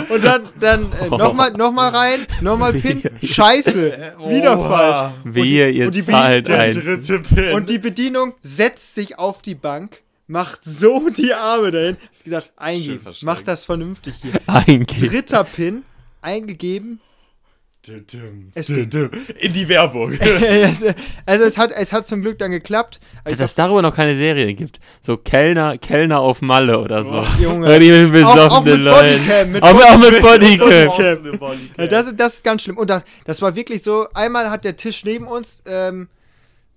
und 0.10 0.24
dann, 0.24 0.50
dann 0.60 0.92
äh, 0.94 1.10
nochmal 1.10 1.52
noch 1.52 1.72
mal 1.72 1.90
rein, 1.90 2.26
nochmal 2.42 2.74
Pin, 2.74 3.04
scheiße, 3.22 4.16
wieder 4.28 4.60
Oha. 4.60 4.68
falsch. 4.68 5.36
Wehe, 5.36 5.70
ihr 5.70 5.88
und 5.88 5.96
die 5.96 6.06
zahlt 6.06 6.48
Der 6.48 6.60
ein. 6.62 6.74
dritte 6.74 7.20
Pin. 7.20 7.54
Und 7.54 7.70
die 7.70 7.80
Bedienung 7.80 8.34
setzt 8.42 8.96
sich 8.96 9.20
auf 9.20 9.42
die 9.42 9.56
Bank, 9.56 10.02
macht 10.28 10.64
so 10.64 11.10
die 11.10 11.34
Arme 11.34 11.72
dahin. 11.72 11.98
Wie 12.20 12.24
gesagt, 12.24 12.54
eingeben, 12.56 13.06
mach 13.22 13.44
das 13.44 13.66
vernünftig 13.66 14.16
hier. 14.22 14.34
Eingehen. 14.48 15.10
Dritter 15.10 15.44
Pin, 15.44 15.84
eingegeben, 16.22 17.00
Es 18.54 18.68
düm. 18.68 19.12
In 19.40 19.54
die 19.54 19.68
Werbung. 19.68 20.14
also 21.26 21.44
es 21.44 21.58
hat, 21.58 21.72
es 21.72 21.94
hat 21.94 22.06
zum 22.06 22.22
Glück 22.22 22.40
dann 22.40 22.52
geklappt. 22.52 23.00
Also 23.24 23.38
Dass 23.38 23.52
es 23.52 23.56
darüber 23.56 23.82
noch 23.82 23.96
keine 23.96 24.16
Serie 24.16 24.54
gibt. 24.54 24.80
So 25.02 25.18
Kellner, 25.18 25.78
Kellner 25.78 26.20
auf 26.20 26.42
Malle 26.42 26.80
oder 26.80 27.04
so. 27.04 27.24
Oh, 27.24 27.42
Junge. 27.42 27.80
Die 27.80 28.24
auch, 28.24 28.30
auch 28.30 28.36
besoffene 28.36 28.78
mit 28.78 28.86
Leute. 28.86 29.18
Bodycam. 29.18 29.52
Mit 29.52 29.64
Aber 29.64 29.84
auch 29.86 29.98
mit 29.98 30.22
Bodycam. 30.22 31.60
Das, 31.78 32.08
ist, 32.08 32.20
das 32.20 32.36
ist 32.36 32.44
ganz 32.44 32.64
schlimm. 32.64 32.78
Und 32.78 32.90
das, 32.90 33.04
das 33.26 33.42
war 33.42 33.56
wirklich 33.56 33.84
so, 33.84 34.08
einmal 34.14 34.50
hat 34.50 34.64
der 34.64 34.76
Tisch 34.76 35.04
neben 35.06 35.28
uns, 35.28 35.64
ähm, 35.66 36.08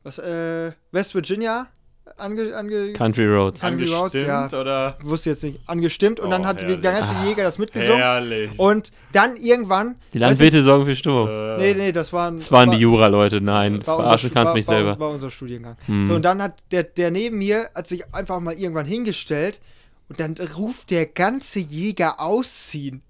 was, 0.02 0.18
äh, 0.18 0.72
West 0.92 1.14
Virginia 1.14 1.68
ange, 2.16 2.54
ange 2.56 2.92
Country 2.92 3.26
Roads. 3.26 3.60
Country 3.60 3.90
Roads, 3.92 4.14
ja. 4.14 4.20
Angestimmt 4.44 4.60
oder? 4.60 4.98
wusste 5.02 5.30
jetzt 5.30 5.42
nicht, 5.44 5.60
angestimmt 5.66 6.20
und 6.20 6.30
dann 6.30 6.42
Oh, 6.42 6.46
hat 6.46 6.62
herrlich. 6.62 6.80
der 6.80 6.92
ganze 6.92 7.14
Jäger 7.26 7.42
das 7.44 7.58
mitgesungen. 7.58 7.98
Herrlich. 7.98 8.50
Und 8.58 8.92
dann 9.12 9.36
irgendwann, 9.36 9.96
Die 10.12 10.18
Landwirte 10.18 10.62
sorgen 10.62 10.86
für 10.86 10.96
Stimmung. 10.96 11.28
Äh, 11.28 11.56
nee, 11.58 11.74
nee, 11.74 11.92
das 11.92 12.12
waren, 12.12 12.38
Das 12.38 12.50
waren 12.52 12.70
die 12.70 12.78
Jura-Leute, 12.78 13.40
nein. 13.40 13.86
war 13.86 14.00
Verarschen 14.00 14.30
kannst 14.32 14.48
war, 14.48 14.54
mich 14.54 14.66
war, 14.66 14.74
selber. 14.74 14.98
war 14.98 15.10
unser 15.10 15.30
Studiengang. 15.30 15.76
Hm. 15.86 16.06
So, 16.06 16.14
und 16.14 16.22
dann 16.22 16.42
hat 16.42 16.62
der, 16.70 16.84
der 16.84 17.10
neben 17.10 17.38
mir, 17.38 17.68
hat 17.74 17.86
sich 17.86 18.12
einfach 18.14 18.40
mal 18.40 18.54
irgendwann 18.54 18.86
hingestellt 18.86 19.60
und 20.08 20.20
dann 20.20 20.34
ruft 20.56 20.90
der 20.90 21.06
ganze 21.06 21.58
Jäger 21.58 22.20
ausziehen. 22.20 23.02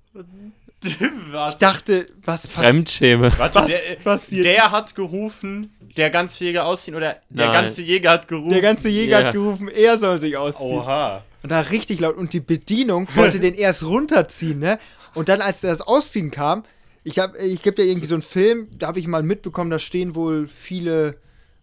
Was? 1.30 1.54
Ich 1.54 1.58
dachte, 1.58 2.06
was 2.24 2.46
passiert? 2.48 2.66
Fremdschäme. 2.66 3.32
Warte, 3.38 3.60
Was 3.60 3.66
der, 3.66 3.94
passiert? 3.96 4.44
der 4.44 4.70
hat 4.70 4.94
gerufen, 4.94 5.72
der 5.96 6.10
ganze 6.10 6.44
Jäger 6.44 6.66
ausziehen 6.66 6.96
oder 6.96 7.16
der 7.30 7.46
Nein. 7.46 7.52
ganze 7.62 7.82
Jäger 7.82 8.10
hat 8.12 8.28
gerufen? 8.28 8.50
Der 8.50 8.60
ganze 8.60 8.88
Jäger 8.88 9.20
Ja. 9.20 9.26
hat 9.26 9.34
gerufen, 9.34 9.68
er 9.68 9.98
soll 9.98 10.20
sich 10.20 10.36
ausziehen. 10.36 10.78
Oha. 10.78 11.22
Und 11.42 11.50
da 11.50 11.60
richtig 11.60 12.00
laut. 12.00 12.16
Und 12.16 12.32
die 12.32 12.40
Bedienung 12.40 13.08
wollte 13.14 13.40
den 13.40 13.54
erst 13.54 13.84
runterziehen, 13.84 14.58
ne? 14.58 14.78
Und 15.14 15.28
dann, 15.28 15.40
als 15.40 15.62
das 15.62 15.80
Ausziehen 15.80 16.30
kam, 16.30 16.64
ich 17.04 17.18
hab, 17.18 17.34
ich 17.36 17.62
gibt 17.62 17.78
ja 17.78 17.84
irgendwie 17.84 18.06
so 18.06 18.14
einen 18.14 18.22
Film, 18.22 18.68
da 18.76 18.88
habe 18.88 18.98
ich 19.00 19.06
mal 19.06 19.22
mitbekommen, 19.22 19.70
da 19.70 19.78
stehen 19.78 20.14
wohl 20.14 20.46
viele 20.46 21.16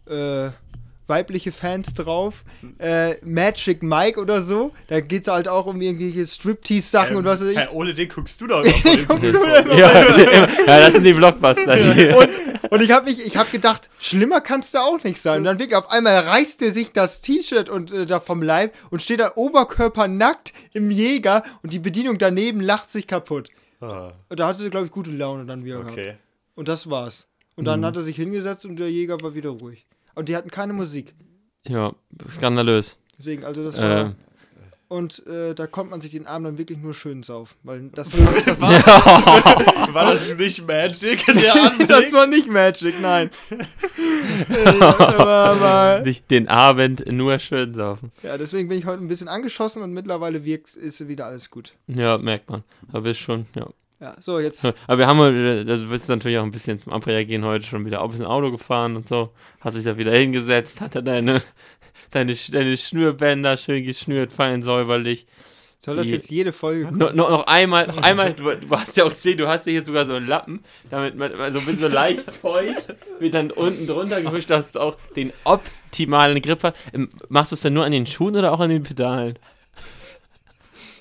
äh, 0.07 0.49
weibliche 1.07 1.51
Fans 1.51 1.93
drauf. 1.93 2.43
Äh, 2.79 3.15
Magic 3.23 3.83
Mike 3.83 4.19
oder 4.19 4.41
so. 4.41 4.71
Da 4.87 4.99
geht 5.01 5.23
es 5.23 5.27
halt 5.27 5.47
auch 5.47 5.65
um 5.65 5.79
irgendwelche 5.81 6.25
Striptease-Sachen 6.27 7.11
Ähm, 7.11 7.17
und 7.17 7.25
was 7.25 7.41
weiß 7.41 7.47
ich. 7.49 7.57
Herr 7.57 7.73
Ole, 7.73 7.93
den 7.93 8.09
guckst 8.09 8.39
du 8.41 8.47
doch 8.47 8.63
immer 8.85 9.19
du 9.19 9.45
ja, 9.75 9.91
ja, 10.67 10.79
das 10.79 10.93
sind 10.93 11.03
die 11.03 11.13
Blockbuster. 11.13 11.73
Und, 12.17 12.71
und 12.71 12.81
ich 12.81 12.91
habe 12.91 13.05
mich, 13.09 13.19
ich 13.21 13.37
habe 13.37 13.49
gedacht, 13.49 13.89
schlimmer 13.99 14.41
kannst 14.41 14.73
du 14.73 14.79
auch 14.79 15.03
nicht 15.03 15.21
sein. 15.21 15.39
Und 15.39 15.43
dann 15.45 15.59
wirklich 15.59 15.75
auf 15.77 15.89
einmal 15.91 16.17
reißt 16.19 16.61
er 16.61 16.71
sich 16.71 16.91
das 16.91 17.21
T-Shirt 17.21 17.69
und 17.69 17.91
äh, 17.91 18.05
da 18.05 18.19
vom 18.19 18.41
Leib 18.41 18.73
und 18.89 19.01
steht 19.01 19.19
da 19.19 19.33
oberkörpernackt 19.35 20.53
im 20.73 20.91
Jäger 20.91 21.43
und 21.63 21.73
die 21.73 21.79
Bedienung 21.79 22.17
daneben 22.17 22.61
lacht 22.61 22.91
sich 22.91 23.07
kaputt. 23.07 23.49
Ah, 23.81 24.13
Und 24.29 24.39
da 24.39 24.47
hatte 24.47 24.63
sie, 24.63 24.69
glaube 24.69 24.85
ich, 24.85 24.91
gute 24.91 25.11
Laune 25.11 25.45
dann 25.45 25.63
wieder. 25.65 25.79
gehabt. 25.79 25.91
Okay. 25.91 26.13
Und 26.55 26.67
das 26.67 26.89
war's. 26.89 27.27
Und 27.57 27.65
dann 27.65 27.85
hat 27.85 27.95
er 27.95 28.01
sich 28.03 28.15
hingesetzt 28.15 28.65
und 28.65 28.77
der 28.77 28.89
Jäger 28.91 29.21
war 29.21 29.35
wieder 29.35 29.49
ruhig. 29.51 29.85
Und 30.15 30.29
die 30.29 30.35
hatten 30.35 30.49
keine 30.51 30.73
Musik. 30.73 31.13
ja, 31.67 31.93
skandalös. 32.29 32.97
Deswegen, 33.19 33.43
also 33.45 33.63
das 33.63 33.77
Äh, 33.77 33.81
war. 33.81 34.15
Und 34.87 35.25
äh, 35.25 35.55
da 35.55 35.65
konnte 35.65 35.89
man 35.91 35.99
sich 36.01 36.11
den 36.11 36.27
Abend 36.27 36.45
dann 36.47 36.57
wirklich 36.59 36.77
nur 36.77 36.93
schön 36.93 37.23
saufen. 37.23 37.55
Weil 37.63 37.89
das, 37.89 38.11
das, 38.45 38.61
War 38.61 40.11
das 40.11 40.37
nicht 40.37 40.65
Magic, 40.67 41.25
das 41.87 42.13
war 42.13 42.27
nicht 42.27 42.47
Magic, 42.47 42.93
nein. 43.01 43.31
Sich 46.03 46.23
den 46.23 46.47
Abend 46.47 47.03
nur 47.11 47.39
schön 47.39 47.73
saufen. 47.73 48.11
Ja, 48.23 48.37
deswegen 48.37 48.69
bin 48.69 48.77
ich 48.77 48.85
heute 48.85 49.01
ein 49.03 49.07
bisschen 49.07 49.27
angeschossen 49.27 49.81
und 49.81 49.91
mittlerweile 49.91 50.43
wirkt, 50.45 50.75
ist 50.75 51.07
wieder 51.07 51.25
alles 51.25 51.49
gut. 51.49 51.73
Ja, 51.87 52.17
merkt 52.17 52.49
man. 52.49 52.63
Aber 52.91 53.09
ist 53.09 53.17
schon, 53.17 53.47
ja. 53.55 53.67
Ja, 54.05 54.15
so, 54.19 54.39
jetzt. 54.39 54.63
Aber 54.87 54.99
wir 54.99 55.07
haben, 55.07 55.65
das 55.65 55.83
bist 55.87 56.09
natürlich 56.09 56.37
auch 56.37 56.43
ein 56.43 56.51
bisschen 56.51 56.77
zum 56.77 56.93
Abreagieren 56.93 57.43
heute 57.43 57.65
schon 57.65 57.87
wieder 57.87 58.03
ein 58.03 58.11
bisschen 58.11 58.27
Auto 58.27 58.51
gefahren 58.51 58.95
und 58.95 59.07
so. 59.07 59.31
Hast 59.61 59.75
dich 59.75 59.83
da 59.83 59.97
wieder 59.97 60.11
hingesetzt, 60.11 60.79
hat 60.79 60.93
er 60.93 61.01
deine, 61.01 61.41
deine, 62.11 62.35
deine 62.51 62.77
Schnürbänder 62.77 63.57
schön 63.57 63.83
geschnürt, 63.83 64.31
fein 64.31 64.61
säuberlich. 64.61 65.25
Soll 65.79 65.95
das 65.95 66.11
jetzt 66.11 66.29
jede 66.29 66.51
Folge 66.51 66.87
No, 66.91 67.11
no, 67.13 67.29
noch 67.29 67.47
einmal, 67.47 67.87
noch 67.87 67.97
einmal, 67.97 68.33
du, 68.33 68.55
du 68.55 68.69
hast 68.69 68.95
ja 68.95 69.05
auch 69.05 69.09
gesehen, 69.09 69.39
du 69.39 69.47
hast 69.47 69.65
ja 69.65 69.71
hier 69.71 69.83
sogar 69.83 70.05
so 70.05 70.13
einen 70.13 70.27
Lappen, 70.27 70.63
damit 70.91 71.15
man 71.15 71.35
man 71.35 71.51
so, 71.51 71.67
ein 71.67 71.79
so 71.79 71.87
leicht 71.87 72.29
feucht, 72.31 72.95
wird 73.17 73.33
dann 73.33 73.49
unten 73.49 73.87
drunter 73.87 74.21
gewischt, 74.21 74.51
dass 74.51 74.73
du 74.73 74.81
auch 74.81 74.97
den 75.15 75.33
optimalen 75.45 76.39
Grip 76.43 76.61
hast. 76.61 76.75
Ähm, 76.93 77.09
Machst 77.29 77.51
du 77.51 77.55
es 77.55 77.61
dann 77.61 77.73
nur 77.73 77.83
an 77.83 77.91
den 77.91 78.05
Schuhen 78.05 78.35
oder 78.35 78.51
auch 78.53 78.59
an 78.59 78.69
den 78.69 78.83
Pedalen? 78.83 79.39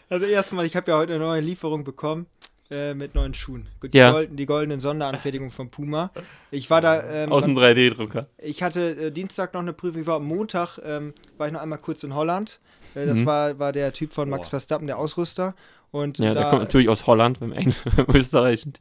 Also 0.09 0.25
erstmal, 0.25 0.64
ich 0.64 0.75
habe 0.75 0.90
ja 0.90 0.97
heute 0.97 1.14
eine 1.14 1.25
neue 1.25 1.40
Lieferung 1.43 1.85
bekommen 1.85 2.27
äh, 2.70 2.94
mit 2.94 3.14
neuen 3.14 3.35
Schuhen. 3.35 3.68
Die, 3.83 3.96
Ja. 3.98 4.12
golden, 4.12 4.37
die 4.37 4.46
goldenen 4.46 4.81
Sonderanfertigung 4.81 5.50
von 5.50 5.70
Puma. 5.70 6.11
Ich 6.50 6.70
war 6.70 6.81
da, 6.81 7.03
ähm, 7.24 7.33
Aus 7.33 7.44
dem 7.44 7.55
3D-Drucker. 7.57 8.27
ich 8.38 8.62
hatte 8.62 8.96
äh, 8.96 9.11
Dienstag 9.11 9.53
noch 9.55 9.61
eine 9.61 9.72
Prüfung, 9.72 10.00
ich 10.00 10.07
war 10.07 10.16
am 10.16 10.24
Montag, 10.27 10.79
ähm, 10.85 11.12
war 11.37 11.46
ich 11.46 11.53
noch 11.53 11.61
einmal 11.61 11.79
kurz 11.79 12.03
in 12.03 12.14
Holland. 12.14 12.61
Äh, 12.94 13.07
das 13.07 13.18
Mhm. 13.18 13.27
war, 13.27 13.59
war 13.59 13.72
der 13.72 13.92
Typ 13.92 14.12
von 14.12 14.29
Max 14.31 14.46
Boah. 14.46 14.50
Verstappen, 14.50 14.87
der 14.87 14.98
Ausrüster. 14.98 15.55
Und 15.90 16.18
Ja, 16.18 16.33
da, 16.33 16.40
der 16.40 16.50
kommt 16.50 16.62
natürlich 16.62 16.88
aus 16.88 17.07
Holland, 17.07 17.40
beim 17.40 17.53
Engl 17.53 17.74
beim 17.96 18.07
österreichischen. 18.16 18.72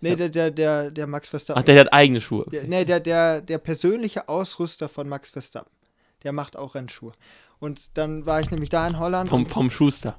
nee, 0.00 0.14
der, 0.16 0.28
der, 0.28 0.50
der, 0.50 0.90
der 0.90 1.06
Max 1.06 1.28
Verstappen. 1.28 1.60
Ach, 1.62 1.64
der 1.64 1.80
hat 1.80 1.92
eigene 1.92 2.20
Schuhe. 2.20 2.46
Der, 2.50 2.64
nee, 2.64 2.84
der, 2.84 3.00
der, 3.00 3.40
der 3.40 3.58
persönliche 3.58 4.28
Ausrüster 4.28 4.88
von 4.88 5.08
Max 5.08 5.30
Verstappen. 5.30 5.70
Der 6.24 6.32
macht 6.32 6.56
auch 6.56 6.74
Rennschuhe. 6.74 7.12
Und 7.60 7.96
dann 7.96 8.26
war 8.26 8.40
ich 8.40 8.50
nämlich 8.50 8.68
da 8.70 8.86
in 8.88 8.98
Holland. 8.98 9.30
Vom, 9.30 9.46
vom 9.46 9.70
Schuster. 9.70 10.18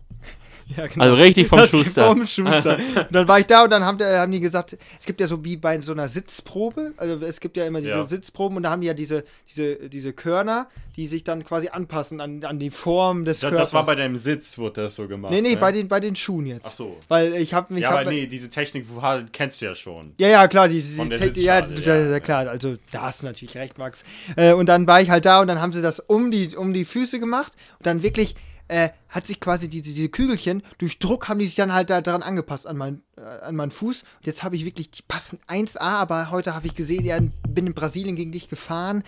ja, 0.77 0.87
genau. 0.87 1.03
Also 1.05 1.15
richtig 1.15 1.47
vom 1.47 1.59
Das 1.59 1.69
Schuster. 1.69 2.07
Vom 2.07 2.25
Schuster. 2.25 2.77
und 2.77 3.07
dann 3.11 3.27
war 3.27 3.39
ich 3.39 3.45
da 3.45 3.63
und 3.63 3.69
dann 3.69 3.83
haben, 3.83 3.97
die- 3.97 4.03
haben 4.03 4.31
die 4.31 4.39
gesagt, 4.39 4.77
es 4.99 5.05
gibt 5.05 5.21
ja 5.21 5.27
so 5.27 5.43
wie 5.45 5.57
bei 5.57 5.79
so 5.81 5.91
einer 5.91 6.07
Sitzprobe, 6.07 6.93
also 6.97 7.23
es 7.25 7.39
gibt 7.39 7.55
ja 7.57 7.65
immer 7.65 7.79
diese 7.81 7.91
Ja. 7.91 8.05
Sitzproben 8.05 8.57
und 8.57 8.63
da 8.63 8.71
haben 8.71 8.81
die 8.81 8.87
ja 8.87 8.93
diese, 8.93 9.23
diese, 9.49 9.89
diese 9.89 10.13
Körner, 10.13 10.67
die 10.95 11.07
sich 11.07 11.23
dann 11.23 11.43
quasi 11.43 11.67
anpassen 11.69 12.19
an, 12.21 12.43
an 12.43 12.57
die 12.57 12.69
Form 12.69 13.25
des 13.25 13.41
Das, 13.41 13.49
Körpers. 13.51 13.69
das 13.69 13.73
war 13.73 13.85
bei 13.85 13.95
deinem 13.95 14.17
Sitz, 14.17 14.57
wurde 14.57 14.81
das 14.83 14.95
so 14.95 15.07
gemacht. 15.07 15.31
Nee, 15.33 15.41
nee, 15.41 15.51
ne? 15.55 15.57
bei 15.57 15.71
den, 15.71 15.87
bei 15.87 15.99
den 15.99 16.15
Schuhen 16.15 16.45
jetzt. 16.45 16.65
Ach 16.67 16.71
so. 16.71 16.97
Weil 17.09 17.33
ich 17.35 17.53
habe 17.53 17.73
mich. 17.73 17.83
Ja, 17.83 17.91
hab, 17.91 17.99
aber 18.01 18.11
nee, 18.11 18.25
diese 18.27 18.49
Technik 18.49 18.87
kennst 19.33 19.61
du 19.61 19.65
ja 19.65 19.75
schon. 19.75 20.13
Ja, 20.17 20.29
ja, 20.29 20.47
klar, 20.47 20.67
die, 20.67 20.81
die 20.81 20.95
Von 20.95 21.09
der 21.09 21.19
Technik- 21.19 21.43
ja, 21.43 21.59
ja, 21.67 22.09
ja, 22.11 22.19
klar, 22.19 22.47
also 22.47 22.75
da 22.91 23.03
hast 23.03 23.21
du 23.21 23.27
natürlich 23.27 23.55
recht, 23.55 23.77
Max. 23.77 24.03
Äh, 24.35 24.53
und 24.53 24.67
dann 24.67 24.87
war 24.87 25.01
ich 25.01 25.09
halt 25.09 25.25
da 25.25 25.41
und 25.41 25.47
dann 25.47 25.61
haben 25.61 25.73
sie 25.73 25.81
das 25.81 25.99
um 25.99 26.31
die, 26.31 26.55
um 26.55 26.73
die 26.73 26.85
Füße 26.85 27.19
gemacht 27.19 27.51
und 27.79 27.85
dann 27.85 28.01
wirklich 28.01 28.35
äh, 28.67 28.89
hat 29.09 29.27
sich 29.27 29.39
quasi 29.39 29.69
diese, 29.69 29.93
diese 29.93 30.09
Kügelchen, 30.09 30.63
durch 30.77 30.99
Druck 30.99 31.29
haben 31.29 31.39
die 31.39 31.45
sich 31.45 31.55
dann 31.55 31.73
halt 31.73 31.89
da 31.89 32.01
dran 32.01 32.23
angepasst 32.23 32.67
an, 32.67 32.77
mein, 32.77 33.01
äh, 33.17 33.21
an 33.21 33.55
meinen 33.55 33.71
Fuß. 33.71 34.01
Und 34.01 34.25
jetzt 34.25 34.43
habe 34.43 34.55
ich 34.55 34.65
wirklich, 34.65 34.89
die 34.91 35.03
passen 35.07 35.39
1A, 35.47 35.79
aber 35.79 36.31
heute 36.31 36.55
habe 36.55 36.67
ich 36.67 36.75
gesehen, 36.75 37.05
ja, 37.05 37.19
bin 37.47 37.67
in 37.67 37.73
Brasilien 37.73 38.15
gegen 38.15 38.31
dich 38.31 38.47
gefahren. 38.47 39.03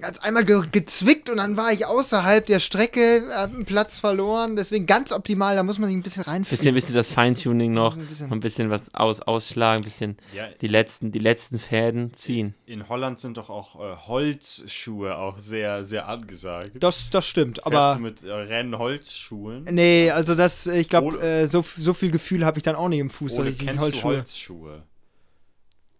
Ganz 0.00 0.18
einmal 0.18 0.44
ge 0.44 0.62
gezwickt 0.70 1.30
und 1.30 1.36
dann 1.38 1.56
war 1.56 1.72
ich 1.72 1.86
außerhalb 1.86 2.44
der 2.46 2.60
Strecke, 2.60 3.22
hab 3.34 3.52
einen 3.52 3.64
Platz 3.64 3.98
verloren. 3.98 4.56
Deswegen 4.56 4.86
ganz 4.86 5.12
optimal, 5.12 5.56
da 5.56 5.62
muss 5.62 5.78
man 5.78 5.88
sich 5.88 5.96
ein 5.96 6.02
bisschen 6.02 6.22
Bisschen, 6.22 6.32
reinfinden. 6.32 6.74
bisschen 6.74 6.94
das 6.94 7.10
Feintuning 7.10 7.72
noch, 7.72 7.96
Ein 7.96 8.06
bisschen. 8.06 8.32
ein 8.32 8.40
bisschen 8.40 8.70
was 8.70 8.94
aus, 8.94 9.20
ausschlagen, 9.20 9.82
ein 9.82 9.84
bisschen 9.84 10.16
Ja, 10.34 10.44
die 10.60 10.68
letzten, 10.68 11.12
die 11.12 11.18
letzten 11.18 11.58
Fäden 11.58 12.12
ziehen. 12.14 12.54
in 12.66 12.88
Holland 12.88 13.18
sind 13.18 13.36
doch 13.36 13.50
auch 13.50 13.80
äh, 13.80 13.96
Holzschuhe 14.06 15.16
auch 15.16 15.38
sehr, 15.38 15.84
sehr 15.84 16.08
angesagt. 16.08 16.70
Das, 16.74 17.10
das 17.10 17.26
stimmt, 17.26 17.56
Fährst 17.62 17.66
aber. 17.66 17.94
du 17.96 18.00
mit 18.02 18.22
äh, 18.22 18.32
Rennholzschuhen? 18.32 19.64
Nee, 19.70 20.10
also 20.10 20.34
das, 20.34 20.66
ich 20.66 20.88
glaube, 20.88 21.20
äh, 21.20 21.46
so, 21.46 21.62
so 21.62 21.94
viel 21.94 22.10
Gefühl 22.10 22.44
habe 22.44 22.58
ich 22.58 22.62
dann 22.62 22.76
auch 22.76 22.88
nicht 22.88 23.00
im 23.00 23.10
Fuß, 23.10 23.32
Oder 23.38 23.48
ich 23.48 23.58
kennst 23.58 23.84
du 23.84 24.02
Holzschuhe. 24.02 24.82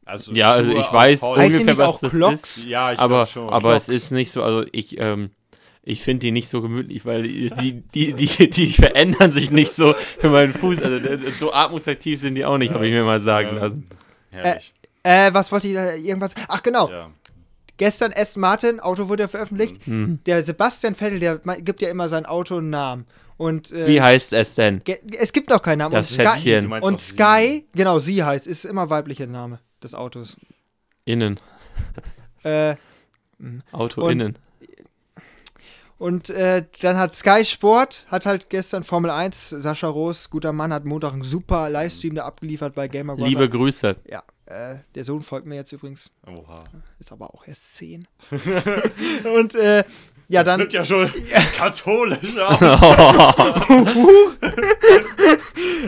Also 0.04 0.32
Ja, 0.32 0.52
also 0.52 0.70
ich 0.72 0.92
weiß 0.92 1.22
ungefähr, 1.22 1.48
nicht 1.50 1.66
was 1.78 1.78
auch 1.88 2.00
das 2.00 2.10
Clocks? 2.10 2.56
ist. 2.58 2.64
Ja, 2.66 2.92
ich 2.92 2.98
aber, 2.98 3.26
schon. 3.26 3.48
aber 3.48 3.76
es 3.76 3.84
Clocks. 3.86 3.96
ist 4.04 4.10
nicht 4.10 4.30
so, 4.30 4.42
also 4.42 4.66
ich, 4.72 4.98
ähm, 5.00 5.30
ich 5.82 6.02
finde 6.02 6.20
die 6.20 6.32
nicht 6.32 6.48
so 6.48 6.62
gemütlich, 6.62 7.04
weil 7.04 7.22
die, 7.22 7.50
die, 7.50 7.82
die, 7.82 8.14
die, 8.14 8.50
die 8.50 8.66
verändern 8.68 9.32
sich 9.32 9.50
nicht 9.50 9.70
so 9.72 9.94
für 10.18 10.28
meinen 10.30 10.52
Fuß. 10.52 10.82
Also 10.82 10.96
äh, 11.06 11.18
so 11.38 11.52
atmungsaktiv 11.52 12.20
sind 12.20 12.34
die 12.34 12.44
auch 12.44 12.58
nicht, 12.58 12.72
habe 12.72 12.86
ich 12.86 12.92
mir 12.92 13.04
mal 13.04 13.20
sagen 13.20 13.56
Ja, 13.56 13.62
lassen. 13.62 13.84
Herrlich. 14.30 14.74
Äh, 15.02 15.32
was 15.34 15.52
wollte 15.52 15.68
ich 15.68 15.74
da 15.74 15.94
irgendwas? 15.94 16.32
Ach 16.48 16.62
genau, 16.62 16.88
ja. 16.90 17.10
gestern 17.76 18.12
Aston 18.16 18.40
Martin, 18.40 18.80
Auto 18.80 19.08
wurde 19.08 19.24
ja 19.24 19.28
veröffentlicht. 19.28 19.86
Mhm. 19.86 20.20
Der 20.24 20.42
Sebastian 20.42 20.94
Vettel, 20.94 21.18
der 21.20 21.38
gibt 21.38 21.82
ja 21.82 21.90
immer 21.90 22.08
sein 22.08 22.24
Auto 22.24 22.56
einen 22.56 22.70
Namen. 22.70 23.06
Und 23.36 23.72
äh, 23.72 23.86
Wie 23.86 24.00
heißt 24.00 24.32
es 24.32 24.54
denn? 24.54 24.80
es 25.18 25.32
gibt 25.32 25.50
noch 25.50 25.60
keinen 25.60 25.78
Namen. 25.78 25.94
Das 25.94 26.10
und 26.10 26.20
Sky, 26.20 26.28
Schätzchen. 26.40 26.68
Meinst 26.70 26.88
und 26.88 27.00
sie. 27.00 27.12
Sky 27.14 27.66
genau, 27.74 27.98
sie 27.98 28.22
heißt, 28.22 28.46
ist 28.46 28.64
immer 28.64 28.88
weiblicher 28.90 29.26
Name 29.26 29.58
des 29.84 29.94
Autos. 29.94 30.36
Innen. 31.04 31.38
Äh, 32.42 32.74
Auto 33.72 34.02
Und- 34.04 34.12
innen. 34.12 34.38
Und 35.96 36.28
äh, 36.28 36.64
dann 36.80 36.96
hat 36.96 37.14
Sky 37.14 37.44
Sport, 37.44 38.06
hat 38.10 38.26
halt 38.26 38.50
gestern 38.50 38.82
Formel 38.82 39.10
1, 39.12 39.50
Sascha 39.50 39.86
Roos, 39.86 40.28
guter 40.28 40.52
Mann, 40.52 40.72
hat 40.72 40.84
Montag 40.84 41.12
einen 41.12 41.22
super 41.22 41.70
Livestream 41.70 42.16
da 42.16 42.24
abgeliefert 42.24 42.74
bei 42.74 42.88
Gamer 42.88 43.14
Liebe 43.16 43.48
Grüße. 43.48 43.96
Ja, 44.10 44.24
äh, 44.46 44.78
der 44.96 45.04
Sohn 45.04 45.22
folgt 45.22 45.46
mir 45.46 45.54
jetzt 45.54 45.70
übrigens, 45.72 46.10
Oha. 46.26 46.64
ist 46.98 47.12
aber 47.12 47.32
auch 47.32 47.46
erst 47.46 47.74
10. 47.76 48.08
Und 49.36 49.54
äh, 49.54 49.84
ja, 50.28 50.42
das 50.42 50.44
dann, 50.56 50.60
sind 50.60 50.72
ja 50.72 50.84
schon 50.84 51.10
katholisch 51.56 52.38
aus. 52.38 52.60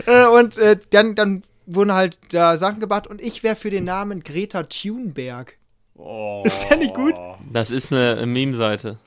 äh, 0.05 0.25
und 0.27 0.57
äh, 0.57 0.79
dann, 0.91 1.15
dann 1.15 1.43
wurden 1.67 1.93
halt 1.93 2.17
da 2.31 2.57
Sachen 2.57 2.79
gebracht 2.79 3.05
und 3.05 3.21
ich 3.21 3.43
wäre 3.43 3.55
für 3.55 3.69
den 3.69 3.83
Namen 3.83 4.23
Greta 4.23 4.63
Thunberg. 4.63 5.57
Oh. 5.95 6.41
Ist 6.45 6.69
der 6.69 6.77
nicht 6.77 6.95
gut? 6.95 7.15
Das 7.51 7.69
ist 7.69 7.91
eine 7.91 8.25
Meme-Seite. 8.25 8.97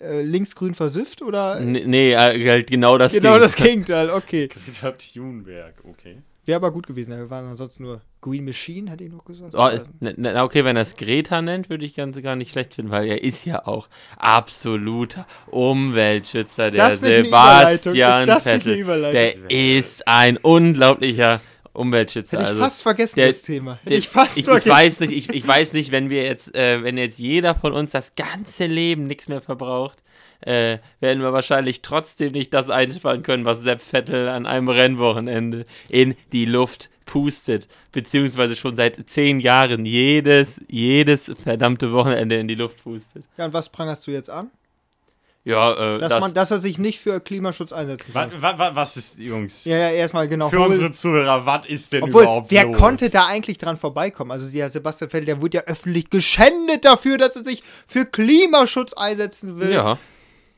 Äh, 0.00 0.22
linksgrün 0.22 0.74
versüfft 0.74 1.20
oder? 1.20 1.60
N 1.60 1.72
nee, 1.72 2.12
äh, 2.12 2.16
halt 2.16 2.70
genau 2.70 2.96
das 2.96 3.12
genau 3.12 3.34
Ding. 3.34 3.42
das 3.42 3.56
Gegenteil, 3.56 4.10
okay. 4.10 4.48
Greta 4.48 4.92
Thunberg, 4.92 5.74
okay. 5.84 6.22
Wäre 6.50 6.56
aber 6.56 6.72
gut 6.72 6.88
gewesen, 6.88 7.16
wir 7.16 7.30
waren 7.30 7.46
ansonsten 7.46 7.84
nur 7.84 8.00
Green 8.20 8.44
Machine, 8.44 8.90
hätte 8.90 9.04
ich 9.04 9.12
noch 9.12 9.24
gesagt. 9.24 9.54
Oh, 9.54 9.70
ne, 10.00 10.14
ne, 10.16 10.42
okay, 10.42 10.64
wenn 10.64 10.74
er 10.74 10.82
es 10.82 10.96
Greta 10.96 11.40
nennt, 11.40 11.70
würde 11.70 11.84
ich 11.84 11.94
ganz, 11.94 12.20
gar 12.20 12.34
nicht 12.34 12.50
schlecht 12.50 12.74
finden, 12.74 12.90
weil 12.90 13.06
er 13.06 13.22
ist 13.22 13.44
ja 13.44 13.68
auch 13.68 13.88
absoluter 14.16 15.28
Umweltschützer, 15.46 16.66
Ist 16.66 16.74
der? 16.74 16.90
Sebastian 16.90 18.26
Vettel. 18.26 19.12
Der 19.12 19.48
ist 19.48 20.08
ein 20.08 20.38
unglaublicher 20.38 21.40
Umweltschützer. 21.72 22.38
Hätte 22.38 22.42
ich 22.42 22.50
also, 22.50 22.62
fast 22.62 22.82
vergessen, 22.82 23.14
der- 23.20 23.28
das 23.28 23.42
Thema. 23.42 23.74
Hätte 23.76 23.90
der- 23.90 23.98
ich 23.98 24.08
fast 24.08 24.36
ich, 24.36 24.48
ich 24.48 24.66
weiß 24.66 24.98
nicht, 24.98 25.12
ich, 25.12 25.32
ich 25.32 25.46
weiß 25.46 25.72
nicht, 25.72 25.92
wenn 25.92 26.10
wir 26.10 26.24
jetzt, 26.24 26.56
äh, 26.56 26.82
wenn 26.82 26.98
jetzt 26.98 27.20
jeder 27.20 27.54
von 27.54 27.72
uns 27.72 27.92
das 27.92 28.16
ganze 28.16 28.66
Leben 28.66 29.06
nichts 29.06 29.28
mehr 29.28 29.40
verbraucht, 29.40 30.02
äh, 30.42 30.78
werden 31.00 31.22
wir 31.22 31.32
wahrscheinlich 31.32 31.82
trotzdem 31.82 32.32
nicht 32.32 32.52
das 32.54 32.70
einsparen 32.70 33.22
können, 33.22 33.44
was 33.44 33.60
Sepp 33.60 33.80
Vettel 33.80 34.28
an 34.28 34.46
einem 34.46 34.68
Rennwochenende 34.68 35.64
in 35.88 36.14
die 36.32 36.44
Luft 36.46 36.90
pustet, 37.06 37.68
beziehungsweise 37.92 38.54
schon 38.56 38.76
seit 38.76 39.08
zehn 39.08 39.40
Jahren 39.40 39.84
jedes, 39.84 40.60
jedes 40.68 41.32
verdammte 41.42 41.92
Wochenende 41.92 42.38
in 42.38 42.46
die 42.48 42.54
Luft 42.54 42.82
pustet. 42.84 43.24
Ja, 43.36 43.46
und 43.46 43.52
was 43.52 43.68
prangerst 43.68 44.06
du 44.06 44.12
jetzt 44.12 44.30
an? 44.30 44.50
Ja, 45.42 45.72
äh, 45.72 45.98
Dass, 45.98 46.10
das, 46.10 46.20
man, 46.20 46.34
dass 46.34 46.50
er 46.50 46.60
sich 46.60 46.78
nicht 46.78 47.00
für 47.00 47.18
Klimaschutz 47.18 47.72
einsetzen 47.72 48.14
Wa, 48.14 48.26
kann. 48.26 48.42
wa, 48.42 48.58
wa, 48.58 48.70
was 48.76 48.98
ist, 48.98 49.18
Jungs? 49.18 49.64
Ja, 49.64 49.78
ja, 49.78 49.90
erstmal 49.90 50.28
genau. 50.28 50.50
Für 50.50 50.58
hol- 50.58 50.68
unsere 50.68 50.90
Zuhörer, 50.92 51.46
was 51.46 51.64
ist 51.66 51.94
denn 51.94 52.02
Obwohl, 52.02 52.24
überhaupt 52.24 52.50
wer 52.50 52.64
los? 52.66 52.76
konnte 52.76 53.08
da 53.08 53.26
eigentlich 53.26 53.56
dran 53.56 53.78
vorbeikommen? 53.78 54.30
Also 54.32 54.50
der 54.52 54.68
Sebastian 54.68 55.08
Vettel, 55.10 55.24
der 55.24 55.40
wurde 55.40 55.56
ja 55.56 55.64
öffentlich 55.64 56.10
geschändet 56.10 56.84
dafür, 56.84 57.16
dass 57.16 57.36
er 57.36 57.44
sich 57.44 57.62
für 57.86 58.04
Klimaschutz 58.04 58.92
einsetzen 58.92 59.58
will. 59.58 59.72
ja. 59.72 59.98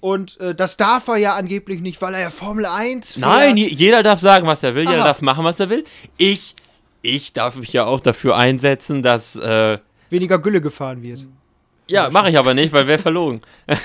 Und 0.02 0.38
äh, 0.40 0.52
das 0.54 0.76
darf 0.76 1.06
er 1.08 1.16
ja 1.16 1.34
angeblich 1.36 1.80
nicht, 1.80 2.02
weil 2.02 2.12
er 2.14 2.20
ja 2.22 2.30
Formel 2.30 2.66
1 2.66 3.12
fährt. 3.14 3.20
Nein, 3.24 3.56
je- 3.56 3.68
jeder 3.68 4.02
darf 4.02 4.18
sagen, 4.20 4.46
was 4.48 4.62
er 4.64 4.74
will, 4.74 4.82
jeder 4.82 4.98
Aha. 4.98 5.04
darf 5.06 5.22
machen, 5.22 5.44
was 5.44 5.60
er 5.60 5.70
will. 5.70 5.84
Ich, 6.16 6.56
ich 7.02 7.32
darf 7.32 7.54
mich 7.54 7.72
ja 7.72 7.84
auch 7.86 8.00
dafür 8.00 8.36
einsetzen, 8.36 9.02
dass, 9.04 9.36
äh, 9.36 9.78
weniger 10.10 10.38
Gülle 10.40 10.60
gefahren 10.60 11.02
wird. 11.04 11.24
ja, 11.86 12.10
mache 12.10 12.30
ich 12.30 12.36
aber 12.38 12.52
nicht, 12.52 12.72
weil 12.72 12.86
wäre 12.88 12.98
verlogen. 12.98 13.40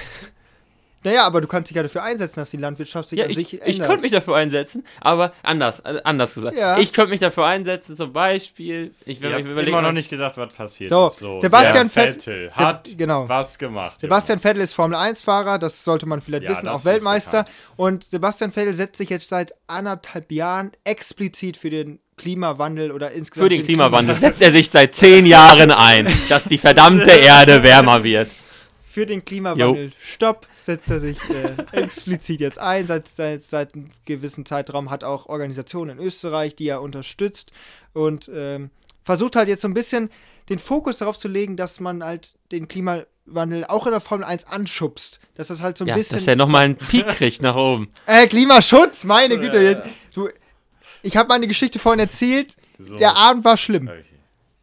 Naja, 1.08 1.26
aber 1.26 1.41
du 1.41 1.48
kannst 1.48 1.70
dich 1.70 1.76
ja 1.78 1.84
dafür 1.84 2.04
einsetzen, 2.04 2.39
dass 2.41 2.50
die 2.52 2.58
Landwirtschaft 2.58 3.10
sich 3.10 3.20
Ja, 3.20 3.26
an 3.26 3.32
ich, 3.32 3.38
sich 3.38 3.54
ich 3.54 3.62
ändert. 3.62 3.88
könnte 3.88 4.02
mich 4.02 4.12
dafür 4.12 4.36
einsetzen, 4.36 4.86
aber 5.01 5.32
anders, 5.43 5.80
äh, 5.82 5.99
anders 6.03 6.36
gesagt. 6.36 6.58
Ja. 6.58 6.78
Ich 6.80 6.91
könnte 6.93 7.12
mich 7.12 7.20
dafür 7.20 7.45
einsetzen, 7.45 7.95
zum 7.95 8.12
Beispiel, 8.14 8.93
ich 9.05 9.22
will 9.22 9.32
ich 9.32 9.68
immer 9.68 9.82
noch 9.82 9.91
nicht 9.91 10.10
gesagt, 10.10 10.38
was 10.38 10.53
passiert 10.53 10.89
So, 10.89 11.08
ist. 11.08 11.20
So, 11.20 11.39
Sebastian 11.39 11.89
Vettel- 11.89 12.51
hat 12.51 12.89
genau. 12.97 13.28
was 13.30 13.58
gemacht. 13.58 14.01
Sebastian 14.01 14.36
Jungs. 14.38 14.43
Vettel 14.43 14.62
ist 14.64 14.74
Formel 14.74 14.97
1-Fahrer, 14.97 15.60
das 15.60 15.84
sollte 15.84 16.05
man 16.05 16.22
vielleicht 16.22 16.43
Ja, 16.43 16.51
wissen, 16.51 16.68
auch 16.68 16.80
ist 16.80 16.86
Weltmeister. 16.86 17.45
Und 17.76 18.03
Sebastian 18.03 18.51
Vettel 18.51 18.74
setzt 18.74 18.97
sich 18.97 19.10
jetzt 19.10 19.30
seit 19.30 19.53
anderthalb 19.68 20.32
Jahren 20.32 20.72
explizit 20.84 21.58
für 21.58 21.70
den 21.70 21.99
Klimawandel 22.18 22.91
oder 22.91 23.12
insgesamt 23.12 23.45
Für 23.45 23.49
den 23.55 23.64
Klimawandel 23.64 24.16
setzt 24.16 24.41
er 24.41 24.51
sich 24.51 24.70
seit 24.70 24.95
zehn 24.95 25.26
Jahren 25.26 25.70
ein, 25.72 26.08
dass 26.30 26.43
die 26.45 26.58
verdammte 26.58 27.12
Erde 27.12 27.62
wärmer 27.64 28.03
wird. 28.03 28.30
Für 28.98 29.06
den 29.06 29.24
Klimawandel. 29.24 29.91
Stopp. 30.00 30.48
setzt 30.60 30.89
er 30.89 31.00
sich 31.00 31.20
äh, 31.30 31.56
explizit 31.72 32.39
jetzt 32.39 32.58
ein. 32.58 32.88
Seit, 32.88 33.08
seit, 33.08 33.43
seit 33.43 33.76
einem 33.76 33.91
gewissen 34.06 34.43
Zeitraum 34.43 34.89
hat 34.89 35.04
auch 35.04 35.28
Organisationen 35.28 36.00
in 36.00 36.04
Österreich, 36.04 36.56
die 36.56 36.68
er 36.68 36.82
unterstützt 36.82 37.52
und 37.93 38.28
ähm, 38.34 38.72
versucht 39.04 39.36
halt 39.36 39.50
jetzt 39.50 39.62
so 39.62 39.68
ein 39.68 39.76
bisschen 39.76 40.10
den 40.50 40.58
Fokus 40.58 40.98
darauf 40.98 41.20
zu 41.20 41.28
legen, 41.28 41.58
dass 41.58 41.80
man 41.80 42.04
halt 42.04 42.34
den 42.52 42.68
Klimawandel 42.68 43.66
auch 43.68 43.86
in 43.86 43.91
der 43.91 44.02
Formel 44.02 44.26
1 44.26 44.45
anschubst. 44.45 45.20
Dass 45.36 45.50
das 45.50 45.62
halt 45.62 45.78
so 45.78 45.84
ein 45.86 45.89
Ja, 45.89 45.95
bisschen. 45.95 46.18
dass 46.18 46.28
er 46.28 46.36
nochmal 46.36 46.66
einen 46.66 46.76
Peak 46.78 47.06
kriegt 47.06 47.43
nach 47.43 47.56
oben. 47.56 47.91
äh, 48.08 48.26
Klimaschutz, 48.26 49.04
meine 49.04 49.38
Güte. 49.38 49.84
Du, 50.16 50.28
ich 51.04 51.16
habe 51.16 51.30
meine 51.30 51.45
Geschichte 51.45 51.78
vorhin 51.78 52.00
erzählt. 52.00 52.56
So. 52.80 52.98
Der 52.98 53.16
Abend 53.16 53.45
war 53.45 53.58
schlimm. 53.58 53.89
Okay. 53.89 54.16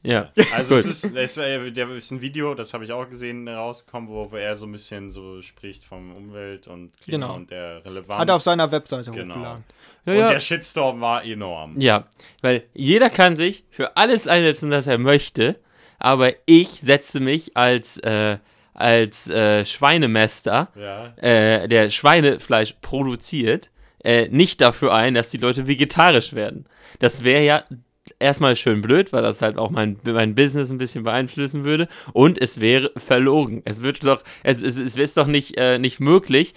Ja. 0.04 0.30
Also 0.54 0.74
es 0.74 0.84
ist, 0.84 1.04
es, 1.16 1.36
ist 1.38 2.10
ein 2.12 2.20
Video, 2.20 2.54
das 2.54 2.74
habe 2.74 2.84
ich 2.84 2.92
auch 2.92 3.08
gesehen, 3.08 3.48
rausgekommen, 3.48 4.08
wo, 4.08 4.30
wo 4.30 4.36
er 4.36 4.54
so 4.54 4.66
ein 4.66 4.72
bisschen 4.72 5.10
so 5.10 5.40
spricht 5.42 5.84
vom 5.84 6.14
Umwelt 6.14 6.68
und 6.68 6.92
Klima 7.00 7.26
Genau. 7.26 7.34
und 7.36 7.50
der 7.50 7.84
Relevanz. 7.84 8.20
Hat 8.20 8.28
er 8.28 8.34
auf 8.36 8.42
seiner 8.42 8.70
Webseite 8.70 9.10
Genau. 9.10 9.34
hochgeladen. 9.34 9.64
Ja, 10.06 10.12
und 10.12 10.18
ja. 10.18 10.28
der 10.28 10.40
Shitstorm 10.40 11.00
war 11.00 11.24
enorm. 11.24 11.80
Ja, 11.80 12.06
weil 12.42 12.64
jeder 12.74 13.08
kann 13.08 13.36
sich 13.36 13.64
für 13.70 13.96
alles 13.96 14.28
einsetzen, 14.28 14.70
was 14.70 14.86
er 14.86 14.98
möchte, 14.98 15.58
aber 15.98 16.32
ich 16.44 16.68
setze 16.68 17.20
mich 17.20 17.56
als, 17.56 17.96
äh, 17.98 18.36
als 18.74 19.30
äh, 19.30 19.64
Schweinemester, 19.64 20.68
Ja. 20.76 21.14
äh, 21.16 21.66
der 21.68 21.88
Schweinefleisch 21.88 22.74
produziert, 22.82 23.70
äh, 24.04 24.28
nicht 24.28 24.60
dafür 24.60 24.92
ein, 24.92 25.14
dass 25.14 25.30
die 25.30 25.38
Leute 25.38 25.66
vegetarisch 25.66 26.34
werden. 26.34 26.66
Das 26.98 27.24
wäre 27.24 27.42
ja 27.42 27.64
erstmal 28.18 28.56
schön 28.56 28.82
blöd, 28.82 29.12
weil 29.12 29.22
das 29.22 29.42
halt 29.42 29.58
auch 29.58 29.70
mein, 29.70 29.98
mein 30.04 30.34
Business 30.34 30.70
ein 30.70 30.78
bisschen 30.78 31.04
beeinflussen 31.04 31.64
würde 31.64 31.88
und 32.12 32.40
es 32.40 32.60
wäre 32.60 32.92
verlogen. 32.96 33.62
Es 33.64 33.82
wird 33.82 34.04
doch, 34.04 34.22
es, 34.42 34.62
es, 34.62 34.78
es 34.78 34.96
ist 34.96 35.16
doch 35.16 35.26
nicht, 35.26 35.56
äh, 35.56 35.78
nicht 35.78 36.00
möglich, 36.00 36.54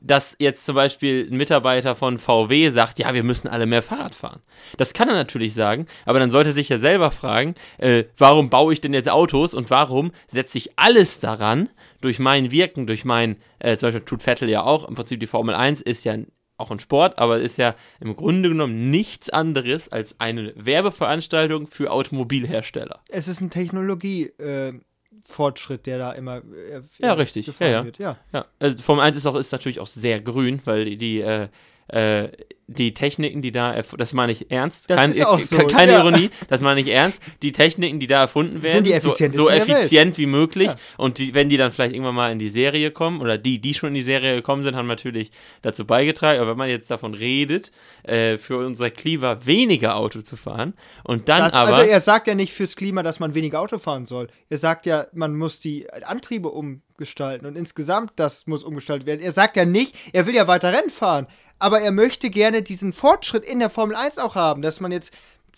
dass 0.00 0.36
jetzt 0.38 0.64
zum 0.64 0.74
Beispiel 0.74 1.28
ein 1.30 1.36
Mitarbeiter 1.36 1.96
von 1.96 2.18
VW 2.18 2.70
sagt, 2.70 2.98
ja, 2.98 3.14
wir 3.14 3.22
müssen 3.22 3.48
alle 3.48 3.66
mehr 3.66 3.82
Fahrrad 3.82 4.14
fahren. 4.14 4.40
Das 4.76 4.92
kann 4.92 5.08
er 5.08 5.14
natürlich 5.14 5.54
sagen, 5.54 5.86
aber 6.04 6.18
dann 6.18 6.30
sollte 6.30 6.52
sich 6.52 6.68
ja 6.68 6.78
selber 6.78 7.10
fragen, 7.10 7.54
äh, 7.78 8.04
warum 8.16 8.50
baue 8.50 8.72
ich 8.72 8.80
denn 8.80 8.94
jetzt 8.94 9.08
Autos 9.08 9.54
und 9.54 9.70
warum 9.70 10.12
setze 10.30 10.58
ich 10.58 10.78
alles 10.78 11.20
daran, 11.20 11.68
durch 12.00 12.18
mein 12.18 12.50
Wirken, 12.50 12.86
durch 12.86 13.04
mein, 13.04 13.36
äh, 13.58 13.76
zum 13.76 13.88
Beispiel 13.88 14.04
tut 14.04 14.22
Vettel 14.22 14.48
ja 14.48 14.62
auch, 14.62 14.88
im 14.88 14.94
Prinzip 14.94 15.18
die 15.20 15.26
Formel 15.26 15.54
1 15.54 15.80
ist 15.80 16.04
ja 16.04 16.16
auch 16.58 16.70
ein 16.70 16.78
Sport, 16.78 17.18
aber 17.18 17.38
ist 17.38 17.58
ja 17.58 17.74
im 18.00 18.16
Grunde 18.16 18.48
genommen 18.48 18.90
nichts 18.90 19.28
anderes 19.30 19.90
als 19.90 20.18
eine 20.20 20.52
Werbeveranstaltung 20.56 21.66
für 21.66 21.90
Automobilhersteller. 21.90 23.00
Es 23.08 23.28
ist 23.28 23.40
ein 23.40 23.50
Technologie-Fortschritt, 23.50 25.86
der 25.86 25.98
da 25.98 26.12
immer. 26.12 26.38
Äh, 26.38 26.82
Ja, 26.98 27.12
richtig. 27.14 27.46
gefahren 27.46 27.70
Ja, 27.70 27.78
ja. 27.78 27.84
Wird. 27.84 27.98
ja. 27.98 28.16
Ja, 28.32 28.46
also 28.58 28.76
Formel 28.82 29.04
1 29.04 29.16
ist, 29.16 29.26
auch, 29.26 29.36
ist 29.36 29.52
natürlich 29.52 29.80
auch 29.80 29.86
sehr 29.86 30.20
grün, 30.20 30.60
weil 30.64 30.84
die, 30.84 30.96
die, 30.96 31.20
äh, 31.20 31.48
äh, 31.88 32.28
die 32.68 32.94
Techniken, 32.94 33.42
die 33.42 33.52
da, 33.52 33.80
das 33.96 34.12
meine 34.12 34.32
ich 34.32 34.50
ernst, 34.50 34.90
Das 34.90 34.96
kein, 34.96 35.10
ist 35.10 35.24
auch 35.24 35.40
so, 35.40 35.56
keine 35.68 35.92
ja. 35.92 36.00
Ironie, 36.00 36.30
das 36.48 36.60
meine 36.60 36.80
ich 36.80 36.88
ernst, 36.88 37.22
die 37.42 37.52
Techniken, 37.52 38.00
die 38.00 38.08
da 38.08 38.22
erfunden 38.22 38.60
werden, 38.62 38.84
sind 38.84 38.86
die 38.88 38.98
so, 38.98 39.14
so 39.44 39.48
effizient 39.48 40.18
wie 40.18 40.26
möglich 40.26 40.66
Ja. 40.66 40.76
und 40.98 41.18
die, 41.18 41.32
wenn 41.32 41.48
die 41.48 41.58
dann 41.58 41.70
vielleicht 41.70 41.94
irgendwann 41.94 42.16
mal 42.16 42.32
in 42.32 42.40
die 42.40 42.48
Serie 42.48 42.90
kommen 42.90 43.20
oder 43.20 43.38
die, 43.38 43.60
die 43.60 43.72
schon 43.72 43.90
in 43.90 43.94
die 43.94 44.02
Serie 44.02 44.34
gekommen 44.34 44.64
sind, 44.64 44.74
haben 44.74 44.88
natürlich 44.88 45.30
dazu 45.62 45.84
beigetragen, 45.84 46.40
aber 46.40 46.50
wenn 46.50 46.58
man 46.58 46.68
jetzt 46.68 46.90
davon 46.90 47.14
redet, 47.14 47.70
äh, 48.02 48.36
für 48.36 48.58
unser 48.58 48.90
Klima 48.90 49.38
weniger 49.44 49.94
Auto 49.94 50.20
zu 50.22 50.34
fahren 50.36 50.74
und 51.04 51.28
dann 51.28 51.42
Das, 51.42 51.52
aber... 51.52 51.76
also 51.76 51.88
er 51.88 52.00
sagt 52.00 52.26
ja 52.26 52.34
nicht 52.34 52.52
fürs 52.52 52.74
Klima, 52.74 53.04
dass 53.04 53.20
man 53.20 53.34
weniger 53.34 53.60
Auto 53.60 53.78
fahren 53.78 54.06
soll. 54.06 54.26
Er 54.50 54.58
sagt 54.58 54.86
ja, 54.86 55.06
man 55.12 55.36
muss 55.36 55.60
die 55.60 55.86
Antriebe 56.02 56.48
umgestalten 56.50 57.46
und 57.46 57.56
insgesamt 57.56 58.12
das 58.16 58.48
muss 58.48 58.64
umgestaltet 58.64 59.06
werden. 59.06 59.20
Er 59.20 59.32
sagt 59.32 59.56
ja 59.56 59.64
nicht, 59.64 59.94
er 60.12 60.26
will 60.26 60.34
ja 60.34 60.48
weiter 60.48 60.72
Rennen 60.72 60.90
fahren, 60.90 61.28
aber 61.58 61.80
er 61.80 61.92
möchte 61.92 62.30
gerne 62.30 62.62
diesen 62.62 62.92
Fortschritt 62.92 63.44
in 63.44 63.58
der 63.58 63.70
Formel 63.70 63.96
1 63.96 64.18
auch 64.18 64.34
haben, 64.34 64.62
dass 64.62 64.80
man 64.80 64.92
jetzt 64.92 65.12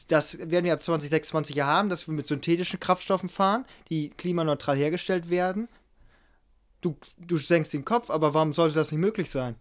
das 0.09 0.39
werden 0.39 0.65
wir 0.65 0.73
ab 0.73 0.83
2026 0.83 1.55
ja 1.55 1.67
haben, 1.67 1.91
dass 1.91 2.09
wir 2.09 2.15
mit 2.15 2.27
synthetischen 2.27 2.81
Kraftstoffen 2.81 3.29
fahren, 3.29 3.65
die 3.91 4.11
klimaneutral 4.11 4.77
hergestellt 4.77 5.31
werden. 5.31 5.69
Du, 6.81 6.97
du 7.19 7.37
senkst 7.37 7.73
den 7.73 7.85
Kopf, 7.85 8.09
aber 8.11 8.35
warum 8.35 8.55
sollte 8.55 8.75
das 8.75 8.91
nicht 8.91 9.01
möglich 9.01 9.31
sein? 9.31 9.55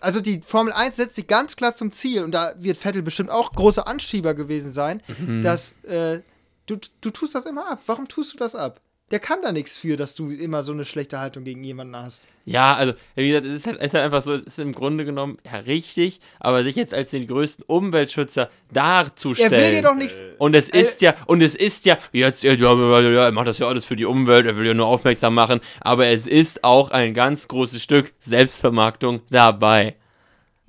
Also 0.00 0.20
die 0.20 0.40
Formel 0.42 0.72
1 0.72 0.96
setzt 0.96 1.14
sich 1.14 1.26
ganz 1.26 1.56
klar 1.56 1.74
zum 1.74 1.92
Ziel 1.92 2.24
und 2.24 2.32
da 2.32 2.54
wird 2.58 2.78
Vettel 2.78 3.02
bestimmt 3.02 3.30
auch 3.30 3.52
großer 3.52 3.86
Anschieber 3.86 4.34
gewesen 4.34 4.72
sein, 4.72 5.02
dass 5.42 5.72
äh, 5.84 6.20
du, 6.66 6.78
du 7.00 7.10
tust 7.10 7.34
das 7.34 7.46
immer 7.46 7.70
ab. 7.70 7.80
Warum 7.86 8.08
tust 8.08 8.32
du 8.32 8.38
das 8.38 8.54
ab? 8.54 8.80
Der 9.10 9.20
kann 9.20 9.38
da 9.42 9.52
nichts 9.52 9.78
für, 9.78 9.96
dass 9.96 10.14
du 10.14 10.30
immer 10.30 10.62
so 10.62 10.72
eine 10.72 10.84
schlechte 10.84 11.18
Haltung 11.18 11.42
gegen 11.44 11.64
jemanden 11.64 11.96
hast. 11.96 12.28
Ja, 12.44 12.74
also, 12.74 12.92
wie 13.14 13.28
gesagt, 13.28 13.46
es 13.46 13.54
ist 13.54 13.66
halt, 13.66 13.78
es 13.80 13.86
ist 13.86 13.94
halt 13.94 14.04
einfach 14.04 14.22
so, 14.22 14.34
es 14.34 14.42
ist 14.42 14.58
im 14.58 14.72
Grunde 14.72 15.04
genommen 15.06 15.38
ja 15.50 15.58
richtig, 15.60 16.20
aber 16.40 16.62
sich 16.62 16.76
jetzt 16.76 16.92
als 16.92 17.10
den 17.10 17.26
größten 17.26 17.64
Umweltschützer 17.66 18.42
Er 18.42 18.50
darzustellen. 18.74 19.50
will 19.52 19.70
dir 19.72 19.82
doch 19.82 19.94
nicht. 19.94 20.14
und 20.38 20.54
es 20.54 20.68
Äh, 20.68 20.80
ist 20.80 21.00
ja, 21.00 21.14
und 21.26 21.42
es 21.42 21.54
ist 21.54 21.86
ja, 21.86 21.96
jetzt, 22.12 22.42
ja, 22.42 22.52
ja, 22.52 22.74
ja, 22.74 23.00
ja, 23.00 23.24
er 23.24 23.32
macht 23.32 23.48
das 23.48 23.58
ja 23.58 23.66
alles 23.66 23.84
für 23.86 23.96
die 23.96 24.04
Umwelt, 24.06 24.44
er 24.46 24.56
will 24.56 24.66
ja 24.66 24.74
nur 24.74 24.86
aufmerksam 24.86 25.34
machen, 25.34 25.60
aber 25.80 26.06
es 26.08 26.26
ist 26.26 26.64
auch 26.64 26.90
ein 26.90 27.14
ganz 27.14 27.48
großes 27.48 27.82
Stück 27.82 28.12
Selbstvermarktung 28.20 29.20
dabei. 29.30 29.96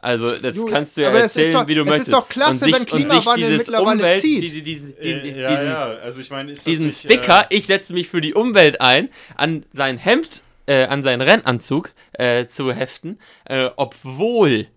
Also, 0.01 0.35
das 0.37 0.55
Du, 0.55 0.65
kannst 0.65 0.95
du 0.97 1.01
ja 1.01 1.09
aber 1.09 1.19
es 1.19 1.25
ist 1.31 1.37
erzählen, 1.37 1.53
doch- 1.55 1.67
wie 1.67 1.75
du 1.75 1.81
es 1.81 1.85
ist 1.87 1.91
möchtest. 1.91 2.13
doch 2.13 2.29
klasse, 2.29 2.65
und 2.65 2.73
wenn 2.73 2.81
sich, 2.81 2.89
sich 2.91 2.99
Klimawandel 3.05 3.57
mittlerweile 3.57 3.91
Umwelt, 3.97 4.21
zieht. 4.21 4.43
Diese, 4.43 4.61
diesen, 4.61 4.97
Äh, 4.97 5.21
diesen, 5.21 5.39
ja, 5.39 5.63
ja, 5.63 5.85
also 5.99 6.21
ich 6.21 6.29
meine, 6.29 6.51
ist 6.51 6.59
das 6.59 6.63
diesen 6.65 6.85
nicht, 6.87 6.99
Sticker, 6.99 7.47
Äh, 7.49 7.55
ich 7.57 7.65
setze 7.65 7.93
mich 7.93 8.07
für 8.07 8.21
die 8.21 8.33
Umwelt 8.33 8.79
ein, 8.81 9.09
an 9.35 9.65
sein 9.73 9.97
Hemd, 9.97 10.43
äh, 10.67 10.85
an 10.85 11.03
seinen 11.03 11.21
Rennanzug 11.21 11.91
äh, 12.13 12.45
zu 12.47 12.71
heften, 12.73 13.19
äh, 13.45 13.69
obwohl 13.75 14.67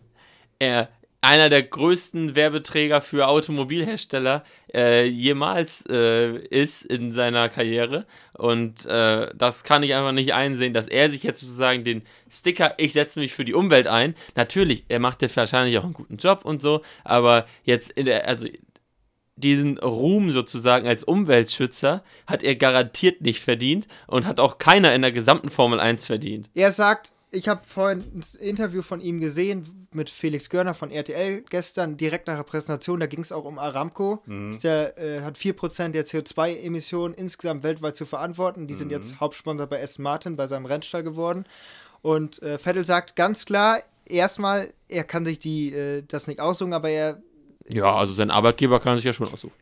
er 0.59 0.89
einer 1.23 1.49
der 1.49 1.63
größten 1.63 2.35
Werbeträger 2.35 3.01
für 3.01 3.29
Automobilhersteller 3.29 4.43
äh, 4.75 5.07
jemals 5.07 5.87
äh, 5.89 6.37
ist 6.37 6.83
in 6.83 7.15
seiner 7.15 7.49
Karriere. 7.49 8.07
Und 8.35 8.85
äh, 8.87 9.31
das 9.35 9.63
kann 9.63 9.85
ich 9.85 9.95
einfach 9.95 10.11
nicht 10.11 10.35
einsehen, 10.35 10.75
dass 10.75 10.89
er 10.89 11.11
sich 11.11 11.23
jetzt 11.23 11.41
sozusagen 11.41 11.85
den 11.85 12.03
Sticker, 12.29 12.75
ich 12.77 12.93
setze 12.93 13.21
mich 13.21 13.35
für 13.35 13.45
die 13.45 13.55
Umwelt 13.55 13.87
ein. 13.87 14.17
Natürlich, 14.35 14.85
er 14.89 14.99
macht 14.99 15.23
ja 15.23 15.29
wahrscheinlich 15.35 15.79
auch 15.79 15.85
einen 15.85 15.95
guten 15.95 16.17
Job 16.17 16.45
und 16.45 16.61
so, 16.61 16.83
aber 17.05 17.47
jetzt 17.65 17.93
in 17.93 18.07
der, 18.07 18.27
also 18.27 18.49
diesen 19.37 19.79
Ruhm 19.79 20.33
sozusagen 20.33 20.89
als 20.89 21.05
Umweltschützer 21.05 22.03
hat 22.27 22.43
er 22.43 22.57
garantiert 22.57 23.21
nicht 23.21 23.41
verdient 23.41 23.87
und 24.09 24.27
hat 24.27 24.41
auch 24.41 24.59
keiner 24.59 24.93
in 24.93 25.03
der 25.03 25.13
gesamten 25.13 25.51
Formel 25.51 25.79
1 25.79 26.05
verdient. 26.05 26.51
Er 26.55 26.73
sagt, 26.73 27.13
ich 27.33 27.49
habe 27.49 27.65
vorhin 27.65 28.05
ein 28.15 28.41
Interview 28.41 28.83
von 28.83 29.01
ihm 29.01 29.19
gesehen 29.19 29.89
mit 29.91 30.11
Felix 30.11 30.51
Görner 30.51 30.75
von 30.75 30.91
RTL 30.91 31.43
gestern, 31.49 31.97
direkt 31.97 32.27
nach 32.27 32.37
der 32.37 32.43
Präsentation. 32.43 33.01
Da 33.01 33.07
ging 33.07 33.21
es 33.21 33.33
auch 33.33 33.45
um 33.45 33.59
Aramco. 33.59 34.23
Ist 34.51 34.65
Der 34.65 34.99
äh, 34.99 35.23
hat 35.23 35.39
4% 35.39 35.89
der 35.89 36.05
CO2-Emissionen 36.05 37.15
insgesamt 37.15 37.63
weltweit 37.63 37.97
zu 37.97 38.05
verantworten. 38.05 38.67
Die 38.67 38.75
sind 38.75 38.93
jetzt 38.93 39.19
Hauptsponsor 39.19 39.67
bei 39.67 39.83
Aston 39.83 40.03
Martin, 40.03 40.37
bei 40.37 40.47
seinem 40.47 40.67
Rennstall 40.67 41.03
geworden. 41.03 41.47
Und 42.03 42.43
äh, 42.43 42.59
Vettel 42.59 42.85
sagt 42.85 43.17
ganz 43.17 43.47
klar, 43.47 43.79
erstmal, 44.05 44.73
er 44.89 45.05
kann 45.05 45.25
sich 45.25 45.39
die, 45.39 45.73
äh, 45.73 46.03
das 46.07 46.27
nicht 46.27 46.41
aussuchen, 46.41 46.75
aber 46.75 46.91
er 46.91 47.23
Ja, 47.67 47.97
also 47.97 48.13
sein 48.13 48.31
Arbeitgeber 48.31 48.79
kann 48.79 48.97
sich 48.97 49.07
ja 49.07 49.15
schon 49.15 49.33
aussuchen. 49.33 49.55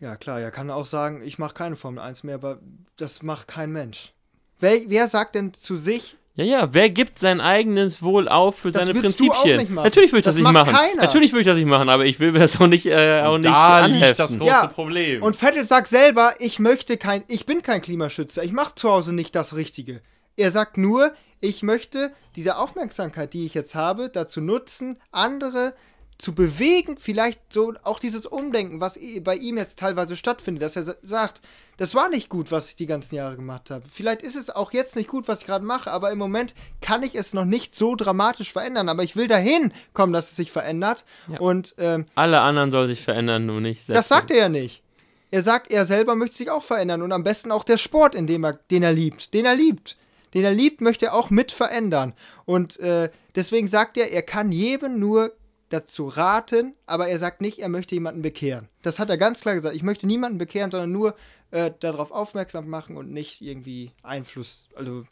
Ja, 0.00 0.16
klar, 0.16 0.40
er 0.40 0.50
kann 0.50 0.70
auch 0.70 0.86
sagen, 0.86 1.22
ich 1.22 1.38
mache 1.38 1.54
keine 1.54 1.74
Formel 1.74 2.00
1 2.00 2.22
mehr, 2.22 2.34
aber 2.34 2.58
das 2.98 3.22
macht 3.22 3.48
kein 3.48 3.72
Mensch. 3.72 4.12
Wer, 4.60 4.82
wer 4.88 5.08
sagt 5.08 5.34
denn 5.34 5.54
zu 5.54 5.74
sich, 5.74 6.17
Ja, 6.38 6.44
ja, 6.44 6.68
wer 6.72 6.88
gibt 6.88 7.18
sein 7.18 7.40
eigenes 7.40 8.00
Wohl 8.00 8.28
auf 8.28 8.58
für 8.58 8.70
Das 8.70 8.82
seine 8.86 8.94
würdest 8.94 9.18
du 9.18 9.24
auch 9.28 9.34
Prinzipien? 9.34 9.56
nicht 9.58 9.70
machen. 9.70 9.84
Natürlich 9.84 10.12
würde 10.12 10.18
ich 10.20 10.24
das, 10.24 10.34
Das 10.36 10.42
nicht 10.44 10.52
macht 10.52 10.66
machen. 10.66 10.76
keiner. 10.76 11.02
Natürlich 11.02 11.32
würde 11.32 11.40
ich 11.40 11.46
das 11.48 11.56
nicht 11.56 11.66
machen, 11.66 11.88
aber 11.88 12.04
ich 12.06 12.20
will 12.20 12.30
mir 12.30 12.38
das 12.38 12.60
auch 12.60 12.68
nicht, 12.68 12.86
äh, 12.86 13.22
auch 13.22 13.38
nicht 13.38 13.46
da 13.46 13.78
anheften. 13.80 14.06
liegt 14.06 14.18
das 14.20 14.38
große 14.38 14.50
Ja, 14.50 14.66
Problem. 14.68 15.22
Und 15.24 15.34
Vettel 15.34 15.64
sagt 15.64 15.88
selber, 15.88 16.34
ich 16.38 16.60
möchte 16.60 16.96
kein, 16.96 17.24
ich 17.26 17.44
bin 17.44 17.62
kein 17.62 17.80
Klimaschützer, 17.82 18.44
ich 18.44 18.52
mache 18.52 18.76
zu 18.76 18.88
Hause 18.88 19.12
nicht 19.16 19.34
das 19.34 19.56
Richtige. 19.56 20.00
Er 20.36 20.52
sagt 20.52 20.76
nur, 20.78 21.10
ich 21.40 21.64
möchte 21.64 22.12
diese 22.36 22.56
Aufmerksamkeit, 22.56 23.32
die 23.34 23.44
ich 23.44 23.54
jetzt 23.54 23.74
habe, 23.74 24.08
dazu 24.08 24.40
nutzen, 24.40 24.96
andere 25.10 25.74
zu 26.18 26.34
bewegen, 26.34 26.96
vielleicht 26.98 27.40
so 27.52 27.74
auch 27.84 28.00
dieses 28.00 28.26
Umdenken, 28.26 28.80
was 28.80 28.98
bei 29.22 29.36
ihm 29.36 29.56
jetzt 29.56 29.78
teilweise 29.78 30.16
stattfindet, 30.16 30.62
dass 30.62 30.74
er 30.74 30.82
sa- 30.82 30.96
sagt, 31.04 31.40
das 31.76 31.94
war 31.94 32.08
nicht 32.08 32.28
gut, 32.28 32.50
was 32.50 32.70
ich 32.70 32.74
die 32.76 32.86
ganzen 32.86 33.14
Jahre 33.14 33.36
gemacht 33.36 33.70
habe. 33.70 33.84
Vielleicht 33.88 34.22
ist 34.22 34.34
es 34.34 34.50
auch 34.50 34.72
jetzt 34.72 34.96
nicht 34.96 35.08
gut, 35.08 35.28
was 35.28 35.42
ich 35.42 35.46
gerade 35.46 35.64
mache, 35.64 35.92
aber 35.92 36.10
im 36.10 36.18
Moment 36.18 36.54
kann 36.80 37.04
ich 37.04 37.14
es 37.14 37.34
noch 37.34 37.44
nicht 37.44 37.76
so 37.76 37.94
dramatisch 37.94 38.50
verändern, 38.52 38.88
aber 38.88 39.04
ich 39.04 39.14
will 39.14 39.28
dahin 39.28 39.72
kommen, 39.94 40.12
dass 40.12 40.30
es 40.30 40.36
sich 40.36 40.50
verändert. 40.50 41.04
Ja. 41.28 41.38
Und 41.38 41.76
ähm, 41.78 42.06
Alle 42.16 42.40
anderen 42.40 42.72
sollen 42.72 42.88
sich 42.88 43.02
verändern, 43.02 43.46
nur 43.46 43.60
nicht. 43.60 43.88
das 43.88 44.08
sagt 44.08 44.32
er 44.32 44.38
ja 44.38 44.48
nicht. 44.48 44.82
Er 45.30 45.42
sagt, 45.42 45.70
er 45.70 45.84
selber 45.84 46.16
möchte 46.16 46.38
sich 46.38 46.50
auch 46.50 46.62
verändern 46.64 47.02
und 47.02 47.12
am 47.12 47.22
besten 47.22 47.52
auch 47.52 47.62
der 47.62 47.76
Sport, 47.76 48.16
in 48.16 48.26
dem 48.26 48.44
er, 48.44 48.54
den 48.72 48.82
er 48.82 48.92
liebt. 48.92 49.34
Den 49.34 49.44
er 49.44 49.54
liebt. 49.54 49.96
Den 50.34 50.44
er 50.44 50.52
liebt, 50.52 50.80
möchte 50.80 51.06
er 51.06 51.14
auch 51.14 51.30
mit 51.30 51.52
verändern. 51.52 52.12
Und 52.44 52.80
äh, 52.80 53.08
deswegen 53.36 53.68
sagt 53.68 53.96
er, 53.98 54.10
er 54.10 54.22
kann 54.22 54.50
jedem 54.52 54.98
nur 54.98 55.32
dazu 55.68 56.08
raten, 56.08 56.74
aber 56.86 57.08
er 57.08 57.18
sagt 57.18 57.40
nicht, 57.40 57.58
er 57.58 57.68
möchte 57.68 57.94
jemanden 57.94 58.22
bekehren. 58.22 58.68
Das 58.82 58.98
hat 58.98 59.10
er 59.10 59.18
ganz 59.18 59.40
klar 59.40 59.54
gesagt. 59.54 59.76
Ich 59.76 59.82
möchte 59.82 60.06
niemanden 60.06 60.38
bekehren, 60.38 60.70
sondern 60.70 60.92
nur 60.92 61.14
äh, 61.50 61.70
darauf 61.80 62.10
aufmerksam 62.10 62.68
machen 62.68 62.96
und 62.96 63.12
nicht 63.12 63.40
irgendwie 63.40 63.92
Einfluss. 64.02 64.68
Also 64.74 65.04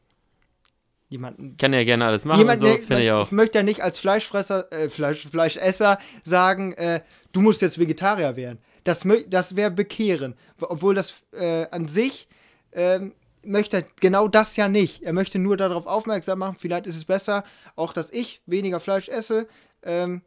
jemanden 1.09 1.57
Kann 1.57 1.73
ja 1.73 1.85
gerne 1.85 2.07
alles 2.07 2.25
machen 2.25 2.39
Jemand, 2.39 2.63
und 2.63 2.69
so, 2.69 2.77
finde 2.77 3.05
ich 3.05 3.11
auch. 3.11 3.27
Ich 3.27 3.33
möchte 3.33 3.59
ja 3.59 3.63
nicht 3.63 3.83
als 3.83 3.99
Fleischfresser, 3.99 4.73
äh, 4.73 4.89
Fleisch, 4.89 5.27
Fleischesser 5.27 5.99
sagen, 6.25 6.73
äh, 6.75 7.01
du 7.33 7.41
musst 7.41 7.63
jetzt 7.63 7.79
Vegetarier 7.79 8.37
werden. 8.37 8.59
Das, 8.85 9.07
das 9.29 9.57
wäre 9.57 9.71
bekehren. 9.71 10.37
Obwohl 10.61 10.95
das 10.95 11.25
äh, 11.33 11.67
an 11.71 11.89
sich 11.89 12.29
ähm, 12.73 13.15
möchte 13.43 13.79
er 13.79 13.85
genau 14.01 14.29
das 14.29 14.57
ja 14.57 14.69
nicht. 14.69 15.03
Er 15.03 15.13
möchte 15.13 15.39
nur 15.39 15.57
darauf 15.57 15.87
aufmerksam 15.87 16.41
machen, 16.41 16.57
vielleicht 16.59 16.87
ist 16.87 16.97
es 16.97 17.05
besser, 17.05 17.45
auch 17.75 17.93
dass 17.93 18.11
ich 18.11 18.41
weniger 18.47 18.81
Fleisch 18.81 19.09
esse. 19.09 19.49
Ähm, 19.83 20.23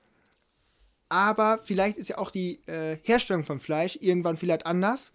aber 1.10 1.58
vielleicht 1.58 1.98
ist 1.98 2.10
ja 2.10 2.18
auch 2.18 2.32
die 2.32 2.62
äh, 2.68 2.98
Herstellung 3.04 3.44
von 3.44 3.60
Fleisch 3.60 3.98
irgendwann 4.02 4.38
vielleicht 4.38 4.66
anders. 4.66 5.12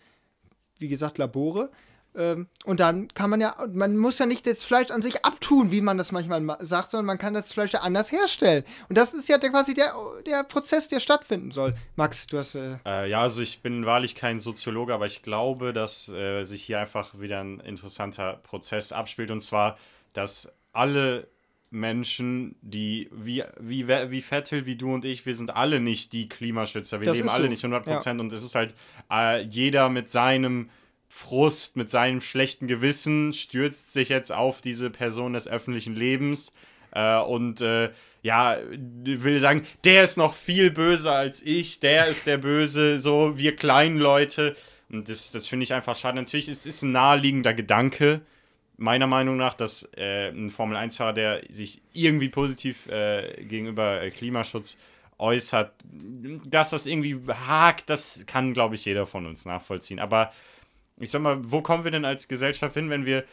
Wie 0.79 0.89
gesagt, 0.89 1.19
Labore. 1.19 1.71
Ähm, 2.17 2.47
und 2.65 2.79
dann 2.79 3.09
kann 3.09 3.29
man 3.31 3.41
ja, 3.41 3.57
man 3.73 3.97
muss 3.97 4.21
ja 4.21 4.27
nicht 4.27 4.47
das 4.47 4.63
Fleisch 4.63 4.93
an 4.93 5.03
sich 5.03 5.25
abtun, 5.25 5.73
wie 5.73 5.81
man 5.81 5.99
das 5.99 6.13
manchmal 6.13 6.41
ma- 6.41 6.59
sagt, 6.61 6.91
sondern 6.91 7.07
man 7.07 7.19
kann 7.19 7.35
das 7.35 7.53
Fleisch 7.53 7.73
ja 7.73 7.81
anders 7.81 8.13
herstellen. 8.13 8.63
Und 8.89 8.97
das 8.97 9.15
ist 9.15 9.29
ja 9.29 9.37
der, 9.37 9.51
quasi 9.51 9.75
der, 9.75 9.93
der 10.25 10.45
Prozess, 10.45 10.87
der 10.87 11.01
stattfinden 11.01 11.51
soll. 11.51 11.75
Max, 11.97 12.27
du 12.29 12.39
hast. 12.39 12.55
Äh, 12.55 12.77
Äh, 12.87 13.11
ja, 13.11 13.21
also 13.21 13.43
ich 13.43 13.63
bin 13.63 13.85
wahrlich 13.85 14.15
kein 14.15 14.39
Soziologe, 14.39 14.95
aber 14.95 15.07
ich 15.07 15.23
glaube, 15.23 15.73
dass 15.73 16.09
äh, 16.09 16.45
sich 16.45 16.63
hier 16.63 16.79
einfach 16.79 17.19
wieder 17.19 17.41
ein 17.41 17.59
interessanter 17.59 18.35
Prozess 18.45 18.93
abspielt. 18.93 19.33
Und 19.33 19.41
zwar, 19.41 19.77
dass 20.13 20.53
alle 20.73 21.27
Menschen, 21.75 22.55
die 22.63 23.11
wie, 23.13 23.43
wie, 23.61 23.89
wie 23.89 24.23
Vettel, 24.23 24.65
wie 24.65 24.77
du 24.77 24.95
und 24.95 25.05
ich, 25.05 25.27
wir 25.27 25.35
sind 25.35 25.55
alle 25.55 25.81
nicht 25.81 26.13
die 26.13 26.29
Klimaschützer. 26.29 27.01
Wir 27.01 27.05
Das 27.05 27.17
leben 27.17 27.29
alle 27.29 27.45
so. 27.45 27.51
nicht 27.51 27.65
100 27.65 27.85
Prozent. 27.85 28.21
Und 28.21 28.33
es 28.33 28.43
ist 28.43 28.55
halt 28.55 28.75
äh, 29.11 29.43
jeder 29.43 29.89
mit 29.91 30.09
seinem 30.09 30.71
Frust, 31.09 31.77
mit 31.77 31.91
seinem 31.91 32.21
schlechten 32.21 32.67
Gewissen 32.67 33.33
stürzt 33.33 33.93
sich 33.93 34.09
jetzt 34.09 34.33
auf 34.33 34.61
diese 34.61 34.91
Person 34.91 35.33
des 35.35 35.47
öffentlichen 35.47 35.95
Lebens 35.95 36.53
äh, 36.93 37.19
und 37.19 37.61
äh, 37.61 37.91
ja, 38.23 38.57
will 38.71 39.39
sagen, 39.39 39.67
der 39.85 40.05
ist 40.05 40.17
noch 40.17 40.35
viel 40.35 40.71
böser 40.71 41.13
als 41.13 41.43
ich, 41.43 41.81
der 41.81 42.07
ist 42.07 42.27
der 42.27 42.39
Böse, 42.39 42.99
so 42.99 43.37
wir 43.37 43.55
kleinen 43.55 43.99
Leute. 43.99 44.57
Und 44.91 45.09
das, 45.09 45.31
das 45.31 45.47
finde 45.47 45.65
ich 45.65 45.75
einfach 45.75 45.97
schade. 45.97 46.17
Natürlich 46.17 46.49
ist 46.49 46.67
es 46.67 46.83
ein 46.83 46.93
naheliegender 46.93 47.53
Gedanke, 47.53 48.23
meiner 48.77 49.07
Meinung 49.07 49.37
nach, 49.37 49.55
dass 49.55 49.89
äh, 49.97 50.31
ein 50.31 50.51
Formel-1-Fahrer, 50.51 51.13
der 51.13 51.43
sich 51.49 51.83
irgendwie 51.93 52.29
positiv 52.29 52.87
äh, 52.89 53.45
gegenüber 53.45 54.03
äh, 54.03 54.11
Klimaschutz 54.11 54.79
äußert, 55.19 55.73
dass 56.45 56.71
das 56.71 56.87
irgendwie 56.87 57.21
hakt, 57.29 57.89
das 57.89 58.25
kann, 58.27 58.53
glaube 58.53 58.75
ich, 58.75 58.85
jeder 58.85 59.07
von 59.07 59.27
uns 59.27 59.45
nachvollziehen. 59.45 60.01
Aber 60.01 60.33
ich 60.99 61.11
sag 61.11 61.23
mal, 61.23 61.39
wo 61.51 61.63
kommen 61.63 61.85
wir 61.85 61.91
denn 61.91 62.05
als 62.05 62.29
Gesellschaft 62.29 62.75
hin, 62.75 62.91
wenn 62.91 63.07
wir, 63.07 63.25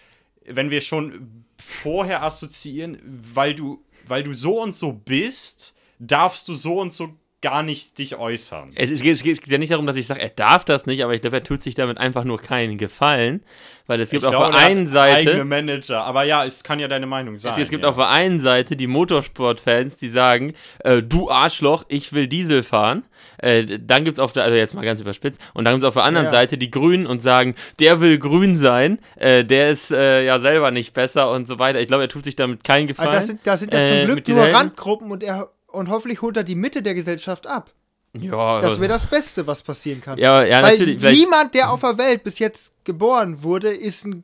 wenn 0.45 0.69
wir 0.69 0.81
schon 0.81 1.45
vorher 1.57 2.23
assoziieren, 2.23 2.99
weil 3.03 3.55
du, 3.55 3.83
weil 4.07 4.23
du 4.23 4.33
so 4.33 4.61
und 4.61 4.75
so 4.75 4.93
bist, 4.93 5.75
darfst 5.99 6.47
du 6.47 6.53
so 6.53 6.79
und 6.79 6.93
so 6.93 7.15
gar 7.41 7.63
nicht 7.63 7.97
dich 7.97 8.17
äußern. 8.17 8.71
Es, 8.75 8.91
es, 8.91 9.01
geht, 9.01 9.15
es 9.15 9.23
geht 9.23 9.47
ja 9.47 9.57
nicht 9.57 9.71
darum, 9.71 9.87
dass 9.87 9.95
ich 9.95 10.07
sage, 10.07 10.21
er 10.21 10.29
darf 10.29 10.63
das 10.63 10.85
nicht, 10.85 11.03
aber 11.03 11.13
ich 11.13 11.21
glaube, 11.21 11.37
er 11.37 11.43
tut 11.43 11.63
sich 11.63 11.75
damit 11.75 11.97
einfach 11.97 12.23
nur 12.23 12.39
keinen 12.39 12.77
Gefallen, 12.77 13.43
weil 13.87 13.99
es 13.99 14.11
gibt 14.11 14.23
Ich 14.23 14.27
auf 14.27 14.33
glaube, 14.33 14.51
der 14.51 14.61
einen 14.61 14.87
eigene 14.87 14.89
Seite, 14.89 15.43
Manager, 15.43 16.03
aber 16.03 16.23
ja, 16.23 16.45
es 16.45 16.63
kann 16.63 16.79
ja 16.79 16.87
deine 16.87 17.07
Meinung 17.07 17.37
sein. 17.37 17.53
es, 17.53 17.57
es 17.57 17.69
gibt 17.69 17.83
ja. 17.83 17.89
auf 17.89 17.95
der 17.95 18.09
einen 18.09 18.41
Seite 18.41 18.75
die 18.75 18.87
Motorsportfans, 18.87 19.97
die 19.97 20.09
sagen, 20.09 20.53
äh, 20.79 21.01
du 21.01 21.29
Arschloch, 21.29 21.85
ich 21.89 22.13
will 22.13 22.27
Diesel 22.27 22.63
fahren. 22.63 23.03
Äh, 23.37 23.79
dann 23.79 24.05
gibt 24.05 24.17
es 24.17 24.23
auf 24.23 24.33
der, 24.33 24.43
also 24.43 24.55
jetzt 24.55 24.75
mal 24.75 24.85
ganz 24.85 25.01
überspitzt, 25.01 25.39
und 25.53 25.65
dann 25.65 25.73
gibt 25.73 25.83
es 25.83 25.87
auf 25.87 25.95
der 25.95 26.03
anderen 26.03 26.25
Ja. 26.25 26.31
Seite 26.31 26.57
die 26.57 26.69
Grünen 26.69 27.07
und 27.07 27.21
sagen, 27.21 27.55
der 27.79 27.99
will 27.99 28.19
grün 28.19 28.55
sein, 28.55 28.99
äh, 29.15 29.43
der 29.43 29.69
ist 29.71 29.91
äh, 29.91 30.23
ja 30.23 30.39
selber 30.39 30.69
nicht 30.69 30.93
besser 30.93 31.31
und 31.31 31.47
so 31.47 31.57
weiter. 31.57 31.79
Ich 31.79 31.87
glaube, 31.87 32.03
er 32.03 32.09
tut 32.09 32.23
sich 32.23 32.35
damit 32.35 32.63
keinen 32.63 32.87
Gefallen. 32.87 33.09
aber 33.09 33.15
das 33.15 33.27
sind, 33.27 33.41
das 33.43 33.59
sind 33.59 33.73
ja 33.73 33.79
Äh, 33.79 33.87
zum 33.87 34.05
Glück 34.05 34.15
mit 34.15 34.27
nur 34.27 34.45
Randgruppen 34.45 35.11
und, 35.11 35.23
er, 35.23 35.49
und 35.71 35.89
hoffentlich 35.89 36.21
holt 36.21 36.37
er 36.37 36.43
die 36.43 36.55
Mitte 36.55 36.81
der 36.81 36.93
Gesellschaft 36.93 37.47
ab. 37.47 37.71
Ja, 38.13 38.59
Das 38.59 38.79
wäre 38.79 38.89
das 38.91 39.05
Beste, 39.05 39.47
was 39.47 39.63
passieren 39.63 40.01
kann. 40.01 40.17
ja, 40.17 40.43
ja, 40.43 40.61
Weil 40.61 40.77
natürlich. 40.77 41.01
Niemand, 41.01 41.53
der 41.53 41.71
auf 41.71 41.79
der 41.81 41.97
Welt 41.97 42.23
bis 42.23 42.39
jetzt 42.39 42.73
geboren 42.83 43.41
wurde, 43.43 43.69
ist 43.69 44.05
ein 44.05 44.23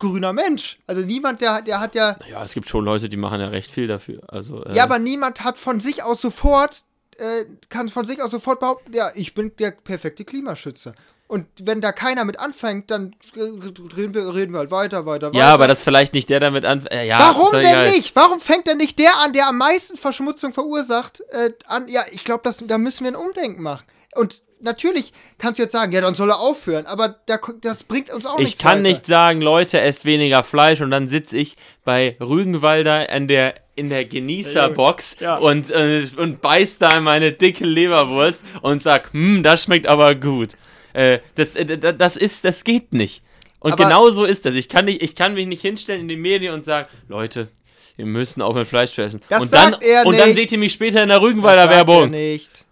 grüner 0.00 0.32
Mensch. 0.32 0.78
Also 0.86 1.02
niemand, 1.02 1.40
der, 1.40 1.62
der 1.62 1.80
hat 1.80 1.94
ja. 1.94 2.16
ja, 2.30 2.44
es 2.44 2.52
gibt 2.52 2.68
schon 2.68 2.84
Leute, 2.84 3.08
die 3.08 3.16
machen 3.16 3.40
ja 3.40 3.48
recht 3.48 3.70
viel 3.70 3.86
dafür. 3.86 4.22
Also, 4.28 4.64
äh, 4.64 4.74
Ja, 4.74 4.84
aber 4.84 4.98
niemand 4.98 5.44
hat 5.44 5.56
von 5.58 5.78
sich 5.80 6.02
aus 6.02 6.20
sofort, 6.20 6.84
äh, 7.18 7.44
kann 7.68 7.88
von 7.88 8.04
sich 8.04 8.20
aus 8.22 8.30
sofort 8.32 8.60
behaupten, 8.60 8.92
ja, 8.92 9.10
ich 9.14 9.34
bin 9.34 9.52
der 9.58 9.70
perfekte 9.72 10.24
Klimaschützer. 10.24 10.94
Und 11.28 11.46
wenn 11.62 11.80
da 11.82 11.92
keiner 11.92 12.24
mit 12.24 12.40
anfängt, 12.40 12.90
dann 12.90 13.14
reden 13.36 14.14
wir, 14.14 14.34
reden 14.34 14.52
wir 14.52 14.60
halt 14.60 14.70
weiter, 14.70 15.04
weiter, 15.04 15.28
weiter. 15.28 15.38
Ja, 15.38 15.52
aber 15.52 15.68
das 15.68 15.80
vielleicht 15.80 16.14
nicht 16.14 16.30
der 16.30 16.40
damit 16.40 16.64
an. 16.64 16.86
Äh, 16.86 17.06
ja, 17.06 17.18
Warum 17.18 17.52
denn 17.52 17.60
egal. 17.60 17.90
nicht? 17.90 18.16
Warum 18.16 18.40
fängt 18.40 18.66
denn 18.66 18.78
nicht 18.78 18.98
der 18.98 19.10
an, 19.22 19.34
der 19.34 19.46
am 19.48 19.58
meisten 19.58 19.96
Verschmutzung 19.98 20.52
verursacht, 20.54 21.22
äh, 21.30 21.50
an? 21.66 21.86
Ja, 21.88 22.00
ich 22.12 22.24
glaube, 22.24 22.50
da 22.66 22.78
müssen 22.78 23.04
wir 23.04 23.12
ein 23.12 23.16
Umdenken 23.16 23.62
machen. 23.62 23.84
Und 24.14 24.40
natürlich 24.60 25.12
kannst 25.36 25.58
du 25.58 25.64
jetzt 25.64 25.72
sagen, 25.72 25.92
ja, 25.92 26.00
dann 26.00 26.14
soll 26.14 26.30
er 26.30 26.40
aufhören, 26.40 26.86
aber 26.86 27.16
da, 27.26 27.38
das 27.60 27.84
bringt 27.84 28.08
uns 28.10 28.24
auch 28.24 28.38
Ich 28.38 28.44
nichts 28.46 28.62
kann 28.62 28.78
weiter. 28.78 28.82
nicht 28.88 29.06
sagen, 29.06 29.42
Leute, 29.42 29.80
esst 29.82 30.06
weniger 30.06 30.42
Fleisch 30.42 30.80
und 30.80 30.90
dann 30.90 31.10
sitze 31.10 31.36
ich 31.36 31.56
bei 31.84 32.16
Rügenwalder 32.20 33.10
in 33.10 33.28
der, 33.28 33.54
in 33.76 33.90
der 33.90 34.06
Genießerbox 34.06 35.16
Ja. 35.20 35.36
und, 35.36 35.70
äh, 35.70 36.06
und 36.16 36.40
beiß 36.40 36.78
da 36.78 36.96
in 36.96 37.04
meine 37.04 37.32
dicke 37.32 37.64
Leberwurst 37.66 38.40
und 38.62 38.82
sag, 38.82 39.12
hm, 39.12 39.42
das 39.42 39.64
schmeckt 39.64 39.86
aber 39.86 40.14
gut. 40.14 40.56
Äh, 40.98 41.20
das, 41.36 41.54
äh, 41.56 41.64
das 41.94 42.16
ist, 42.16 42.44
das 42.44 42.64
geht 42.64 42.92
nicht. 42.92 43.22
Und 43.60 43.72
Aber- 43.72 43.84
genau 43.84 44.10
so 44.10 44.24
ist 44.24 44.44
das. 44.44 44.54
Ich 44.54 44.68
kann, 44.68 44.84
nicht, 44.86 45.02
ich 45.02 45.14
kann 45.14 45.34
mich 45.34 45.46
nicht 45.46 45.62
hinstellen 45.62 46.02
in 46.02 46.08
die 46.08 46.16
Medien 46.16 46.54
und 46.54 46.64
sagen, 46.64 46.88
Leute, 47.08 47.48
wir 47.96 48.06
müssen 48.06 48.42
aufhören, 48.42 48.66
Fleisch 48.66 48.92
zu 48.92 49.02
essen. 49.02 49.20
Das 49.28 49.42
und 49.42 49.52
dann, 49.52 49.72
sagt 49.72 49.82
er 49.84 50.06
und 50.06 50.16
dann 50.18 50.28
nicht. 50.28 50.36
seht 50.38 50.52
ihr 50.52 50.58
mich 50.58 50.72
später 50.72 51.02
in 51.02 51.08
der 51.08 51.18
Das 51.18 51.24
Rügenwalder 51.26 51.62
er 51.62 51.70
Werbung. 51.70 52.10
nicht. 52.10 52.64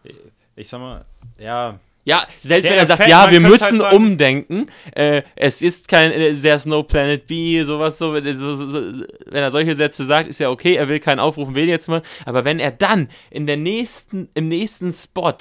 Ich 0.56 0.68
sag 0.68 0.80
mal, 0.80 1.04
ja, 1.38 1.78
Ja, 2.04 2.24
selbst 2.40 2.64
Der 2.64 2.70
wenn 2.72 2.78
er 2.78 2.86
sagt, 2.86 3.00
Effekt, 3.00 3.10
ja, 3.10 3.30
wir 3.32 3.40
müssen 3.40 3.82
halt 3.82 3.92
umdenken, 3.94 4.68
äh, 4.94 5.22
es 5.34 5.60
ist 5.60 5.88
kein, 5.88 6.12
äh, 6.12 6.34
there's 6.40 6.64
no 6.64 6.84
planet 6.84 7.26
B, 7.26 7.60
sowas 7.64 7.98
so, 7.98 8.14
so, 8.14 8.54
so, 8.54 8.66
so, 8.68 9.04
wenn 9.26 9.42
er 9.42 9.50
solche 9.50 9.74
Sätze 9.76 10.06
sagt, 10.06 10.28
ist 10.28 10.38
ja 10.38 10.48
okay, 10.50 10.74
er 10.76 10.86
will 10.88 11.00
keinen 11.00 11.18
aufrufen, 11.18 11.56
will 11.56 11.68
jetzt 11.68 11.88
mal, 11.88 12.02
aber 12.24 12.44
wenn 12.44 12.60
er 12.60 12.70
dann 12.70 13.08
in 13.30 13.48
der 13.48 13.56
nächsten, 13.56 14.28
im 14.34 14.46
nächsten 14.46 14.92
Spot, 14.92 15.34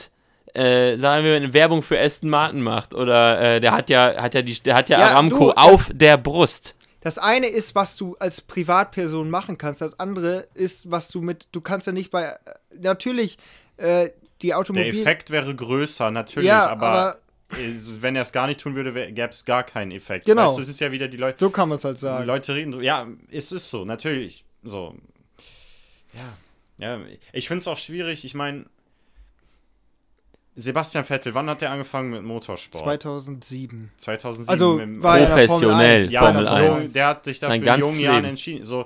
äh, 0.55 0.97
sagen 0.97 1.23
wir, 1.25 1.35
eine 1.35 1.53
Werbung 1.53 1.81
für 1.83 1.99
Aston 1.99 2.29
Martin 2.29 2.61
macht, 2.61 2.93
oder 2.93 3.55
äh, 3.55 3.61
der 3.61 3.71
hat 3.73 3.89
ja, 3.89 4.21
hat 4.21 4.33
ja 4.33 4.41
die, 4.41 4.59
der 4.61 4.75
hat 4.75 4.89
ja, 4.89 4.99
Ja, 4.99 5.07
Aramco 5.09 5.49
du, 5.49 5.53
das- 5.53 5.63
auf 5.65 5.89
der 5.93 6.17
Brust. 6.17 6.75
Das 7.01 7.19
eine 7.19 7.45
ist, 7.47 7.75
was 7.75 7.97
du 7.97 8.15
als 8.19 8.41
Privatperson 8.41 9.29
machen 9.29 9.59
kannst. 9.59 9.81
Das 9.81 9.99
andere 9.99 10.47
ist, 10.55 10.89
was 10.89 11.09
du 11.09 11.21
mit. 11.21 11.47
Du 11.51 11.61
kannst 11.61 11.85
ja 11.85 11.93
nicht 11.93 12.09
bei. 12.09 12.35
Natürlich, 12.81 13.37
äh, 13.77 14.09
die 14.41 14.47
der 14.47 14.57
Automobil. 14.57 14.87
Effekt 15.01 15.29
wäre 15.29 15.53
größer, 15.55 16.09
natürlich, 16.09 16.47
Ja, 16.49 16.67
aber, 16.67 16.87
aber- 16.87 17.15
wenn 17.99 18.15
er 18.15 18.23
es 18.23 18.31
gar 18.31 18.47
nicht 18.47 18.59
tun 18.59 18.73
würde, 18.75 18.91
gäbe 18.91 19.29
es 19.29 19.45
gar 19.45 19.63
keinen 19.63 19.91
Effekt. 19.91 20.25
Genau. 20.25 20.45
Weißt 20.45 20.57
du, 20.57 20.61
es 20.61 20.67
ist 20.67 20.79
ja 20.79 20.91
wieder 20.91 21.07
die 21.07 21.17
Leute. 21.17 21.37
So 21.39 21.51
kann 21.51 21.69
man 21.69 21.77
es 21.77 21.83
halt 21.83 21.97
Die 21.97 22.01
sagen. 22.01 22.25
Leute 22.25 22.55
reden 22.55 22.71
drüber. 22.71 22.83
Ja, 22.83 23.07
es 23.29 23.51
ist 23.51 23.69
so, 23.69 23.85
natürlich. 23.85 24.43
So. 24.63 24.95
Ja. 26.13 26.37
Ja, 26.79 26.99
ich 27.31 27.47
finde 27.47 27.59
es 27.61 27.67
auch 27.67 27.77
schwierig. 27.77 28.25
Ich 28.25 28.33
meine, 28.33 28.65
Sebastian 30.57 31.03
Vettel, 31.03 31.33
wann 31.33 31.49
hat 31.49 31.61
der 31.61 31.71
angefangen 31.71 32.11
mit 32.11 32.23
Motorsport? 32.23 32.83
2007. 32.83 33.91
2007. 33.97 34.49
Also 34.49 35.03
war 35.03 35.19
er 35.19 35.35
der 35.35 35.47
Formel 35.47 35.47
Professionell, 35.47 36.01
1. 36.01 36.11
ja, 36.11 36.21
Formel 36.21 36.43
der 36.43 36.53
jung, 36.53 36.65
Formel 36.67 36.83
1. 36.83 36.93
der 36.93 37.07
hat 37.07 37.25
sich 37.25 37.39
dafür 37.39 37.55
in 37.55 37.79
jungen 37.79 37.99
Jahren 37.99 38.25
entschieden. 38.25 38.63
So, 38.63 38.85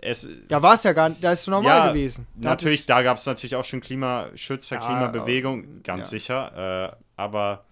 es, 0.00 0.28
Da 0.46 0.62
war 0.62 0.74
es 0.74 0.84
ja 0.84 0.92
gar 0.92 1.08
nicht. 1.08 1.22
Da 1.22 1.32
ist 1.32 1.40
es 1.40 1.46
normal 1.48 1.86
ja, 1.86 1.88
gewesen. 1.88 2.26
Da 2.36 2.50
Natürlich, 2.50 2.86
da 2.86 3.02
gab 3.02 3.16
es 3.16 3.26
natürlich 3.26 3.56
auch 3.56 3.64
schon 3.64 3.80
Klimaschützer, 3.80 4.76
Ja, 4.76 4.86
Klimabewegung, 4.86 5.82
ganz 5.82 6.04
ja. 6.04 6.18
sicher. 6.18 6.92
Äh, 6.92 6.96
aber 7.16 7.64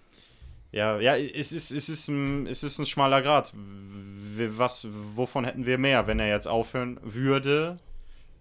ja, 0.72 0.98
ja, 0.98 1.14
es 1.14 1.52
ist, 1.52 1.70
es 1.70 1.88
ist 1.88 2.08
ein, 2.08 2.48
es 2.48 2.64
ist 2.64 2.78
ein 2.78 2.86
schmaler 2.86 3.22
Grad. 3.22 3.52
Was, 3.54 4.86
wovon 4.90 5.44
hätten 5.44 5.66
wir 5.66 5.78
mehr, 5.78 6.06
wenn 6.08 6.18
er 6.18 6.28
jetzt 6.28 6.48
aufhören 6.48 6.98
würde? 7.02 7.78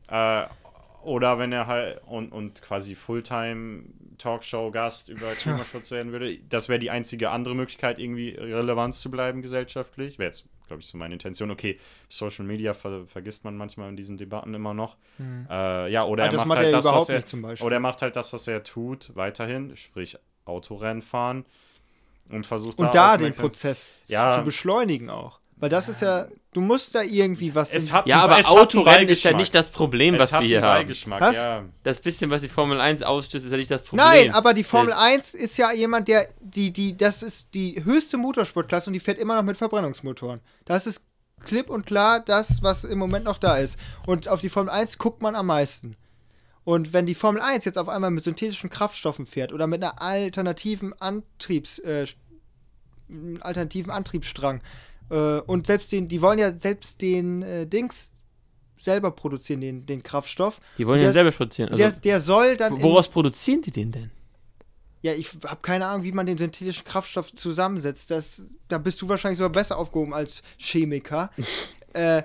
Äh, 0.10 0.44
oder 1.06 1.40
wenn 1.40 1.52
er 1.52 1.68
halt 1.68 2.02
und, 2.06 2.32
und 2.32 2.62
quasi 2.62 2.96
Fulltime 2.96 3.84
Talkshow-Gast 4.18 5.10
über 5.10 5.32
Klimaschutz 5.36 5.92
werden 5.92 6.12
würde. 6.12 6.38
Das 6.50 6.70
wäre 6.70 6.80
die 6.80 6.90
einzige 6.92 7.30
andere 7.32 7.56
Möglichkeit, 7.56 8.00
irgendwie 8.00 8.30
relevant 8.30 8.96
zu 8.96 9.10
bleiben 9.12 9.42
gesellschaftlich. 9.42 10.18
Wäre 10.20 10.28
jetzt, 10.30 10.48
glaube 10.68 10.82
ich, 10.82 10.88
so 10.88 10.98
meine 10.98 11.14
Intention. 11.14 11.52
Okay, 11.52 11.80
Social 12.10 12.46
Media 12.46 12.74
ver 12.74 13.06
vergisst 13.08 13.44
man 13.44 13.56
manchmal 13.58 13.90
in 13.90 13.96
diesen 13.96 14.18
Debatten 14.18 14.54
immer 14.54 14.74
noch. 14.74 14.98
Äh, 15.50 15.92
ja, 15.92 16.06
oder 16.06 16.24
Ah, 16.26 16.28
er 16.28 16.46
macht 16.46 16.58
halt 16.60 16.74
das, 16.74 16.86
was 16.86 17.10
er, 17.10 17.20
nicht 17.20 17.62
oder 17.62 17.76
er 17.76 17.80
macht 17.80 18.02
halt 18.02 18.16
das, 18.16 18.34
was 18.34 18.48
er 18.48 18.64
tut, 18.64 19.12
weiterhin, 19.16 19.76
sprich 19.76 20.18
Autorennen 20.46 21.02
fahren 21.02 21.46
und 22.30 22.46
versucht 22.48 22.80
Und 22.80 22.94
da 22.96 23.18
den 23.18 23.32
aufmerksam- 23.34 23.42
Prozess 23.42 24.00
Ja. 24.08 24.38
zu 24.38 24.44
beschleunigen 24.44 25.10
auch. 25.10 25.40
Weil 25.58 25.70
das 25.70 25.88
ist 25.88 26.02
ja, 26.02 26.28
du 26.52 26.60
musst 26.60 26.94
da 26.96 27.02
irgendwie 27.02 27.56
was. 27.56 27.74
Es 27.74 27.94
hat 27.94 28.08
Ja, 28.08 28.22
aber 28.22 28.38
es 28.40 28.46
Autorennen 28.46 29.08
ist 29.08 29.24
ja 29.24 29.32
nicht 29.32 29.56
das 29.56 29.72
Problem, 29.72 30.16
es 30.16 30.22
was 30.24 30.34
hat 30.34 30.42
wir 30.42 30.48
hier 30.48 30.62
haben. 30.62 30.90
Was? 31.20 31.36
ja. 31.38 31.64
Das 31.84 32.02
bisschen, 32.02 32.30
was 32.30 32.42
die 32.42 32.50
Formel 32.50 32.82
1 32.82 33.04
ausstößt, 33.04 33.46
ist 33.46 33.52
ja 33.52 33.58
nicht 33.58 33.72
das 33.72 33.84
Problem. 33.84 34.06
Nein, 34.06 34.32
aber 34.34 34.54
die 34.54 34.64
Formel 34.66 34.90
Das- 34.90 35.00
1 35.00 35.34
ist 35.34 35.58
ja 35.58 35.72
jemand, 35.72 36.10
der, 36.10 36.28
die, 36.42 36.72
die, 36.72 36.98
das 36.98 37.24
ist 37.24 37.54
die 37.54 37.84
höchste 37.86 38.18
Motorsportklasse 38.18 38.90
und 38.90 38.94
die 38.94 39.00
fährt 39.00 39.18
immer 39.18 39.36
noch 39.36 39.44
mit 39.44 39.56
Verbrennungsmotoren. 39.56 40.42
Das 40.66 40.88
ist 40.88 41.04
klipp 41.46 41.70
und 41.70 41.86
klar 41.86 42.20
das, 42.20 42.62
was 42.62 42.84
im 42.84 43.00
Moment 43.00 43.24
noch 43.24 43.38
da 43.38 43.58
ist. 43.58 43.78
Und 44.06 44.28
auf 44.28 44.42
die 44.42 44.50
Formel 44.50 44.72
1 44.74 44.98
guckt 44.98 45.22
man 45.22 45.36
am 45.36 45.46
meisten. 45.46 45.96
Und 46.66 46.92
wenn 46.92 47.06
die 47.06 47.16
Formel 47.16 47.42
1 47.42 47.64
jetzt 47.64 47.78
auf 47.78 47.88
einmal 47.88 48.12
mit 48.12 48.24
synthetischen 48.26 48.70
Kraftstoffen 48.70 49.26
fährt 49.26 49.54
oder 49.54 49.68
mit 49.68 49.82
einer 49.82 50.02
alternativen 50.02 51.00
Antriebs, 51.00 51.80
äh, 51.80 52.08
alternativen 53.40 53.92
Antriebsstrang 53.92 54.62
äh, 55.10 55.40
und 55.42 55.68
selbst 55.68 55.92
den, 55.92 56.08
die 56.08 56.22
wollen 56.22 56.40
ja 56.40 56.52
selbst 56.52 57.02
den 57.02 57.42
äh, 57.42 57.68
Dings 57.68 58.12
selber 58.80 59.12
produzieren, 59.12 59.62
den, 59.62 59.86
den 59.86 60.04
Kraftstoff. 60.04 60.60
Die 60.78 60.86
wollen 60.86 61.00
der, 61.00 61.08
ja 61.08 61.14
selber 61.14 61.32
produzieren. 61.32 61.70
Also, 61.70 61.84
der, 61.84 61.92
der 61.92 62.20
soll 62.20 62.58
dann. 62.58 62.76
in- 62.78 62.84
woraus 62.84 63.08
produzieren 63.08 63.62
die 63.62 63.72
den 63.72 63.92
denn? 63.92 64.12
ja, 65.06 65.14
ich 65.14 65.30
habe 65.46 65.62
keine 65.62 65.86
Ahnung, 65.86 66.04
wie 66.04 66.12
man 66.12 66.26
den 66.26 66.40
synthetischen 66.40 66.84
Kraftstoff 66.84 67.32
zusammensetzt. 67.36 68.10
Das, 68.10 68.48
da 68.68 68.80
bist 68.80 69.00
du 69.04 69.08
wahrscheinlich 69.08 69.38
sogar 69.38 69.52
besser 69.52 69.78
aufgehoben 69.78 70.16
als 70.16 70.42
Chemiker. 70.58 71.30
äh, 71.94 72.24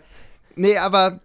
nee, 0.57 0.79
aber 0.79 1.21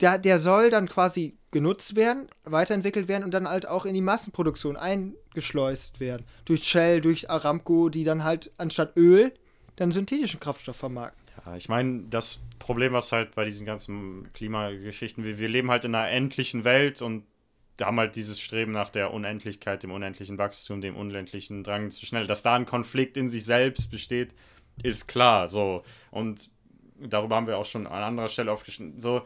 der, 0.00 0.18
der 0.18 0.40
soll 0.40 0.70
dann 0.70 0.88
quasi 0.88 1.38
genutzt 1.52 1.94
werden, 1.94 2.28
weiterentwickelt 2.42 3.06
werden 3.06 3.22
und 3.22 3.30
dann 3.30 3.48
halt 3.48 3.68
auch 3.68 3.86
in 3.86 3.94
die 3.94 4.00
Massenproduktion 4.00 4.76
eingeschleust 4.76 6.00
werden. 6.00 6.26
Durch 6.46 6.64
Shell, 6.64 7.00
durch 7.00 7.30
Aramco, 7.30 7.88
die 7.88 8.02
dann 8.02 8.24
halt 8.24 8.50
anstatt 8.58 8.96
Öl 8.96 9.32
dann 9.76 9.92
synthetischen 9.92 10.40
Kraftstoff 10.40 10.76
vermarkten. 10.76 11.22
Ja, 11.44 11.56
ich 11.56 11.68
meine, 11.68 12.04
das 12.10 12.40
Problem, 12.58 12.92
was 12.92 13.12
halt 13.12 13.34
bei 13.34 13.44
diesen 13.44 13.66
ganzen 13.66 14.32
Klimageschichten, 14.32 15.24
wir, 15.24 15.38
wir 15.38 15.48
leben 15.48 15.70
halt 15.70 15.84
in 15.84 15.94
einer 15.94 16.10
endlichen 16.10 16.64
Welt 16.64 17.02
und 17.02 17.24
haben 17.80 17.98
halt 17.98 18.16
dieses 18.16 18.40
Streben 18.40 18.72
nach 18.72 18.88
der 18.88 19.12
Unendlichkeit, 19.12 19.82
dem 19.82 19.90
unendlichen 19.90 20.38
Wachstum, 20.38 20.80
dem 20.80 20.96
unendlichen 20.96 21.62
Drang 21.62 21.90
zu 21.90 22.06
schnell. 22.06 22.26
Dass 22.26 22.42
da 22.42 22.54
ein 22.54 22.64
Konflikt 22.64 23.16
in 23.16 23.28
sich 23.28 23.44
selbst 23.44 23.90
besteht, 23.90 24.34
ist 24.82 25.08
klar. 25.08 25.48
So. 25.48 25.82
Und 26.10 26.50
darüber 26.98 27.36
haben 27.36 27.46
wir 27.46 27.58
auch 27.58 27.66
schon 27.66 27.86
an 27.86 28.02
anderer 28.02 28.28
Stelle 28.28 28.50
aufgeschnitten. 28.50 28.98
So, 28.98 29.22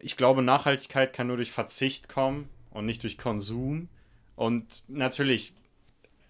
ich 0.00 0.16
glaube, 0.16 0.42
Nachhaltigkeit 0.42 1.12
kann 1.12 1.28
nur 1.28 1.36
durch 1.36 1.52
Verzicht 1.52 2.08
kommen 2.08 2.48
und 2.70 2.86
nicht 2.86 3.02
durch 3.02 3.18
Konsum. 3.18 3.88
Und 4.34 4.82
natürlich, 4.88 5.54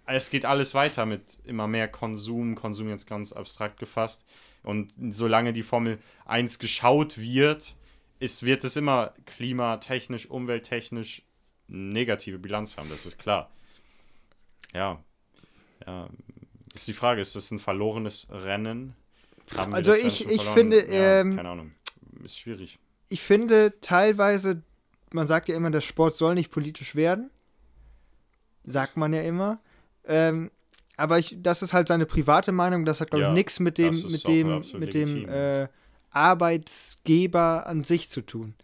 es 0.06 0.30
geht 0.30 0.44
alles 0.44 0.74
weiter 0.74 1.06
mit 1.06 1.38
immer 1.44 1.68
mehr 1.68 1.88
Konsum, 1.88 2.54
Konsum 2.54 2.88
jetzt 2.88 3.06
ganz 3.06 3.32
abstrakt 3.32 3.78
gefasst. 3.78 4.24
Und 4.62 4.92
solange 5.10 5.52
die 5.52 5.62
Formel 5.62 5.98
1 6.24 6.58
geschaut 6.58 7.18
wird, 7.18 7.74
ist, 8.20 8.42
wird 8.44 8.62
es 8.64 8.76
immer 8.76 9.12
klimatechnisch, 9.26 10.30
umwelttechnisch 10.30 11.22
negative 11.66 12.38
Bilanz 12.38 12.76
haben, 12.76 12.88
das 12.88 13.06
ist 13.06 13.18
klar. 13.18 13.50
Ja. 14.74 15.02
ja. 15.86 16.08
Ist 16.74 16.86
die 16.88 16.92
Frage, 16.92 17.20
ist 17.20 17.34
das 17.34 17.50
ein 17.50 17.58
verlorenes 17.58 18.28
Rennen? 18.30 18.94
Also 19.56 19.92
ich- 19.92 20.22
ich 20.28 20.36
verloren? 20.36 20.54
finde, 20.54 20.86
ja, 20.94 21.20
ähm, 21.20 21.36
keine 21.36 21.48
Ahnung. 21.50 21.72
Ist 22.22 22.38
schwierig. 22.38 22.78
ich 23.08 23.20
finde 23.20 23.74
teilweise, 23.80 24.62
man 25.12 25.26
sagt 25.26 25.48
ja 25.48 25.56
immer, 25.56 25.70
der 25.70 25.80
Sport 25.80 26.16
soll 26.16 26.34
nicht 26.34 26.50
politisch 26.50 26.94
werden. 26.94 27.30
Sagt 28.64 28.96
man 28.96 29.12
ja 29.12 29.22
immer. 29.22 29.60
Ähm, 30.06 30.50
aber 30.96 31.18
ich, 31.18 31.36
das 31.40 31.62
ist 31.62 31.72
halt 31.72 31.88
seine 31.88 32.06
private 32.06 32.52
Meinung. 32.52 32.84
Das 32.84 33.00
hat, 33.00 33.10
glaube 33.10 33.22
Ja, 33.22 33.28
ich, 33.30 33.34
nichts 33.34 33.60
mit 33.60 33.78
dem, 33.78 33.94
mit 34.10 34.26
dem, 34.26 34.62
mit 34.78 34.94
dem 34.94 35.28
äh, 35.28 35.68
Arbeitsgeber 36.10 37.66
an 37.66 37.84
sich 37.84 38.10
zu 38.10 38.20
tun, 38.20 38.54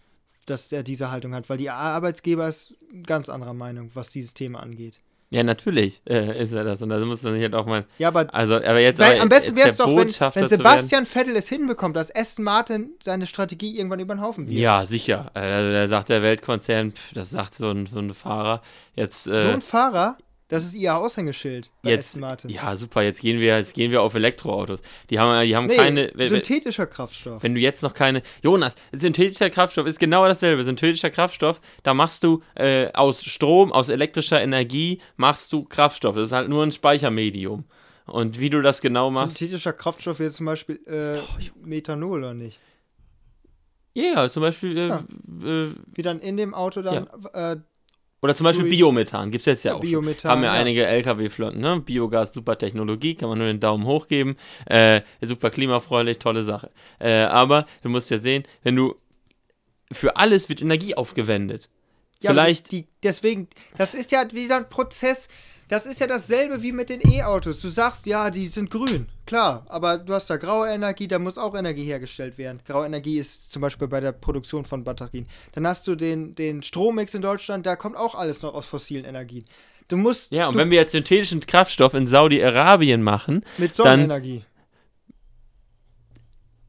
dass 0.47 0.71
er 0.73 0.83
diese 0.83 1.11
Haltung 1.11 1.35
hat. 1.35 1.49
Weil 1.49 1.59
die 1.59 1.71
Arbeitsgeber 1.71 2.49
ist 2.49 2.75
ganz 3.07 3.29
anderer 3.29 3.55
Meinung, 3.55 3.91
was 3.95 4.11
dieses 4.11 4.35
Thema 4.35 4.61
angeht. 4.61 5.01
Ja, 5.31 5.43
natürlich 5.43 6.01
äh, 6.09 6.43
ist 6.43 6.55
er 6.55 6.65
das. 6.65 6.81
Und 6.81 6.89
da 6.89 6.99
muss 7.01 7.21
dann 7.21 7.39
halt 7.39 7.55
auch 7.55 7.67
mal. 7.67 7.85
Ja, 7.99 8.09
aber 8.09 8.33
Also, 8.33 8.57
aber 8.57 8.79
jetzt. 8.81 8.99
Aber 8.99 9.21
am 9.21 9.29
besten 9.29 9.57
wäre 9.57 9.69
es 9.69 9.77
doch, 9.77 9.89
wenn, 9.89 10.09
wenn 10.09 10.49
Sebastian 10.49 11.05
Vettel 11.05 11.37
es 11.37 11.51
hinbekommt, 11.51 11.97
dass 11.97 12.15
Aston 12.15 12.45
Martin 12.47 12.93
seine 13.03 13.27
Strategie 13.27 13.77
irgendwann 13.77 14.01
über 14.01 14.15
den 14.15 14.23
Haufen 14.23 14.47
wirft. 14.47 14.59
Ja, 14.59 14.87
sicher. 14.87 15.31
Also, 15.35 15.73
da 15.73 15.87
sagt 15.89 16.09
der 16.09 16.23
Weltkonzern, 16.23 16.93
pf, 16.93 17.13
das 17.13 17.29
sagt 17.29 17.55
so 17.55 17.71
ein, 17.71 17.85
so 17.87 17.99
ein 17.99 18.15
Fahrer. 18.15 18.63
Jetzt. 18.95 19.27
Äh, 19.27 19.43
So 19.43 19.49
ein 19.49 19.61
Fahrer, 19.61 20.17
das 20.49 20.65
ist 20.65 20.75
ihr 20.75 20.97
Aushängeschild 20.97 21.71
bei 21.83 21.91
jetzt, 21.91 22.07
Aston 22.09 22.21
Martin. 22.23 22.51
ja, 22.51 22.77
super, 22.77 23.03
jetzt 23.03 23.21
gehen 23.21 23.39
wir, 23.39 23.59
jetzt 23.59 23.75
gehen 23.75 23.91
wir 23.91 24.03
auf 24.03 24.15
Elektroautos. 24.15 24.81
Die 25.11 25.19
haben, 25.19 25.47
die 25.47 25.55
haben 25.55 25.67
Nee, 25.67 25.77
keine. 25.77 26.11
synthetischer 26.29 26.87
Kraftstoff. 26.87 27.43
Wenn 27.43 27.55
du 27.55 27.61
jetzt 27.61 27.83
noch 27.83 27.95
keine. 27.95 28.23
Jonas, 28.43 28.75
synthetischer 28.93 29.51
Kraftstoff 29.51 29.87
ist 29.87 29.99
genau 30.01 30.27
dasselbe. 30.27 30.65
Synthetischer 30.65 31.11
Kraftstoff, 31.11 31.61
da 31.83 31.95
machst 31.95 32.25
du 32.25 32.43
äh, 32.55 32.91
aus 32.93 33.23
Strom, 33.25 33.73
aus 33.73 33.89
elektrischer 33.91 34.41
Energie, 34.43 35.01
machst 35.17 35.53
du 35.53 35.65
Kraftstoff. 35.65 36.17
Das 36.17 36.25
ist 36.25 36.33
halt 36.33 36.49
nur 36.49 36.63
ein 36.65 36.73
Speichermedium. 36.73 37.65
Und 38.07 38.41
wie 38.41 38.49
du 38.49 38.63
das 38.63 38.81
genau 38.81 39.11
machst. 39.11 39.37
Synthetischer 39.37 39.75
Kraftstoff 39.75 40.19
wäre 40.19 40.33
zum 40.33 40.47
Beispiel 40.47 40.81
äh, 40.87 41.19
Methanol 41.63 42.21
oder 42.21 42.33
nicht? 42.35 42.59
Ja, 43.95 44.29
zum 44.29 44.43
Beispiel. 44.43 44.77
Äh, 44.79 44.89
Ja. 44.89 45.05
äh, 45.45 45.75
Wie 45.95 46.03
dann 46.03 46.21
in 46.21 46.37
dem 46.37 46.55
Auto 46.55 46.83
dann 46.83 47.07
äh, 47.35 47.57
oder 48.21 48.35
zum 48.35 48.45
Beispiel 48.45 48.69
Biomethan, 48.69 49.31
gibt 49.31 49.43
es 49.43 49.47
jetzt 49.47 49.65
ja, 49.65 49.73
Ja, 49.73 49.77
auch. 49.77 49.81
Biomethan. 49.81 50.31
Haben 50.31 50.43
ja, 50.43 50.55
ja. 50.55 50.61
einige 50.61 50.87
LKW-Flotten, 50.87 51.61
ne? 51.61 51.81
Biogas, 51.81 52.33
super 52.33 52.59
Technologie, 52.59 53.15
kann 53.15 53.29
man 53.29 53.39
nur 53.39 53.47
den 53.47 53.61
Daumen 53.61 53.85
hoch 53.87 54.09
geben. 54.09 54.37
Äh, 54.67 55.03
super 55.23 55.51
klimafreundlich, 55.51 56.19
tolle 56.19 56.43
Sache. 56.43 56.71
Äh, 56.99 57.23
aber 57.25 57.67
du 57.83 57.89
musst 57.89 58.11
ja 58.11 58.19
sehen, 58.19 58.45
wenn 58.63 58.77
du. 58.77 58.95
Für 59.91 60.17
alles 60.17 60.49
wird 60.51 60.61
Energie 60.61 60.95
aufgewendet. 60.97 61.71
ja, 62.21 62.31
Vielleicht. 62.33 62.73
Die, 62.73 62.87
deswegen, 63.03 63.49
das 63.79 63.95
ist 63.95 64.13
ja 64.13 64.31
wieder 64.33 64.57
ein 64.57 64.69
Prozess. 64.69 65.29
Das 65.69 65.85
ist 65.85 66.01
ja 66.01 66.07
dasselbe 66.07 66.63
wie 66.63 66.73
mit 66.73 66.89
den 66.89 67.01
E-Autos. 67.07 67.61
Du 67.61 67.69
sagst, 67.69 68.07
ja, 68.07 68.31
die 68.31 68.47
sind 68.47 68.71
grün, 68.71 69.07
klar, 69.27 69.67
aber 69.69 69.99
du 69.99 70.15
hast 70.15 70.31
da 70.31 70.39
graue 70.39 70.69
Energie, 70.69 71.07
da 71.07 71.19
muss 71.19 71.37
auch 71.37 71.55
Energie 71.55 71.85
hergestellt 71.85 72.39
werden. 72.39 72.61
Graue 72.67 72.87
Energie 72.87 73.19
ist 73.19 73.53
zum 73.53 73.61
Beispiel 73.61 73.87
bei 73.87 74.01
der 74.01 74.13
Produktion 74.13 74.65
von 74.65 74.83
Batterien. 74.83 75.29
Dann 75.53 75.67
hast 75.67 75.87
du 75.87 75.95
den, 75.95 76.35
den 76.35 76.63
Strommix 76.63 77.13
in 77.13 77.21
Deutschland, 77.21 77.67
da 77.67 77.77
kommt 77.77 77.97
auch 77.99 78.15
alles 78.15 78.41
noch 78.43 78.55
aus 78.55 78.67
fossilen 78.67 79.05
Energien. 79.05 79.45
Du 79.89 79.97
musst 79.99 80.33
Ja, 80.33 80.49
und 80.49 80.55
du, 80.55 80.59
wenn 80.59 80.71
wir 80.71 80.79
jetzt 80.79 80.93
synthetischen 80.93 81.41
Kraftstoff 81.41 81.93
in 81.95 82.07
Saudi-Arabien 82.07 83.03
machen, 83.03 83.45
mit 83.59 83.79
dann- 83.79 83.85
Sonnenenergie. 83.87 84.45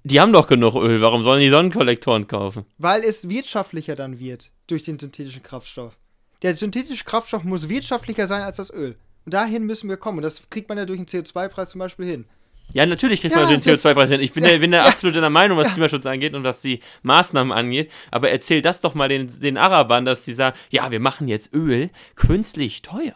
die 0.04 0.20
haben 0.20 0.34
doch 0.34 0.48
genug 0.48 0.76
Öl, 0.76 1.02
warum 1.02 1.24
sollen 1.24 1.42
die 1.42 1.50
Sonnenkollektoren 1.50 2.28
kaufen? 2.28 2.66
Weil 2.78 3.04
es 3.04 3.30
wirtschaftlicher 3.30 3.96
dann 3.96 4.20
wird 4.20 4.52
durch 4.68 4.84
den 4.84 4.98
synthetischen 5.00 5.44
Kraftstoff. 5.44 5.98
Der 6.42 6.56
synthetische 6.56 7.04
Kraftstoff 7.04 7.44
muss 7.44 7.68
wirtschaftlicher 7.70 8.28
sein 8.28 8.42
als 8.42 8.58
das 8.58 8.72
Öl. 8.74 8.96
Und 9.26 9.34
dahin 9.34 9.66
müssen 9.66 9.90
wir 9.90 9.98
kommen. 9.98 10.20
Und 10.20 10.24
das 10.24 10.50
kriegt 10.50 10.70
man 10.70 10.78
ja 10.78 10.86
durch 10.86 11.00
den 11.00 11.06
CO2-Preis 11.08 11.70
zum 11.72 11.80
Beispiel 11.80 12.06
hin. 12.06 12.26
Ja, 12.72 12.86
natürlich 12.86 13.22
kriegt 13.22 13.36
Ja, 13.36 13.42
man 13.42 13.50
den 13.50 13.62
das- 13.64 13.84
CO2-Preis 13.84 14.10
hin. 14.10 14.22
Ich 14.22 14.32
bin, 14.32 14.44
der, 14.44 14.58
bin 14.60 14.72
da 14.72 14.86
absolut 14.86 15.16
in 15.16 15.22
der 15.22 15.30
Meinung, 15.30 15.58
was 15.58 15.74
Klimaschutz 15.74 16.06
angeht 16.06 16.36
und 16.36 16.44
was 16.44 16.62
die 16.62 16.80
Maßnahmen 17.02 17.52
angeht. 17.52 17.92
Aber 18.12 18.30
erzähl 18.30 18.62
das 18.62 18.80
doch 18.80 18.94
mal 18.94 19.10
den, 19.10 19.40
den 19.40 19.58
Arabern, 19.58 20.06
dass 20.06 20.22
die 20.24 20.34
sagen, 20.34 20.58
ja, 20.70 20.90
wir 20.92 21.00
machen 21.00 21.28
jetzt 21.28 21.54
Öl 21.54 21.90
künstlich 22.16 22.82
teuer. 22.84 23.16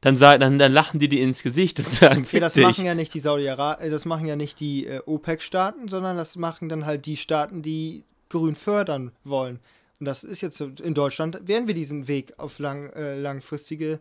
Dann, 0.00 0.18
dann, 0.18 0.58
dann 0.58 0.72
lachen 0.72 0.98
die 0.98 1.08
dir 1.08 1.22
ins 1.22 1.42
Gesicht 1.42 1.78
und 1.78 1.90
sagen, 1.90 2.20
Ja, 2.20 2.26
fick 2.26 2.40
das 2.40 2.54
dich. 2.54 2.64
machen 2.64 2.86
ja 2.86 2.94
nicht 2.94 3.12
die 3.12 3.20
saudi 3.20 3.46
äh, 3.46 3.90
das 3.90 4.06
machen 4.06 4.26
ja 4.26 4.34
nicht 4.34 4.58
die 4.58 4.86
äh, 4.86 5.00
OPEC-Staaten, 5.04 5.88
sondern 5.88 6.16
das 6.16 6.36
machen 6.36 6.70
dann 6.70 6.86
halt 6.86 7.04
die 7.04 7.18
Staaten, 7.18 7.60
die 7.60 8.04
grün 8.30 8.54
fördern 8.54 9.12
wollen. 9.24 9.60
Und 10.00 10.06
das 10.06 10.24
ist 10.24 10.40
jetzt 10.40 10.56
so, 10.56 10.70
in 10.82 10.94
Deutschland 10.94 11.46
werden 11.46 11.66
wir 11.66 11.74
diesen 11.74 12.08
Weg 12.08 12.32
auf 12.38 12.58
lang, 12.58 12.90
äh, 12.90 13.16
langfristige 13.16 14.00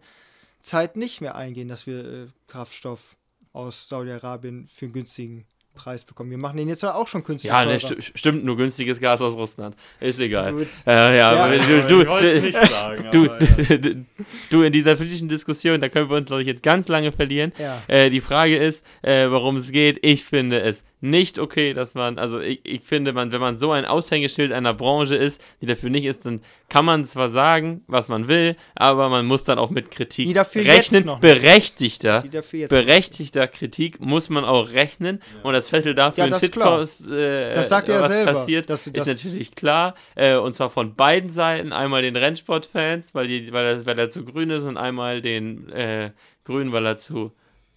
Zeit 0.62 0.96
nicht 0.96 1.22
mehr 1.22 1.36
eingehen, 1.36 1.68
dass 1.68 1.86
wir 1.88 2.06
äh, 2.06 2.28
Kraftstoff 2.48 3.18
aus 3.52 3.90
Saudi-Arabien 3.90 4.68
für 4.68 4.86
einen 4.86 4.94
günstigen 4.94 5.46
Preis 5.80 6.04
bekommen. 6.04 6.30
Wir 6.30 6.38
machen 6.38 6.58
den 6.58 6.68
jetzt 6.68 6.84
auch 6.84 7.08
schon 7.08 7.24
günstig. 7.24 7.50
ja, 7.50 7.64
ne, 7.64 7.80
sti 7.80 7.96
stimmt, 8.02 8.44
nur 8.44 8.58
günstiges 8.58 9.00
Gas 9.00 9.22
aus 9.22 9.36
Russland. 9.36 9.76
Ist 10.00 10.20
egal. 10.20 10.68
Äh, 10.86 11.18
ja, 11.18 11.54
Ja, 11.54 11.58
du, 11.58 11.88
du, 11.88 12.08
wollte 12.08 12.28
es 12.28 12.36
du, 12.36 12.42
nicht 12.42 12.58
sagen. 12.58 13.06
du, 13.12 13.26
aber, 13.26 13.44
ja. 13.44 13.78
du, 13.78 14.06
du, 14.50 14.64
in 14.64 14.74
dieser 14.74 14.96
politischen 14.96 15.30
Diskussion, 15.30 15.80
da 15.80 15.88
können 15.88 16.10
wir 16.10 16.18
uns, 16.18 16.28
glaube 16.28 16.42
ich, 16.42 16.48
jetzt 16.48 16.64
ganz 16.64 16.88
lange 16.90 17.12
verlieren. 17.12 17.54
Ja. 17.58 17.82
Äh, 17.88 18.10
die 18.10 18.20
Frage 18.20 18.58
ist, 18.58 18.86
äh, 19.02 19.30
worum 19.30 19.56
es 19.56 19.72
geht. 19.72 20.00
Ich 20.02 20.26
finde 20.26 20.62
es 20.62 20.84
nicht 21.02 21.40
okay, 21.40 21.72
dass 21.74 21.96
man, 21.96 22.18
also 22.20 22.40
ich, 22.42 22.60
ich 22.68 22.82
finde, 22.82 23.14
man, 23.14 23.32
wenn 23.32 23.40
man 23.40 23.58
so 23.58 23.72
ein 23.72 23.86
Aushängeschild 23.86 24.52
einer 24.52 24.74
Branche 24.74 25.16
ist, 25.16 25.42
die 25.62 25.66
dafür 25.66 25.90
nicht 25.90 26.06
ist, 26.06 26.26
dann 26.26 26.42
kann 26.68 26.84
man 26.84 27.06
zwar 27.06 27.30
sagen, 27.30 27.84
was 27.88 28.10
man 28.10 28.28
will, 28.28 28.56
aber 28.76 29.08
man 29.10 29.26
muss 29.26 29.46
dann 29.46 29.60
auch 29.60 29.70
mit 29.70 29.92
Kritik 29.92 30.28
Die 30.28 30.34
dafür 30.34 30.64
jetzt 30.64 30.92
rechnen. 30.94 31.20
berechtigter, 31.22 32.22
Die 32.22 32.30
dafür 32.30 32.60
jetzt 32.62 32.70
berechtigter 32.70 33.48
Kritik 33.48 34.00
muss 34.00 34.30
man 34.30 34.44
auch 34.46 34.72
rechnen. 34.72 35.22
Und 35.44 35.54
das 35.54 35.70
Vettel 35.70 35.96
dafür 35.96 36.26
Ja, 36.26 36.30
das 36.30 36.44
ist 36.44 36.52
klar. 36.54 36.86
Shitpost, 36.86 37.10
äh, 37.12 37.54
Das 37.56 37.70
sagt 37.70 37.88
er 37.90 37.96
ja 37.96 38.02
was 38.02 38.12
selber, 38.12 38.32
passiert, 38.34 38.70
dass- 38.70 38.88
ist 38.88 39.08
natürlich 39.08 39.56
klar. 39.56 39.96
Äh, 40.16 40.36
und 40.38 40.54
zwar 40.54 40.70
von 40.70 40.96
beiden 40.96 41.30
Seiten. 41.30 41.72
Einmal 41.74 42.02
den 42.02 42.16
Rennsportfans, 42.16 43.16
weil, 43.16 43.28
die, 43.28 43.52
weil, 43.54 43.66
er, 43.66 43.86
weil 43.86 43.98
er 43.98 44.10
zu 44.10 44.24
grün 44.24 44.50
ist 44.50 44.64
und 44.66 44.78
einmal 44.78 45.22
den 45.22 45.70
äh, 45.70 46.12
Grünen, 46.44 46.72
weil 46.72 46.86
er 46.86 46.98
zu, 46.98 47.32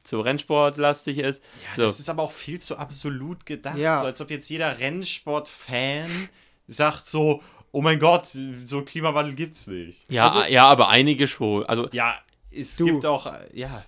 zu 0.04 0.20
Rennsportlastig 0.20 1.18
ist. 1.18 1.42
so. 1.76 1.82
Das 1.82 2.00
ist 2.00 2.08
aber 2.08 2.22
auch 2.22 2.32
viel 2.32 2.60
zu 2.60 2.76
absolut 2.76 3.46
gedacht. 3.46 3.78
Ja. 3.78 3.98
So 3.98 4.06
als 4.06 4.20
ob 4.20 4.30
jetzt 4.30 4.48
jeder 4.50 4.78
Rennsport-Fan 4.78 6.28
sagt 6.68 7.06
so, 7.06 7.42
oh 7.70 7.82
mein 7.82 7.98
Gott, 7.98 8.28
so 8.64 8.82
Klimawandel 8.82 9.34
gibt's 9.34 9.66
nicht. 9.66 10.10
ja, 10.10 10.28
also- 10.30 10.48
ja, 10.50 10.66
aber 10.66 10.88
einige 10.88 11.26
schon. 11.28 11.64
Also 11.66 11.88
Ja, 11.92 12.16
es 12.50 12.76
Du. 12.76 12.86
gibt 12.86 13.06
auch, 13.06 13.32
ja, 13.52 13.84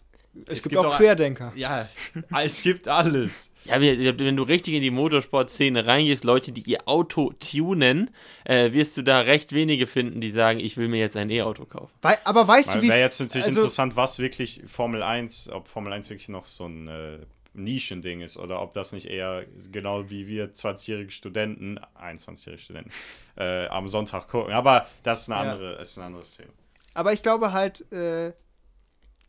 Es, 0.47 0.59
Es 0.59 0.63
gibt, 0.65 0.75
gibt 0.75 0.85
auch 0.85 0.97
Querdenker. 0.97 1.53
Ja, 1.55 1.89
es 2.43 2.63
gibt 2.63 2.89
alles. 2.89 3.51
Ja, 3.65 3.81
wenn 3.81 4.37
du 4.37 4.43
richtig 4.43 4.75
in 4.75 4.83
die 4.83 4.91
Motorsportszene 4.91 5.87
reingehst, 5.87 6.25
Leute, 6.25 6.53
die 6.53 6.61
ihr 6.63 6.87
Auto 6.87 7.33
tunen, 7.33 8.11
äh, 8.45 8.73
wirst 8.73 8.97
du 8.97 9.03
da 9.03 9.21
recht 9.21 9.53
wenige 9.53 9.87
finden, 9.87 10.21
die 10.21 10.31
sagen, 10.31 10.61
ich 10.61 10.77
will 10.77 10.89
mir 10.89 10.99
jetzt 10.99 11.17
ein 11.17 11.31
E-Auto 11.31 11.65
kaufen. 11.65 11.93
Wei 12.03 12.19
aber 12.25 12.47
weißt 12.47 12.75
du, 12.75 12.83
wie. 12.83 12.89
Wäre 12.89 13.01
jetzt 13.01 13.21
natürlich 13.21 13.47
also, 13.47 13.61
interessant, 13.61 13.97
was 13.97 14.19
wirklich 14.19 14.63
Formel 14.67 15.03
1, 15.03 15.51
ob 15.51 15.69
Formel 15.69 15.93
1 15.93 16.11
wirklich 16.11 16.29
noch 16.29 16.47
so 16.47 16.67
ein 16.67 16.89
äh, 16.89 17.19
Nischending 17.55 18.21
ist 18.21 18.37
oder 18.37 18.61
ob 18.61 18.75
das 18.75 18.93
nicht 18.93 19.07
eher 19.07 19.47
genau 19.71 20.11
wie 20.11 20.27
wir 20.27 20.53
20-jährige 20.53 21.11
Studenten, 21.11 21.79
21-jährige 21.99 22.61
Studenten, 22.61 22.91
äh, 23.37 23.67
am 23.69 23.89
Sonntag 23.89 24.29
gucken. 24.29 24.53
Aber 24.53 24.87
das 25.05 25.23
ist, 25.23 25.31
eine 25.31 25.47
Ja. 25.47 25.53
andere, 25.53 25.81
ist 25.81 25.97
ein 25.97 26.05
anderes 26.05 26.37
Thema. 26.37 26.53
Aber 26.95 27.13
ich 27.13 27.23
glaube 27.23 27.53
halt, 27.53 27.91
äh, 27.93 28.33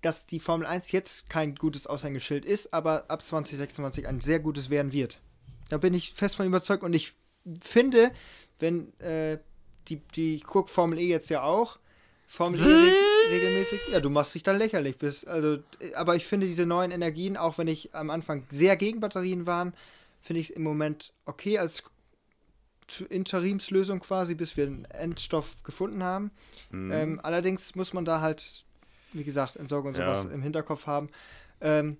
dass 0.06 0.28
die 0.28 0.40
Formel 0.40 0.68
1 0.68 0.92
jetzt 0.92 1.30
kein 1.32 1.56
gutes 1.56 1.88
Aushängeschild 1.88 2.46
ist, 2.46 2.74
aber 2.74 3.06
ab 3.10 3.26
2026 3.26 4.08
ein 4.08 4.22
sehr 4.22 4.40
gutes 4.40 4.70
werden 4.70 4.94
wird. 4.94 5.20
Da 5.70 5.80
bin 5.80 5.96
ich 5.96 6.14
fest 6.14 6.36
von 6.36 6.46
überzeugt 6.46 6.84
und 6.84 6.94
ich 6.94 7.14
finde, 7.60 8.12
wenn 8.60 8.98
äh, 9.00 9.40
die, 9.88 10.02
die, 10.16 10.36
ich 10.36 10.44
guck 10.44 10.70
Formel 10.70 11.00
E 11.00 11.08
jetzt 11.08 11.32
ja 11.32 11.42
auch, 11.42 11.80
Formel 12.28 12.60
E 12.60 12.64
re 12.64 12.92
regelmäßig, 13.32 13.80
ja, 13.94 14.00
du 14.00 14.12
machst 14.12 14.36
dich 14.36 14.44
dann 14.44 14.60
lächerlich. 14.60 14.98
Bist, 15.00 15.28
also, 15.28 15.58
aber 15.96 16.16
ich 16.16 16.26
finde 16.28 16.46
diese 16.46 16.68
neuen 16.68 16.92
Energien, 16.92 17.36
auch 17.36 17.58
wenn 17.58 17.68
ich 17.68 17.96
am 17.96 18.12
Anfang 18.12 18.46
sehr 18.52 18.78
gegen 18.78 19.00
Batterien 19.00 19.48
waren, 19.48 19.74
finde 20.22 20.40
ich 20.40 20.52
es 20.52 20.56
im 20.56 20.62
Moment 20.62 21.14
okay 21.26 21.58
als 21.58 21.84
Interimslösung 23.10 24.02
quasi, 24.02 24.36
bis 24.36 24.56
wir 24.56 24.68
einen 24.68 24.86
Endstoff 24.86 25.64
gefunden 25.64 26.04
haben. 26.04 26.30
Mhm. 26.70 26.92
Ähm, 26.92 27.20
allerdings 27.24 27.74
muss 27.74 27.94
man 27.94 28.06
da 28.06 28.22
halt, 28.22 28.65
wie 29.16 29.24
gesagt, 29.24 29.56
Entsorgung 29.56 29.90
und 29.90 29.98
Ja. 29.98 30.06
sowas 30.16 30.32
im 30.32 30.42
Hinterkopf 30.42 30.88
haben. 30.88 31.10
Ähm, 31.62 31.98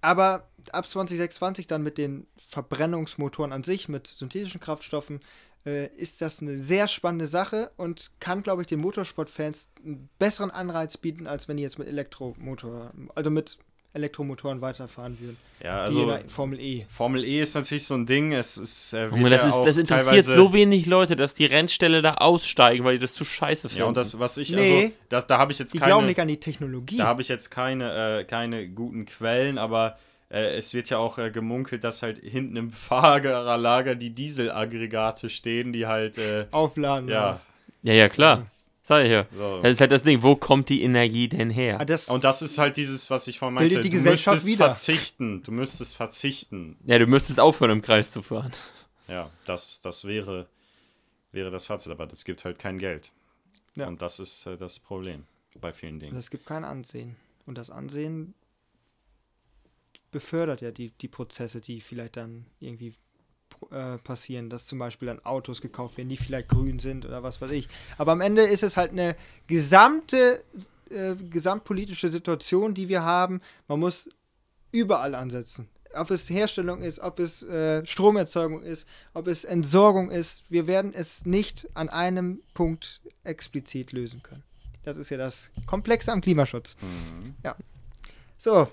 aber 0.00 0.48
ab 0.72 0.86
2026 0.88 1.66
dann 1.66 1.82
mit 1.82 1.98
den 1.98 2.26
Verbrennungsmotoren 2.36 3.52
an 3.52 3.64
sich, 3.64 3.88
mit 3.88 4.06
synthetischen 4.06 4.60
Kraftstoffen, 4.60 5.20
äh, 5.64 5.86
ist 5.96 6.20
das 6.20 6.40
eine 6.42 6.58
sehr 6.58 6.88
spannende 6.88 7.28
Sache 7.28 7.70
und 7.76 8.10
kann, 8.20 8.42
glaube 8.42 8.62
ich, 8.62 8.68
den 8.68 8.80
Motorsportfans 8.80 9.70
einen 9.84 10.08
besseren 10.18 10.50
Anreiz 10.50 10.96
bieten, 10.96 11.26
als 11.26 11.46
wenn 11.48 11.56
die 11.56 11.62
jetzt 11.62 11.78
mit 11.78 11.88
Elektromotor, 11.88 12.92
also 13.14 13.30
mit 13.30 13.58
Elektromotoren 13.94 14.60
weiterfahren 14.60 15.18
würden. 15.20 15.36
ja, 15.62 15.82
Also, 15.82 16.10
also 16.10 16.28
Formel 16.28 16.58
E. 16.60 16.86
Formel 16.88 17.24
E 17.24 17.40
ist 17.40 17.54
natürlich 17.54 17.84
so 17.84 17.94
ein 17.94 18.06
Ding. 18.06 18.32
Es 18.32 18.56
ist, 18.56 18.94
äh, 18.94 19.06
Junge, 19.08 19.24
wird 19.24 19.32
das, 19.32 19.42
ja 19.42 19.48
ist, 19.48 19.54
auch 19.54 19.64
das 19.66 19.76
interessiert 19.76 20.24
so 20.24 20.52
wenig 20.52 20.86
Leute, 20.86 21.14
dass 21.14 21.34
die 21.34 21.44
Rennställe 21.44 22.00
da 22.00 22.14
aussteigen, 22.14 22.84
weil 22.84 22.94
die 22.94 23.00
das 23.00 23.12
zu 23.12 23.24
scheiße 23.24 23.68
finden. 23.68 23.80
Ja, 23.80 23.86
und 23.86 23.96
das, 23.96 24.18
was 24.18 24.38
ich, 24.38 24.50
Nee. 24.52 24.58
also, 24.84 24.92
das, 25.10 25.26
da 25.26 25.38
habe 25.38 25.52
ich 25.52 25.58
jetzt 25.58 25.74
Die 25.74 25.78
keine. 25.78 25.90
glauben 25.90 26.06
nicht 26.06 26.20
an 26.20 26.28
die 26.28 26.38
Technologie. 26.40 26.96
Da 26.96 27.06
habe 27.06 27.20
ich 27.22 27.28
jetzt 27.28 27.50
keine, 27.50 28.20
äh, 28.20 28.24
keine 28.24 28.66
guten 28.68 29.04
Quellen, 29.04 29.58
aber 29.58 29.98
äh, 30.30 30.56
es 30.56 30.72
wird 30.72 30.88
ja 30.88 30.96
auch 30.96 31.18
äh, 31.18 31.30
gemunkelt, 31.30 31.84
dass 31.84 32.00
halt 32.00 32.18
hinten 32.24 32.56
im 32.56 32.72
Fahrerlager 33.22 33.94
die 33.94 34.10
Dieselaggregate 34.14 35.28
stehen, 35.28 35.72
die 35.74 35.86
halt, 35.86 36.16
äh, 36.18 36.46
Aufladen. 36.50 37.08
Ja. 37.08 37.32
was. 37.32 37.46
ja, 37.82 37.92
ja, 37.92 38.08
klar. 38.08 38.46
Sag 38.84 39.04
ich 39.04 39.12
ja. 39.12 39.26
so. 39.30 39.62
Das 39.62 39.72
ist 39.72 39.80
halt 39.80 39.92
das 39.92 40.02
Ding, 40.02 40.22
wo 40.22 40.34
kommt 40.34 40.68
die 40.68 40.82
Energie 40.82 41.28
denn 41.28 41.50
her? 41.50 41.80
Ah, 41.80 41.84
das, 41.84 42.08
Und 42.08 42.24
das 42.24 42.42
ist 42.42 42.58
halt 42.58 42.76
dieses, 42.76 43.10
was 43.10 43.28
ich 43.28 43.38
vorhin 43.38 43.54
meinte. 43.54 43.68
Bildet 43.68 43.84
die 43.84 43.90
du 43.90 43.96
Gesellschaft 43.96 44.34
müsstest 44.34 44.46
wieder. 44.46 44.64
verzichten. 44.66 45.42
Du 45.44 45.52
müsstest 45.52 45.94
verzichten. 45.96 46.76
Ja, 46.84 46.98
du 46.98 47.06
müsstest 47.06 47.38
aufhören, 47.38 47.70
im 47.70 47.82
Kreis 47.82 48.10
zu 48.10 48.22
fahren. 48.22 48.50
Ja, 49.06 49.30
das, 49.44 49.80
das 49.80 50.04
wäre, 50.04 50.48
wäre 51.30 51.50
das 51.50 51.66
Fazit, 51.66 51.92
aber 51.92 52.06
das 52.06 52.24
gibt 52.24 52.44
halt 52.44 52.58
kein 52.58 52.78
Geld. 52.78 53.12
Ja. 53.76 53.86
Und 53.86 54.02
das 54.02 54.18
ist 54.18 54.46
äh, 54.46 54.56
das 54.56 54.78
Problem 54.80 55.24
bei 55.60 55.72
vielen 55.72 55.94
Und 55.94 56.00
Dingen. 56.00 56.16
es 56.16 56.30
gibt 56.30 56.46
kein 56.46 56.64
Ansehen. 56.64 57.16
Und 57.46 57.58
das 57.58 57.70
Ansehen 57.70 58.34
befördert 60.10 60.60
ja 60.60 60.70
die, 60.72 60.90
die 60.90 61.08
Prozesse, 61.08 61.60
die 61.60 61.80
vielleicht 61.80 62.16
dann 62.16 62.46
irgendwie 62.60 62.94
äh, 63.70 63.98
passieren, 63.98 64.50
dass 64.50 64.66
zum 64.66 64.78
Beispiel 64.78 65.06
dann 65.06 65.24
Autos 65.24 65.60
gekauft 65.60 65.96
werden, 65.96 66.08
die 66.08 66.16
vielleicht 66.16 66.48
grün 66.48 66.78
sind 66.78 67.04
oder 67.04 67.22
was 67.22 67.40
weiß 67.40 67.50
ich. 67.50 67.68
Aber 67.98 68.12
am 68.12 68.20
Ende 68.20 68.42
ist 68.42 68.62
es 68.62 68.76
halt 68.76 68.92
eine 68.92 69.16
gesamte, 69.46 70.42
äh, 70.90 71.14
gesamtpolitische 71.16 72.08
Situation, 72.08 72.74
die 72.74 72.88
wir 72.88 73.02
haben. 73.02 73.40
Man 73.68 73.80
muss 73.80 74.08
überall 74.72 75.14
ansetzen. 75.14 75.68
Ob 75.94 76.10
es 76.10 76.30
Herstellung 76.30 76.80
ist, 76.80 77.00
ob 77.00 77.18
es 77.18 77.42
äh, 77.42 77.84
Stromerzeugung 77.84 78.62
ist, 78.62 78.86
ob 79.12 79.28
es 79.28 79.44
Entsorgung 79.44 80.10
ist. 80.10 80.44
Wir 80.48 80.66
werden 80.66 80.92
es 80.94 81.26
nicht 81.26 81.68
an 81.74 81.90
einem 81.90 82.40
Punkt 82.54 83.02
explizit 83.24 83.92
lösen 83.92 84.22
können. 84.22 84.42
Das 84.84 84.96
ist 84.96 85.10
ja 85.10 85.18
das 85.18 85.50
Komplexe 85.66 86.10
am 86.10 86.20
Klimaschutz. 86.20 86.76
Mhm. 86.80 87.34
Ja. 87.44 87.56
So, 88.38 88.68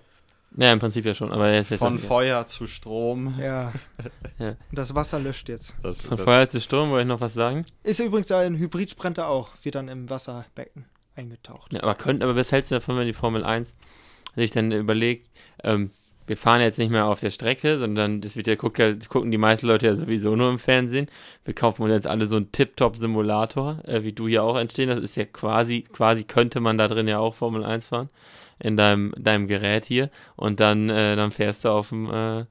Ja, 0.60 0.74
im 0.74 0.80
Prinzip 0.80 1.05
ja 1.05 1.14
schon, 1.14 1.32
aber 1.32 1.47
er 1.47 1.62
ist 1.62 1.72
jetzt 1.72 1.80
Von 1.80 1.97
ja. 1.97 2.03
Feuer 2.03 2.45
zu 2.45 2.68
Strom. 2.68 3.36
ja. 3.39 3.72
Ja. 4.39 4.51
Und 4.51 4.57
das 4.72 4.95
Wasser 4.95 5.20
löscht 5.20 5.49
jetzt. 5.49 5.76
Das, 5.84 6.05
Von 6.05 6.16
das, 6.16 6.26
Feuer 6.26 6.49
zu 6.49 6.62
Sturm, 6.62 6.91
wollte 6.91 7.01
ich 7.01 7.07
noch 7.10 7.20
was 7.20 7.34
sagen? 7.34 7.66
Ist 7.84 7.99
übrigens 7.99 8.32
ein 8.32 8.57
Hybridsprinter 8.57 9.28
auch, 9.28 9.49
wird 9.64 9.76
dann 9.76 9.89
im 9.89 10.10
Wasserbecken 10.10 10.86
eingetaucht. 11.18 11.74
Ja, 11.74 11.84
aber 11.84 11.95
könnten, 11.95 12.24
aber 12.24 12.38
was 12.38 12.53
hältst 12.53 12.72
du 12.72 12.76
davon, 12.76 12.97
wenn 12.97 13.05
die 13.05 13.12
Formel 13.12 13.43
1 13.43 13.76
sich 14.38 14.51
dann 14.51 14.72
überlegt, 14.72 15.28
ähm, 15.66 15.91
wir 16.26 16.38
fahren 16.38 16.62
jetzt 16.62 16.78
nicht 16.78 16.89
mehr 16.91 17.07
auf 17.07 17.20
der 17.20 17.32
Strecke, 17.32 17.80
sondern 17.80 18.22
das 18.22 18.38
wird 18.38 18.47
ja, 18.47 18.55
guckt 18.55 18.80
ja, 18.80 18.93
gucken 19.10 19.32
die 19.32 19.38
meisten 19.38 19.68
Leute 19.68 19.88
ja 19.88 19.95
sowieso 19.95 20.36
nur 20.38 20.49
im 20.51 20.60
Fernsehen. 20.60 21.07
Wir 21.43 21.53
kaufen 21.53 21.84
uns 21.84 21.91
jetzt 21.91 22.07
alle 22.07 22.28
so 22.28 22.38
einen 22.38 22.51
Tip-Top-Simulator, 22.51 23.84
äh, 23.86 24.03
wie 24.03 24.14
du 24.14 24.28
hier 24.28 24.43
auch 24.43 24.57
entstehen. 24.57 24.89
Das 24.89 24.99
ist 24.99 25.16
ja 25.16 25.26
quasi, 25.26 25.82
quasi 25.91 26.24
könnte 26.24 26.62
man 26.62 26.78
da 26.78 26.88
drin 26.88 27.07
ja 27.10 27.20
auch 27.20 27.36
Formel 27.36 27.66
1 27.66 27.88
fahren. 27.88 28.10
In 28.62 28.76
deinem, 28.78 29.14
deinem 29.18 29.47
Gerät 29.47 29.86
hier. 29.86 30.10
Und 30.36 30.60
dann, 30.60 30.89
äh, 30.89 31.16
dann 31.16 31.32
fährst 31.32 31.64
du 31.66 31.70
auf 31.70 31.89
dem, 31.89 32.05
äh, 32.12 32.45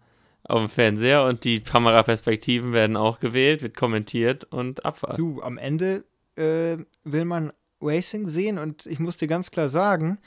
auf 0.45 0.61
dem 0.61 0.69
Fernseher 0.71 1.25
und 1.25 1.45
die 1.45 1.61
Kameraperspektiven 1.61 2.73
werden 2.73 2.97
auch 2.97 3.21
gewählt, 3.21 3.61
wird 3.63 3.77
kommentiert 3.77 4.45
und 4.45 4.85
Abfahrt. 4.87 5.19
Du, 5.19 5.43
am 5.43 5.59
Ende 5.59 6.05
äh, 6.37 6.79
will 7.05 7.25
man 7.27 7.53
Racing 7.83 8.27
sehen 8.27 8.59
und 8.59 8.87
ich 8.87 8.99
muss 8.99 9.19
dir 9.19 9.29
ganz 9.29 9.51
klar 9.51 9.69
sagen, 9.69 10.19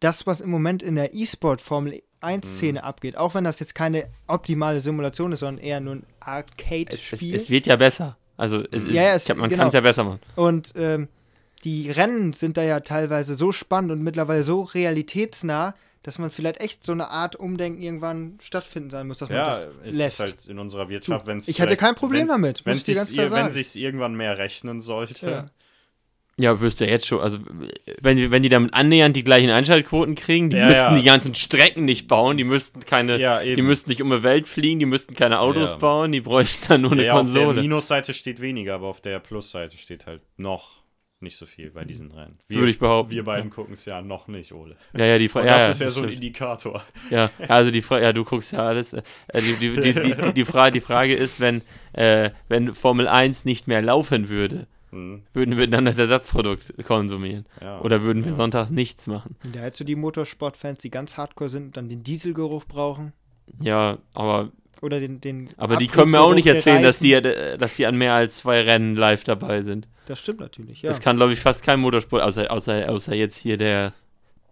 das, 0.00 0.26
was 0.26 0.40
im 0.40 0.50
Moment 0.50 0.82
in 0.82 0.96
der 0.96 1.14
E-Sport 1.14 1.60
Formel 1.60 2.02
1-Szene 2.20 2.80
Mhm. 2.80 2.84
abgeht, 2.84 3.16
auch 3.16 3.34
wenn 3.34 3.44
das 3.44 3.60
jetzt 3.60 3.74
keine 3.74 4.08
optimale 4.26 4.80
Simulation 4.80 5.32
ist, 5.32 5.40
sondern 5.40 5.62
eher 5.64 5.80
nur 5.80 5.94
ein 5.94 6.02
Es, 6.02 6.06
es, 6.10 6.26
Arcade-Spiel. 6.26 7.34
es 7.34 7.50
wird 7.50 7.66
ja 7.66 7.76
besser. 7.76 8.16
Also 8.36 8.62
es 8.72 8.82
ist, 8.84 8.94
Ja, 8.94 9.02
ja, 9.02 9.14
es- 9.14 9.28
man 9.28 9.48
genau. 9.48 9.60
kann 9.60 9.68
es 9.68 9.74
ja 9.74 9.80
besser 9.80 10.02
machen. 10.04 10.20
Und 10.34 10.72
ähm, 10.76 11.08
die 11.64 11.90
Rennen 11.90 12.32
sind 12.32 12.56
da 12.56 12.62
ja 12.62 12.80
teilweise 12.80 13.34
so 13.34 13.52
spannend 13.52 13.92
und 13.92 14.02
mittlerweile 14.02 14.42
so 14.42 14.62
realitätsnah, 14.62 15.74
dass 16.02 16.18
man 16.18 16.30
vielleicht 16.30 16.60
echt 16.60 16.82
so 16.82 16.90
eine 16.92 17.08
Art 17.08 17.36
Umdenken 17.36 17.80
irgendwann 17.80 18.36
stattfinden 18.42 18.90
sein 18.90 19.06
muss, 19.06 19.18
dass 19.18 19.28
man 19.28 19.38
ja, 19.38 19.44
das 19.50 19.68
es 19.84 19.94
lässt. 19.94 20.14
ist 20.14 20.20
halt 20.20 20.46
in 20.46 20.58
unserer 20.58 20.88
Wirtschaft, 20.88 21.26
wenn 21.26 21.38
es 21.38 21.46
ich 21.46 21.60
hatte 21.60 21.76
kein 21.76 21.94
Problem 21.94 22.26
damit, 22.26 22.66
Wenn 22.66 22.76
es 22.76 22.86
ganz 22.86 23.12
klar 23.12 23.26
wenn 23.26 23.30
sagen. 23.30 23.50
sich's 23.50 23.76
irgendwann 23.76 24.14
mehr 24.16 24.36
rechnen 24.38 24.80
sollte. 24.80 25.30
Ja. 25.30 25.50
Ja, 26.40 26.60
wirst 26.62 26.80
du 26.80 26.86
ja 26.86 26.90
jetzt 26.92 27.06
schon. 27.06 27.20
Also, 27.20 27.38
wenn 28.00 28.16
die, 28.16 28.30
wenn 28.32 28.42
die 28.42 28.48
damit 28.48 28.72
annähernd 28.72 29.14
die 29.14 29.22
gleichen 29.22 29.50
Einschaltquoten 29.50 30.14
kriegen, 30.14 30.48
die 30.48 30.56
Ja, 30.56 30.66
müssten 30.66 30.92
ja. 30.92 30.98
die 30.98 31.04
ganzen 31.04 31.34
Strecken 31.34 31.84
nicht 31.84 32.08
bauen, 32.08 32.38
die 32.38 32.44
müssten 32.44 32.80
keine, 32.80 33.18
Ja, 33.20 33.42
eben. 33.42 33.54
die 33.56 33.62
müssten 33.62 33.90
nicht 33.90 34.00
um 34.00 34.08
die 34.10 34.22
Welt 34.22 34.48
fliegen, 34.48 34.80
die 34.80 34.86
müssten 34.86 35.14
keine 35.14 35.40
Autos 35.40 35.72
Ja. 35.72 35.76
bauen, 35.76 36.10
die 36.10 36.22
bräuchten 36.22 36.64
dann 36.68 36.80
nur 36.80 36.92
eine 36.92 37.04
ja, 37.04 37.12
auf 37.12 37.30
der 37.30 37.34
Konsole. 37.42 37.60
Minusseite 37.60 38.14
steht 38.14 38.40
weniger, 38.40 38.74
aber 38.76 38.86
auf 38.88 39.02
der 39.02 39.20
Plusseite 39.20 39.76
steht 39.76 40.06
halt 40.06 40.22
noch 40.38 40.81
nicht 41.22 41.36
so 41.36 41.46
viel 41.46 41.70
bei 41.70 41.84
diesen 41.84 42.10
Rennen. 42.12 42.38
Wir, 42.48 42.58
Würde 42.58 42.70
ich 42.70 42.78
behaupten. 42.78 43.12
Wir 43.12 43.24
beiden 43.24 43.50
gucken 43.50 43.74
es 43.74 43.84
ja 43.84 44.02
noch 44.02 44.28
nicht, 44.28 44.52
Ole. 44.52 44.76
Ja, 44.96 45.04
ja, 45.04 45.18
die 45.18 45.28
Fra 45.28 45.40
Und 45.40 45.46
ja, 45.46 45.54
das 45.54 45.62
ja, 45.62 45.70
ist 45.70 45.80
ja 45.80 45.90
so 45.90 46.02
ein. 46.02 46.10
Indikator. 46.10 46.82
Ja, 47.10 47.30
also 47.48 47.70
die 47.70 47.82
Frage, 47.82 48.04
ja, 48.04 48.12
du 48.12 48.24
guckst 48.24 48.52
ja 48.52 48.66
alles. 48.66 48.92
Äh, 48.92 49.02
die, 49.34 49.54
die, 49.54 49.70
die, 49.80 49.92
die, 49.94 50.32
die, 50.34 50.44
Frage, 50.44 50.72
die 50.72 50.80
Frage 50.80 51.14
ist, 51.14 51.40
wenn, 51.40 51.62
äh, 51.92 52.30
wenn 52.48 52.74
Formel 52.74 53.08
1 53.08 53.44
nicht 53.44 53.68
mehr 53.68 53.82
laufen 53.82 54.28
würde, 54.28 54.66
Hm, 54.92 55.22
würden 55.32 55.56
wir 55.56 55.66
dann 55.66 55.86
das 55.86 55.98
Ersatzprodukt 55.98 56.74
konsumieren? 56.84 57.46
ja. 57.60 57.80
Oder 57.80 58.02
würden 58.02 58.24
wir 58.24 58.32
ja. 58.32 58.36
sonntags 58.36 58.70
nichts 58.70 59.06
machen? 59.06 59.36
Da 59.52 59.60
hättest 59.60 59.80
du 59.80 59.84
die 59.84 59.96
Motorsportfans, 59.96 60.80
die 60.80 60.90
ganz 60.90 61.16
hardcore 61.16 61.48
sind 61.48 61.64
und 61.64 61.76
dann 61.78 61.88
den 61.88 62.02
Dieselgeruch 62.02 62.66
brauchen. 62.66 63.14
Ja, 63.60 63.98
aber, 64.12 64.52
Oder 64.82 65.00
den, 65.00 65.20
den 65.20 65.48
aber 65.56 65.76
die 65.76 65.86
können 65.86 66.10
mir 66.10 66.20
auch 66.20 66.34
nicht 66.34 66.46
erzählen, 66.46 66.82
dass 66.82 66.98
die, 66.98 67.14
äh, 67.14 67.56
dass 67.56 67.76
die 67.76 67.86
an 67.86 67.96
mehr 67.96 68.12
als 68.12 68.36
zwei 68.36 68.60
Rennen 68.60 68.94
live 68.94 69.24
dabei 69.24 69.62
sind. 69.62 69.88
Das 70.12 70.20
stimmt 70.20 70.40
natürlich, 70.40 70.82
ja. 70.82 70.90
Das 70.90 71.00
kann, 71.00 71.16
glaube 71.16 71.32
ich, 71.32 71.40
fast 71.40 71.64
kein 71.64 71.80
Motorsport, 71.80 72.22
außer, 72.22 72.50
außer, 72.50 72.86
außer 72.90 73.14
jetzt 73.14 73.38
hier 73.38 73.56
der, 73.56 73.94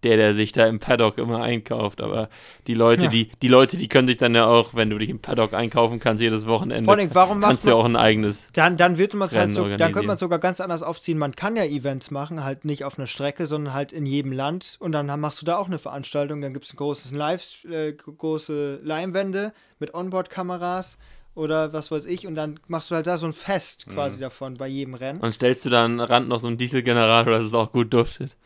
der, 0.03 0.17
der 0.17 0.33
sich 0.33 0.53
da 0.53 0.65
im 0.67 0.79
Paddock 0.79 1.19
immer 1.19 1.43
einkauft. 1.43 2.01
Aber 2.01 2.31
die 2.67 2.73
Leute, 2.73 3.03
Ja. 3.05 3.09
die, 3.11 3.29
die 3.43 3.49
Leute, 3.49 3.77
die 3.77 3.87
können 3.87 4.09
sich 4.09 4.17
dann 4.17 4.35
ja 4.35 4.47
auch, 4.47 4.73
wenn 4.73 4.89
du 4.89 4.97
dich 4.97 5.11
im 5.11 5.19
Paddock 5.19 5.53
einkaufen 5.53 6.01
kannst, 6.01 6.23
jedes 6.23 6.47
Wochenende, 6.47 6.85
Vor 6.87 6.95
allem, 6.95 7.15
warum 7.15 7.43
kannst 7.43 7.67
du 7.67 7.69
ja 7.69 7.75
auch 7.75 7.85
ein 7.85 7.97
eigenes. 7.97 8.49
dann, 8.55 8.79
dann 8.79 8.97
wird 8.97 9.13
man 9.13 9.27
es 9.27 9.37
halt 9.37 9.53
so, 9.53 9.69
dann 9.69 9.93
könnte 9.93 10.07
man 10.07 10.15
es 10.15 10.21
sogar 10.21 10.39
ganz 10.39 10.63
anders 10.63 10.83
aufziehen. 10.83 11.19
Man 11.19 11.37
kann 11.37 11.55
ja 11.57 11.65
Events 11.65 12.11
machen, 12.11 12.43
halt 12.43 12.65
nicht 12.65 12.85
auf 12.85 12.99
einer 12.99 13.07
Strecke, 13.07 13.47
sondern 13.47 13.75
halt 13.75 13.93
in 13.93 14.07
jedem 14.07 14.33
Land. 14.33 14.79
Und 14.81 14.93
dann 14.93 15.21
machst 15.21 15.43
du 15.43 15.45
da 15.45 15.59
auch 15.59 15.67
eine 15.67 15.79
Veranstaltung. 15.79 16.41
Dann 16.41 16.55
gibt 16.55 16.65
es 16.65 16.73
ein 16.73 16.79
großes 16.79 17.13
Live, 17.13 17.67
äh, 17.71 17.93
große 17.93 18.81
Leinwände 18.83 19.53
mit 19.79 19.93
Onboard-Kameras 19.93 20.97
oder 21.35 21.73
was 21.73 21.91
weiß 21.91 22.07
ich. 22.07 22.27
Und 22.27 22.35
dann 22.35 22.59
machst 22.67 22.91
du 22.91 22.95
halt 22.95 23.07
da 23.07 23.17
so 23.17 23.27
ein 23.27 23.33
Fest 23.33 23.87
quasi 23.87 24.21
davon 24.21 24.55
bei 24.55 24.67
jedem 24.69 24.95
Rennen. 24.95 25.21
Und 25.21 25.33
stellst 25.33 25.65
du 25.65 25.71
da 25.71 25.85
an 25.85 25.99
den 25.99 26.01
Rand 26.01 26.29
noch 26.29 26.41
so 26.41 26.49
einen 26.49 26.59
Dieselgenerator, 26.59 27.33
dass 27.39 27.45
es 27.45 27.55
auch 27.55 27.73
gut 27.73 27.93
duftet. 27.93 28.37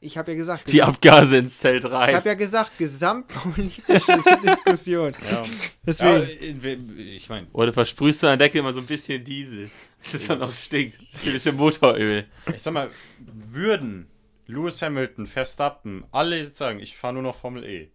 Ich 0.00 0.18
habe 0.18 0.32
ja 0.32 0.36
gesagt, 0.36 0.70
Die 0.70 0.82
Abgase 0.82 1.38
ins 1.38 1.56
Zelt 1.58 1.84
ich 1.84 1.90
rein. 1.90 2.14
habe 2.14 2.28
ja 2.28 2.34
gesagt, 2.34 2.76
gesamtpolitische 2.76 4.38
Diskussion. 4.44 5.14
Ja. 5.30 5.44
Deswegen. 5.86 6.98
Ja, 6.98 7.04
ich 7.16 7.28
meine, 7.30 7.46
Oder 7.52 7.72
versprühst 7.72 8.22
du 8.22 8.26
an 8.26 8.38
der 8.38 8.48
Decke 8.48 8.58
immer 8.58 8.72
so 8.72 8.80
ein 8.80 8.86
bisschen 8.86 9.24
Diesel. 9.24 9.70
Dass 10.02 10.14
es 10.14 10.26
dann 10.26 10.42
auch 10.42 10.52
stinkt. 10.52 10.98
Das 11.12 11.20
ist 11.20 11.26
ein 11.26 11.32
bisschen 11.32 11.56
Motoröl. 11.56 12.26
ich 12.54 12.60
sag 12.60 12.74
mal, 12.74 12.90
würden 13.18 14.08
Lewis 14.46 14.82
Hamilton, 14.82 15.26
Verstappen, 15.26 16.04
alle 16.12 16.44
sagen, 16.44 16.80
ich 16.80 16.94
fahre 16.96 17.14
nur 17.14 17.22
noch 17.22 17.34
Formel 17.36 17.64
E. 17.64 17.90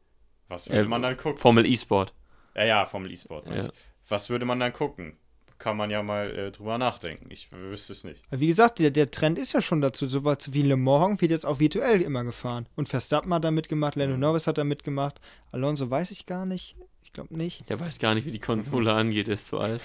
Was 0.48 0.68
würde 0.68 0.82
Äh, 0.82 0.86
man 0.86 1.04
dann 1.04 1.16
gucken? 1.16 1.38
Formel 1.38 1.68
E-Sport. 1.68 2.16
Ja, 2.60 2.66
ja, 2.66 2.86
Formel 2.86 3.12
E-Sport. 3.12 3.48
Ja. 3.48 3.70
Was 4.10 4.30
würde 4.30 4.46
man 4.46 4.60
dann 4.60 4.74
gucken? 4.74 5.18
Kann 5.60 5.78
man 5.78 5.90
ja 5.90 6.04
mal 6.04 6.30
äh, 6.32 6.52
drüber 6.52 6.78
nachdenken. 6.78 7.28
Ich 7.32 7.52
wüsste 7.52 7.94
es 7.94 8.04
nicht. 8.04 8.22
Wie 8.32 8.48
gesagt, 8.48 8.80
der, 8.80 8.92
der 8.92 9.12
Trend 9.12 9.38
ist 9.38 9.54
ja 9.54 9.62
schon 9.62 9.82
dazu. 9.82 10.08
So 10.08 10.24
was 10.24 10.54
wie 10.54 10.62
Le 10.62 10.78
Mans 10.78 11.22
wird 11.22 11.32
jetzt 11.32 11.46
auch 11.46 11.60
virtuell 11.60 12.02
immer 12.02 12.24
gefahren. 12.24 12.68
Und 12.76 12.90
Verstappen 12.90 13.34
hat 13.34 13.44
da 13.44 13.52
mitgemacht, 13.52 13.96
Lando 13.96 14.18
Norris 14.18 14.48
hat 14.48 14.58
da 14.58 14.64
mitgemacht. 14.64 15.20
Alonso 15.52 15.90
weiß 15.90 16.12
ich 16.12 16.26
gar 16.26 16.46
nicht. 16.46 16.76
Ich 17.04 17.14
glaube 17.14 17.36
nicht. 17.36 17.68
Der 17.70 17.80
weiß 17.80 18.00
gar 18.00 18.14
nicht, 18.14 18.26
wie 18.26 18.32
die 18.32 18.40
Konsole 18.40 18.94
angeht, 18.94 19.28
der 19.28 19.34
ist 19.36 19.48
zu 19.48 19.58
alt. 19.60 19.82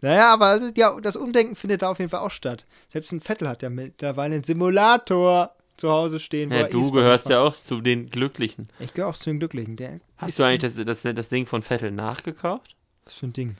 Naja, 0.00 0.32
aber 0.32 0.46
also, 0.46 0.70
ja, 0.76 1.00
das 1.00 1.16
Umdenken 1.16 1.56
findet 1.56 1.82
da 1.82 1.90
auf 1.90 1.98
jeden 1.98 2.10
Fall 2.10 2.20
auch 2.20 2.30
statt. 2.30 2.66
Selbst 2.88 3.12
ein 3.12 3.20
Vettel 3.20 3.48
hat 3.48 3.62
ja 3.62 3.70
mittlerweile 3.70 4.34
einen 4.34 4.44
Simulator 4.44 5.54
zu 5.78 5.90
Hause 5.90 6.20
stehen. 6.20 6.50
Ja, 6.52 6.68
du 6.68 6.90
gehörst 6.90 7.28
ja 7.28 7.40
auch 7.40 7.56
zu 7.56 7.80
den 7.80 8.10
Glücklichen. 8.10 8.68
Ich 8.80 8.92
gehöre 8.92 9.08
auch 9.10 9.16
zu 9.16 9.30
den 9.30 9.38
Glücklichen. 9.38 9.76
Der 9.76 10.00
Hast 10.16 10.38
du 10.38 10.44
eigentlich 10.44 10.74
das, 10.74 10.84
das, 11.02 11.02
das 11.14 11.28
Ding 11.28 11.46
von 11.46 11.62
Vettel 11.62 11.90
nachgekauft? 11.90 12.74
Was 13.04 13.14
für 13.14 13.26
ein 13.26 13.32
Ding. 13.32 13.56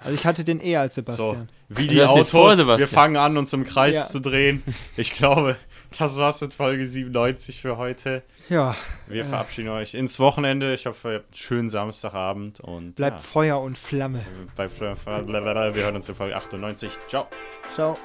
Also 0.00 0.14
ich 0.14 0.24
hatte 0.26 0.44
den 0.44 0.60
eher 0.60 0.80
als 0.80 0.94
So, 0.94 1.00
Sebastian. 1.00 1.48
wie 1.68 1.88
Du 1.88 1.94
die 1.94 1.96
vor, 1.98 2.10
Autos. 2.10 2.56
Sebastian. 2.56 2.78
Wir 2.78 2.86
fangen 2.86 3.16
an, 3.16 3.36
uns 3.36 3.52
im 3.52 3.64
Kreis 3.64 3.96
Ja. 3.96 4.04
zu 4.04 4.20
drehen. 4.20 4.62
Ich 4.96 5.10
glaube, 5.10 5.56
das 5.98 6.16
war's 6.18 6.40
mit 6.40 6.54
Folge 6.54 6.86
97 6.86 7.60
für 7.60 7.76
heute. 7.78 8.22
Ja, 8.48 8.76
Wir 9.08 9.24
verabschieden 9.24 9.70
euch 9.70 9.94
ins 9.94 10.20
Wochenende. 10.20 10.72
Ich 10.74 10.86
hoffe, 10.86 11.08
ihr 11.08 11.14
habt 11.16 11.26
einen 11.26 11.34
schönen 11.34 11.68
Samstagabend 11.68 12.60
und 12.60 12.94
bleibt 12.94 13.18
ja, 13.18 13.22
Feuer 13.24 13.60
und 13.60 13.76
Flamme. 13.76 14.24
bei, 14.54 14.68
wir 14.70 14.96
hören 15.82 15.96
uns 15.96 16.08
in 16.08 16.14
Folge 16.14 16.36
98. 16.36 16.90
Ciao. 17.08 17.26
Ciao. 17.74 17.98